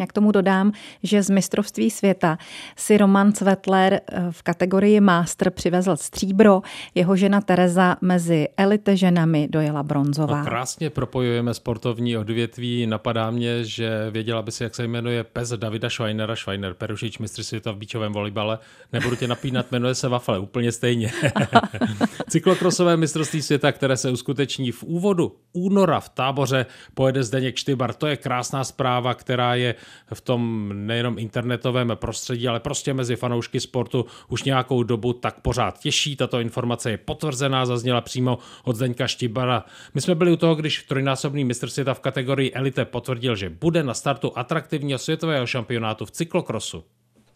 Já 0.00 0.06
k 0.06 0.12
tomu 0.12 0.32
dodám, 0.32 0.72
že 1.02 1.22
z 1.22 1.30
mistrovství 1.30 1.90
světa 1.90 2.38
si 2.76 2.96
Roman 2.96 3.32
Cvetler 3.32 3.94
eh, 3.94 4.26
v 4.30 4.42
kategorii 4.42 5.00
Master 5.00 5.50
přivezl 5.50 5.96
stříbro, 5.96 6.62
jeho 6.94 7.16
žena 7.16 7.40
Tereza 7.40 7.96
mezi 8.00 8.48
elite 8.56 8.96
ženami 8.96 9.48
dojela 9.50 9.82
bronzová. 9.82 10.38
No, 10.38 10.44
krásně 10.44 10.90
propojujeme 10.90 11.54
sportovní 11.54 12.16
odvětví. 12.16 12.86
Napadá 12.86 13.30
mě, 13.30 13.64
že 13.64 14.10
věděla 14.10 14.42
by 14.42 14.52
si, 14.52 14.62
jak 14.62 14.74
se 14.74 14.88
jmenuje 14.88 15.24
pes 15.24 15.48
Davida 15.48 15.90
Schweinera, 15.90 16.36
Schweiner, 16.36 16.74
Perušič, 16.74 17.18
mistr 17.18 17.42
světa 17.42 17.72
v 17.72 17.76
bíčovém 17.76 18.12
volejbale. 18.12 18.58
Nebudu 18.92 19.16
tě 19.16 19.28
napínat, 19.28 19.72
jmenuje 19.72 19.94
se 19.94 20.08
Wafle, 20.08 20.38
úplně 20.38 20.72
stejně. 20.72 21.12
Cyklokrosové 22.30 22.96
mistrovství 22.96 23.42
světa, 23.42 23.72
které 23.72 23.96
se 23.96 24.10
uskuteční 24.10 24.72
v 24.72 24.82
úvodu 24.82 25.36
února 25.52 26.00
v 26.00 26.08
táboře, 26.08 26.66
pojede 26.94 27.22
Zdeněk 27.22 27.56
Štybar. 27.56 27.94
To 27.94 28.06
je 28.06 28.16
krásná 28.16 28.64
zpráva, 28.64 29.14
která 29.14 29.54
je 29.54 29.74
v 30.14 30.20
tom 30.20 30.70
nejenom 30.74 31.18
internetovém 31.18 31.92
prostředí, 31.94 32.48
ale 32.48 32.60
prostě 32.60 32.94
mezi 32.94 33.16
fanoušky 33.16 33.60
sportu 33.60 34.06
už 34.28 34.42
nějakou 34.42 34.82
dobu, 34.82 35.12
tak 35.12 35.40
pořád 35.40 35.78
těší. 35.78 36.16
Tato 36.16 36.40
informace 36.40 36.90
je 36.90 36.96
potvrzená, 36.98 37.66
zazněla 37.66 38.00
přímo 38.00 38.38
od 38.64 38.76
Zdeňka 38.76 39.06
Štibara. 39.06 39.64
My 39.94 40.00
jsme 40.00 40.14
byli 40.14 40.32
u 40.32 40.36
toho, 40.36 40.54
když 40.54 40.82
trojnásobný 40.82 41.44
mistr 41.44 41.68
světa 41.68 41.94
v 41.94 42.00
kategorii 42.00 42.52
elite 42.52 42.84
potvrdil, 42.84 43.36
že 43.36 43.50
bude 43.50 43.82
na 43.82 43.94
startu 43.94 44.32
atraktivního 44.38 44.98
světového 44.98 45.46
šampionátu 45.46 46.04
v 46.04 46.10
cyklokrosu. 46.10 46.84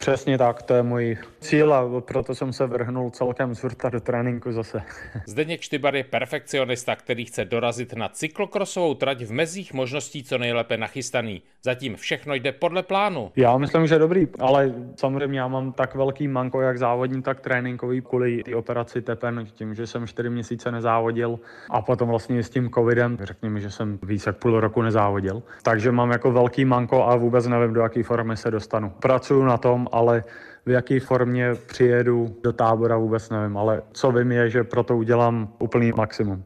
Přesně 0.01 0.37
tak, 0.37 0.61
to 0.61 0.73
je 0.73 0.83
můj 0.83 1.17
cíl 1.39 1.73
a 1.73 2.01
proto 2.01 2.35
jsem 2.35 2.53
se 2.53 2.67
vrhnul 2.67 3.09
celkem 3.09 3.55
z 3.55 3.65
do 3.91 3.99
tréninku 3.99 4.51
zase. 4.51 4.81
Zdeněk 5.25 5.61
Štybar 5.61 5.95
je 5.95 6.03
perfekcionista, 6.03 6.95
který 6.95 7.25
chce 7.25 7.45
dorazit 7.45 7.93
na 7.93 8.09
cyklokrosovou 8.09 8.93
trať 8.93 9.21
v 9.21 9.31
mezích 9.31 9.73
možností 9.73 10.23
co 10.23 10.37
nejlépe 10.37 10.77
nachystaný. 10.77 11.41
Zatím 11.63 11.95
všechno 11.95 12.33
jde 12.33 12.51
podle 12.51 12.83
plánu. 12.83 13.31
Já 13.35 13.57
myslím, 13.57 13.87
že 13.87 13.99
dobrý, 13.99 14.27
ale 14.39 14.73
samozřejmě 14.95 15.39
já 15.39 15.47
mám 15.47 15.73
tak 15.73 15.95
velký 15.95 16.27
manko, 16.27 16.61
jak 16.61 16.77
závodní, 16.77 17.21
tak 17.21 17.39
tréninkový 17.39 18.01
kvůli 18.01 18.43
ty 18.43 18.55
operaci 18.55 19.01
tepen, 19.01 19.45
tím, 19.53 19.75
že 19.75 19.87
jsem 19.87 20.07
4 20.07 20.29
měsíce 20.29 20.71
nezávodil 20.71 21.39
a 21.69 21.81
potom 21.81 22.09
vlastně 22.09 22.43
s 22.43 22.49
tím 22.49 22.69
covidem, 22.69 23.17
řekněme, 23.21 23.59
že 23.59 23.71
jsem 23.71 23.99
víc 24.03 24.25
jak 24.25 24.37
půl 24.37 24.59
roku 24.59 24.81
nezávodil. 24.81 25.43
Takže 25.63 25.91
mám 25.91 26.11
jako 26.11 26.31
velký 26.31 26.65
manko 26.65 27.03
a 27.03 27.15
vůbec 27.15 27.47
nevím, 27.47 27.73
do 27.73 27.81
jaké 27.81 28.03
formy 28.03 28.37
se 28.37 28.51
dostanu. 28.51 28.89
Pracuju 28.99 29.43
na 29.43 29.57
tom, 29.57 29.87
ale 29.91 30.23
v 30.65 30.69
jaké 30.69 30.99
formě 30.99 31.55
přijedu 31.67 32.35
do 32.43 32.53
tábora 32.53 32.97
vůbec 32.97 33.29
nevím, 33.29 33.57
ale 33.57 33.81
co 33.91 34.11
vím 34.11 34.31
je, 34.31 34.49
že 34.49 34.63
proto 34.63 34.97
udělám 34.97 35.53
úplný 35.59 35.91
maximum. 35.91 36.43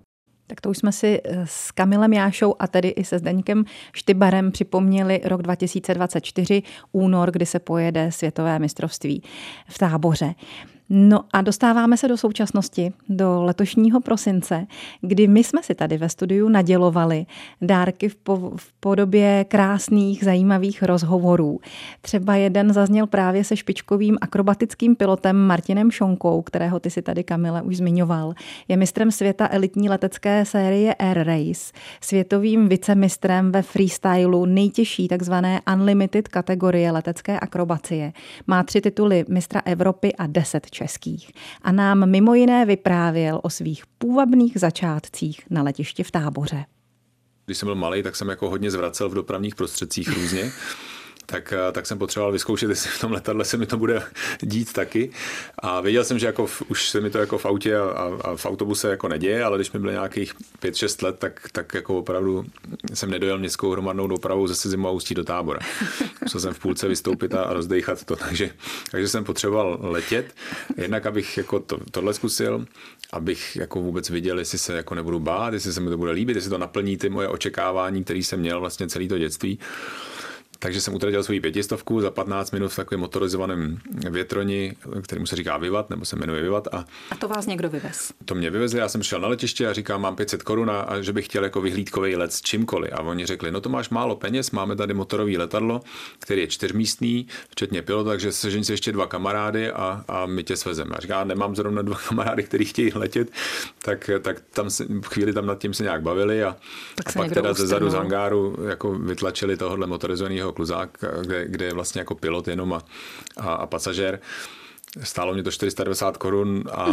Tak 0.48 0.62
to 0.62 0.70
už 0.70 0.78
jsme 0.78 0.92
si 0.92 1.22
eh, 1.24 1.42
s 1.48 1.72
Kamilem 1.72 2.14
Jášou 2.14 2.56
a 2.60 2.68
tedy 2.68 2.90
i 2.90 3.04
se 3.04 3.20
Zdeňkem 3.20 3.64
Štybarem 3.94 4.52
připomněli 4.52 5.22
rok 5.26 5.42
2024, 5.42 6.64
únor, 6.92 7.32
kdy 7.32 7.46
se 7.46 7.60
pojede 7.60 8.12
světové 8.12 8.60
mistrovství 8.60 9.24
v 9.70 9.78
táboře. 9.78 10.34
No 10.90 11.24
a 11.34 11.42
dostáváme 11.42 11.98
se 11.98 12.08
do 12.08 12.18
současnosti, 12.18 12.94
do 13.10 13.44
letošního 13.44 14.02
prosince, 14.02 14.68
kdy 15.02 15.28
my 15.28 15.44
jsme 15.44 15.64
si 15.64 15.76
tady 15.76 15.98
ve 15.98 16.10
studiu 16.10 16.50
nadělovali 16.50 17.26
dárky 17.62 18.10
v, 18.10 18.16
po, 18.16 18.52
v 18.56 18.74
podobě 18.80 19.46
krásných, 19.48 20.24
zajímavých 20.24 20.84
rozhovorů. 20.84 21.60
Třeba 22.02 22.36
jeden 22.36 22.74
zazněl 22.74 23.08
právě 23.08 23.44
se 23.44 23.58
špičkovým 23.58 24.18
akrobatickým 24.22 24.96
pilotem 24.96 25.36
Martinem 25.36 25.92
Šonkou, 25.92 26.42
kterého 26.42 26.80
ty 26.80 26.90
si 26.90 27.02
tady 27.02 27.24
Kamile 27.24 27.62
už 27.62 27.78
zmiňoval. 27.78 28.34
Je 28.68 28.78
mistrem 28.78 29.12
světa 29.12 29.48
elitní 29.52 29.90
letecké 29.90 30.46
série 30.46 30.94
Air 30.94 31.28
Race, 31.28 31.74
světovým 32.02 32.70
vicemistrem 32.70 33.52
ve 33.52 33.62
freestylu 33.62 34.46
nejtěžší 34.46 35.08
takzvané 35.08 35.62
unlimited 35.74 36.28
kategorie 36.28 36.92
letecké 36.92 37.40
akrobacie. 37.40 38.14
Má 38.48 38.64
tři 38.64 38.82
tituly 38.82 39.26
mistra 39.30 39.62
Evropy 39.66 40.16
a 40.16 40.28
deset 40.28 40.75
českých 40.76 41.32
a 41.62 41.72
nám 41.72 42.10
mimo 42.10 42.34
jiné 42.34 42.66
vyprávěl 42.66 43.40
o 43.44 43.50
svých 43.50 43.84
půvabných 43.98 44.58
začátcích 44.60 45.42
na 45.50 45.64
letišti 45.64 46.04
v 46.04 46.12
táboře. 46.12 46.66
Když 47.46 47.58
jsem 47.58 47.68
byl 47.68 47.76
malý, 47.76 48.04
tak 48.04 48.16
jsem 48.16 48.30
jako 48.30 48.50
hodně 48.50 48.72
zvracel 48.72 49.10
v 49.10 49.14
dopravních 49.14 49.56
prostředcích 49.56 50.08
různě 50.14 50.52
tak, 51.26 51.54
eh, 51.54 51.72
tak 51.72 51.86
jsem 51.86 51.98
potřeboval 51.98 52.32
vyzkoušet, 52.32 52.70
jestli 52.70 52.90
v 52.90 53.00
tom 53.00 53.12
letadle 53.12 53.46
se 53.46 53.58
mi 53.58 53.66
to 53.66 53.78
bude 53.78 54.04
dít 54.42 54.74
taky. 54.74 55.12
A 55.60 55.82
věděl 55.82 56.04
jsem, 56.04 56.20
že 56.20 56.26
jako 56.26 56.48
v, 56.48 56.62
už 56.68 56.90
se 56.90 57.02
mi 57.02 57.10
to 57.10 57.18
jako 57.18 57.38
v 57.38 57.46
autě 57.46 57.78
a, 57.78 58.12
a 58.22 58.36
v 58.36 58.46
autobuse 58.46 58.90
jako 58.90 59.08
neděje, 59.08 59.44
ale 59.44 59.58
když 59.58 59.72
mi 59.72 59.80
bylo 59.80 59.92
nějakých 59.92 60.34
5-6 60.62 61.06
let, 61.06 61.20
tak, 61.20 61.50
tak 61.52 61.74
jako 61.74 61.98
opravdu 61.98 62.46
jsem 62.94 63.10
nedojel 63.10 63.38
městskou 63.38 63.72
hromadnou 63.72 64.08
dopravou 64.08 64.48
ze 64.48 64.78
a 64.88 64.90
Ústí 64.90 65.16
do 65.16 65.24
tábora. 65.24 65.60
Musel 66.24 66.42
jsem 66.42 66.54
v 66.54 66.60
půlce 66.60 66.88
vystoupit 66.88 67.34
a 67.34 67.54
rozdejchat 67.54 68.04
to, 68.04 68.16
takže, 68.16 68.50
takže 68.92 69.08
jsem 69.08 69.24
potřeboval 69.24 69.78
letět, 69.82 70.34
jednak 70.78 71.06
abych 71.06 71.38
jako 71.38 71.60
to, 71.60 71.80
tohle 71.92 72.14
zkusil, 72.14 72.66
abych 73.14 73.56
jako 73.56 73.80
vůbec 73.82 74.10
viděl, 74.10 74.40
jestli 74.40 74.58
se 74.58 74.76
jako 74.76 74.96
nebudu 74.96 75.20
bát, 75.20 75.54
jestli 75.54 75.74
se 75.74 75.82
mi 75.82 75.90
to 75.90 75.98
bude 75.98 76.12
líbit, 76.12 76.36
jestli 76.36 76.50
to 76.50 76.58
naplní 76.58 76.98
ty 76.98 77.10
moje 77.10 77.28
očekávání, 77.28 78.04
které 78.04 78.20
jsem 78.20 78.40
měl 78.40 78.60
vlastně 78.60 78.88
celý 78.88 79.08
to 79.08 79.18
dětství. 79.18 79.60
Takže 80.60 80.82
jsem 80.82 80.94
utratil 80.94 81.24
svou 81.24 81.42
pětistovku 81.42 82.02
za 82.02 82.12
15 82.12 82.52
minut 82.52 82.72
v 82.72 82.76
takovém 82.76 83.00
motorizovaném 83.02 83.78
větroni, 84.10 84.76
kterému 85.02 85.26
se 85.26 85.36
říká 85.36 85.58
Vivat, 85.58 85.90
nebo 85.90 86.06
se 86.06 86.16
jmenuje 86.16 86.42
Vivat. 86.42 86.68
A, 86.72 86.86
a 87.12 87.16
to 87.16 87.28
vás 87.28 87.46
někdo 87.46 87.70
vyvez? 87.70 88.14
To 88.26 88.36
mě 88.36 88.50
vyvezli, 88.50 88.80
já 88.80 88.90
jsem 88.90 89.04
šel 89.04 89.20
na 89.20 89.28
letiště 89.28 89.68
a 89.68 89.74
říkám, 89.74 90.02
mám 90.02 90.16
500 90.16 90.44
korun 90.44 90.72
a 90.72 91.02
že 91.02 91.14
bych 91.14 91.26
chtěl 91.26 91.44
jako 91.44 91.62
vyhlídkový 91.62 92.16
let 92.16 92.34
s 92.34 92.42
čímkoliv. 92.42 92.92
A 92.94 93.00
oni 93.02 93.26
řekli, 93.26 93.52
no 93.52 93.62
to 93.62 93.70
máš 93.70 93.90
málo 93.90 94.16
peněz, 94.16 94.52
máme 94.52 94.76
tady 94.76 94.94
motorový 94.94 95.38
letadlo, 95.38 95.82
který 96.20 96.42
je 96.42 96.48
čtyřmístný, 96.48 97.28
včetně 97.50 97.82
pilota, 97.82 98.10
takže 98.10 98.32
sežeň 98.32 98.64
si 98.64 98.74
ještě 98.74 98.92
dva 98.92 99.08
kamarády 99.08 99.72
a, 99.72 100.04
a 100.08 100.26
my 100.26 100.44
tě 100.44 100.58
svezeme. 100.58 100.96
A 100.98 101.02
říká, 101.02 101.24
nemám 101.24 101.56
zrovna 101.56 101.82
dva 101.82 101.98
kamarády, 102.10 102.44
kteří 102.44 102.66
chtějí 102.66 102.92
letět, 102.96 103.32
tak, 103.82 104.10
tak 104.22 104.42
tam 104.54 104.70
se, 104.70 104.86
chvíli 105.06 105.34
tam 105.34 105.46
nad 105.46 105.60
tím 105.60 105.74
se 105.74 105.84
nějak 105.84 106.02
bavili 106.02 106.44
a, 106.44 106.50
a 107.06 107.12
pak 107.18 107.32
teda 107.32 107.54
ze 107.54 107.68
zadu 107.68 107.90
z 107.90 107.94
hangáru 107.94 108.58
jako 108.68 108.94
vytlačili 108.94 109.58
tohohle 109.58 109.88
motorizovaného 109.88 110.45
kluzák, 110.52 110.98
kde, 111.22 111.48
kde 111.48 111.66
je 111.66 111.74
vlastně 111.74 112.02
jako 112.02 112.16
pilot 112.16 112.48
jenom 112.48 112.74
a, 112.74 112.82
a, 113.38 113.54
a 113.54 113.66
pasažér. 113.66 114.20
Stálo 115.04 115.34
mě 115.34 115.44
to 115.44 115.52
490 115.52 116.18
korun 116.18 116.64
a, 116.72 116.84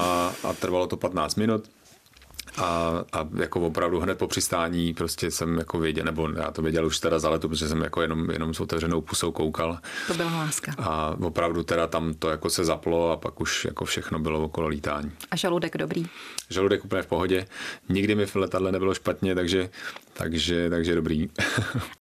a 0.44 0.52
trvalo 0.52 0.86
to 0.86 0.96
15 0.96 1.34
minut. 1.34 1.68
A, 2.56 3.04
a 3.12 3.28
jako 3.36 3.60
opravdu 3.60 4.00
hned 4.00 4.18
po 4.18 4.26
přistání 4.26 4.94
prostě 4.94 5.30
jsem 5.30 5.58
jako 5.58 5.78
věděl, 5.78 6.04
nebo 6.04 6.28
já 6.36 6.50
to 6.50 6.62
věděl 6.62 6.86
už 6.86 6.98
teda 6.98 7.18
za 7.18 7.30
letu, 7.30 7.48
protože 7.48 7.68
jsem 7.68 7.80
jako 7.80 8.02
jenom, 8.02 8.30
jenom 8.30 8.54
s 8.54 8.60
otevřenou 8.60 9.00
pusou 9.00 9.32
koukal. 9.32 9.78
To 10.06 10.14
byla 10.14 10.36
láska. 10.36 10.74
A 10.78 11.16
opravdu 11.20 11.62
teda 11.62 11.86
tam 11.86 12.14
to 12.14 12.30
jako 12.30 12.50
se 12.50 12.64
zaplo 12.64 13.10
a 13.10 13.16
pak 13.16 13.40
už 13.40 13.64
jako 13.64 13.84
všechno 13.84 14.18
bylo 14.18 14.44
okolo 14.44 14.68
lítání. 14.68 15.12
A 15.30 15.36
žaludek 15.36 15.76
dobrý? 15.76 16.06
Žaludek 16.50 16.84
úplně 16.84 17.02
v 17.02 17.06
pohodě. 17.06 17.46
Nikdy 17.88 18.14
mi 18.14 18.26
v 18.26 18.36
letadle 18.36 18.72
nebylo 18.72 18.94
špatně, 18.94 19.34
takže, 19.34 19.70
takže, 20.12 20.70
takže 20.70 20.94
dobrý. 20.94 21.28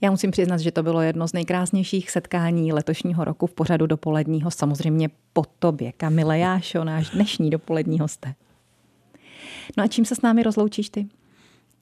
Já 0.00 0.10
musím 0.10 0.30
přiznat, 0.30 0.58
že 0.58 0.72
to 0.72 0.82
bylo 0.82 1.00
jedno 1.02 1.28
z 1.28 1.32
nejkrásnějších 1.32 2.10
setkání 2.10 2.72
letošního 2.72 3.24
roku 3.24 3.46
v 3.46 3.54
pořadu 3.54 3.86
dopoledního, 3.86 4.50
samozřejmě 4.50 5.10
po 5.32 5.42
tobě, 5.58 5.92
Kamile 5.92 6.38
Jášo, 6.38 6.84
náš 6.84 7.10
dnešní 7.10 7.50
dopolední 7.50 8.00
hosté. 8.00 8.34
No 9.76 9.84
a 9.84 9.86
čím 9.86 10.04
se 10.04 10.14
s 10.14 10.22
námi 10.22 10.42
rozloučíš 10.42 10.90
ty? 10.90 11.06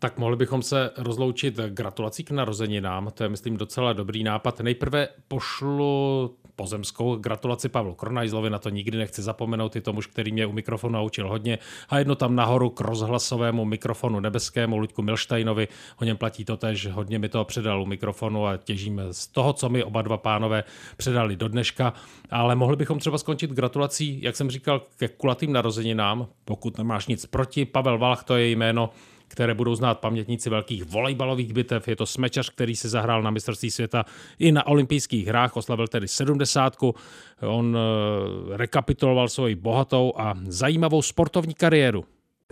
Tak 0.02 0.18
mohli 0.18 0.36
bychom 0.36 0.62
se 0.62 0.90
rozloučit 0.96 1.56
gratulací 1.56 2.24
k 2.24 2.30
narozeninám, 2.30 3.10
to 3.14 3.22
je 3.22 3.28
myslím 3.28 3.56
docela 3.56 3.92
dobrý 3.92 4.24
nápad. 4.24 4.60
Nejprve 4.60 5.08
pošlu 5.28 6.36
pozemskou 6.56 7.16
gratulaci 7.16 7.68
Pavlu 7.68 7.94
Kronajzlovi, 7.94 8.50
na 8.50 8.58
to 8.58 8.68
nikdy 8.68 8.98
nechci 8.98 9.22
zapomenout, 9.22 9.76
je 9.76 9.80
to 9.82 9.92
muž, 9.92 10.06
který 10.06 10.32
mě 10.32 10.46
u 10.46 10.52
mikrofonu 10.52 10.92
naučil 10.92 11.28
hodně. 11.28 11.58
A 11.88 11.98
jedno 11.98 12.14
tam 12.14 12.36
nahoru 12.36 12.70
k 12.70 12.80
rozhlasovému 12.80 13.64
mikrofonu 13.64 14.20
nebeskému 14.20 14.78
Luďku 14.78 15.02
Milštajnovi, 15.02 15.68
o 16.00 16.04
něm 16.04 16.16
platí 16.16 16.44
to 16.44 16.56
tež, 16.56 16.86
hodně 16.86 17.18
mi 17.18 17.28
toho 17.28 17.44
předal 17.44 17.82
u 17.82 17.86
mikrofonu 17.86 18.46
a 18.46 18.56
těžím 18.56 19.00
z 19.10 19.26
toho, 19.26 19.52
co 19.52 19.68
mi 19.68 19.84
oba 19.84 20.02
dva 20.02 20.16
pánové 20.16 20.64
předali 20.96 21.36
do 21.36 21.48
dneška. 21.48 21.92
Ale 22.30 22.54
mohli 22.54 22.76
bychom 22.76 22.98
třeba 22.98 23.18
skončit 23.18 23.50
gratulací, 23.50 24.22
jak 24.22 24.36
jsem 24.36 24.50
říkal, 24.50 24.82
ke 24.96 25.08
kulatým 25.08 25.52
narozeninám, 25.52 26.26
pokud 26.44 26.78
nemáš 26.78 27.06
nic 27.06 27.26
proti. 27.26 27.64
Pavel 27.64 27.98
Valch, 27.98 28.24
to 28.24 28.36
je 28.36 28.50
jméno, 28.50 28.90
které 29.32 29.54
budou 29.54 29.74
znát 29.74 30.00
pamětníci 30.00 30.50
velkých 30.50 30.84
volejbalových 30.84 31.52
bitev. 31.52 31.88
Je 31.88 31.96
to 31.96 32.06
smečař, 32.06 32.50
který 32.50 32.76
si 32.76 32.88
zahrál 32.88 33.22
na 33.22 33.30
mistrovství 33.30 33.70
světa 33.70 34.04
i 34.38 34.52
na 34.52 34.66
olympijských 34.66 35.26
hrách, 35.26 35.56
oslavil 35.56 35.88
tedy 35.88 36.08
70. 36.08 36.76
On 37.40 37.76
eh, 37.76 38.56
rekapituloval 38.56 39.28
svoji 39.28 39.54
bohatou 39.54 40.12
a 40.16 40.34
zajímavou 40.46 41.02
sportovní 41.02 41.54
kariéru. 41.54 42.04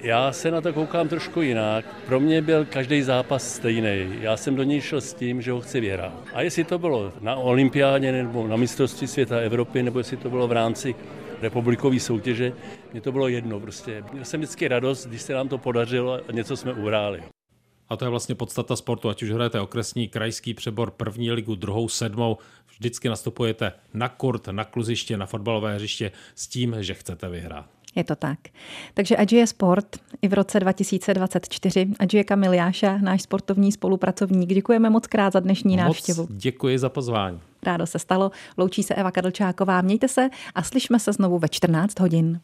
Já 0.02 0.32
se 0.32 0.50
na 0.50 0.60
to 0.60 0.72
koukám 0.72 1.08
trošku 1.08 1.40
jinak. 1.40 1.84
Pro 2.06 2.20
mě 2.20 2.42
byl 2.42 2.64
každý 2.64 3.02
zápas 3.02 3.54
stejný. 3.54 4.08
Já 4.20 4.36
jsem 4.36 4.56
do 4.56 4.62
něj 4.62 4.80
šel 4.80 5.00
s 5.00 5.14
tím, 5.14 5.42
že 5.42 5.52
ho 5.52 5.60
chci 5.60 5.80
vyhrát. 5.80 6.12
A 6.34 6.42
jestli 6.42 6.64
to 6.64 6.78
bylo 6.78 7.12
na 7.20 7.34
olympiádě 7.36 8.12
nebo 8.12 8.48
na 8.48 8.56
mistrovství 8.56 9.06
světa 9.06 9.36
Evropy, 9.36 9.82
nebo 9.82 9.98
jestli 9.98 10.16
to 10.16 10.30
bylo 10.30 10.48
v 10.48 10.52
rámci 10.52 10.94
republikové 11.40 12.00
soutěže, 12.00 12.52
mně 12.92 13.00
to 13.00 13.12
bylo 13.12 13.28
jedno. 13.28 13.60
Prostě 13.60 14.04
měl 14.12 14.24
jsem 14.24 14.40
vždycky 14.40 14.68
radost, 14.68 15.06
když 15.06 15.22
se 15.22 15.34
nám 15.34 15.48
to 15.48 15.58
podařilo 15.58 16.20
a 16.28 16.32
něco 16.32 16.56
jsme 16.56 16.72
uhráli. 16.72 17.22
A 17.88 17.96
to 17.96 18.04
je 18.04 18.08
vlastně 18.08 18.34
podstata 18.34 18.76
sportu, 18.76 19.08
ať 19.08 19.22
už 19.22 19.30
hrajete 19.30 19.60
okresní, 19.60 20.08
krajský 20.08 20.54
přebor, 20.54 20.90
první 20.90 21.32
ligu, 21.32 21.54
druhou, 21.54 21.88
sedmou, 21.88 22.38
vždycky 22.70 23.08
nastupujete 23.08 23.72
na 23.94 24.08
kurt, 24.08 24.48
na 24.48 24.64
kluziště, 24.64 25.16
na 25.16 25.26
fotbalové 25.26 25.74
hřiště 25.74 26.12
s 26.34 26.46
tím, 26.46 26.76
že 26.80 26.94
chcete 26.94 27.28
vyhrát. 27.28 27.79
Je 27.96 28.04
to 28.04 28.16
tak. 28.16 28.38
Takže 28.94 29.16
ať 29.16 29.32
je 29.32 29.46
sport 29.46 29.96
i 30.22 30.28
v 30.28 30.34
roce 30.34 30.60
2024. 30.60 31.86
Ať 31.98 32.14
je 32.14 32.24
Kamil 32.24 32.52
Jáša, 32.52 32.98
náš 32.98 33.22
sportovní 33.22 33.72
spolupracovník. 33.72 34.48
Děkujeme 34.48 34.90
moc 34.90 35.06
krát 35.06 35.32
za 35.32 35.40
dnešní 35.40 35.76
moc 35.76 35.84
návštěvu. 35.84 36.26
Děkuji 36.30 36.78
za 36.78 36.88
pozvání. 36.88 37.40
Rádo 37.62 37.86
se 37.86 37.98
stalo. 37.98 38.30
Loučí 38.58 38.82
se 38.82 38.94
Eva 38.94 39.10
Kadlčáková. 39.10 39.80
Mějte 39.80 40.08
se 40.08 40.28
a 40.54 40.62
slyšme 40.62 40.98
se 40.98 41.12
znovu 41.12 41.38
ve 41.38 41.48
14 41.48 42.00
hodin. 42.00 42.40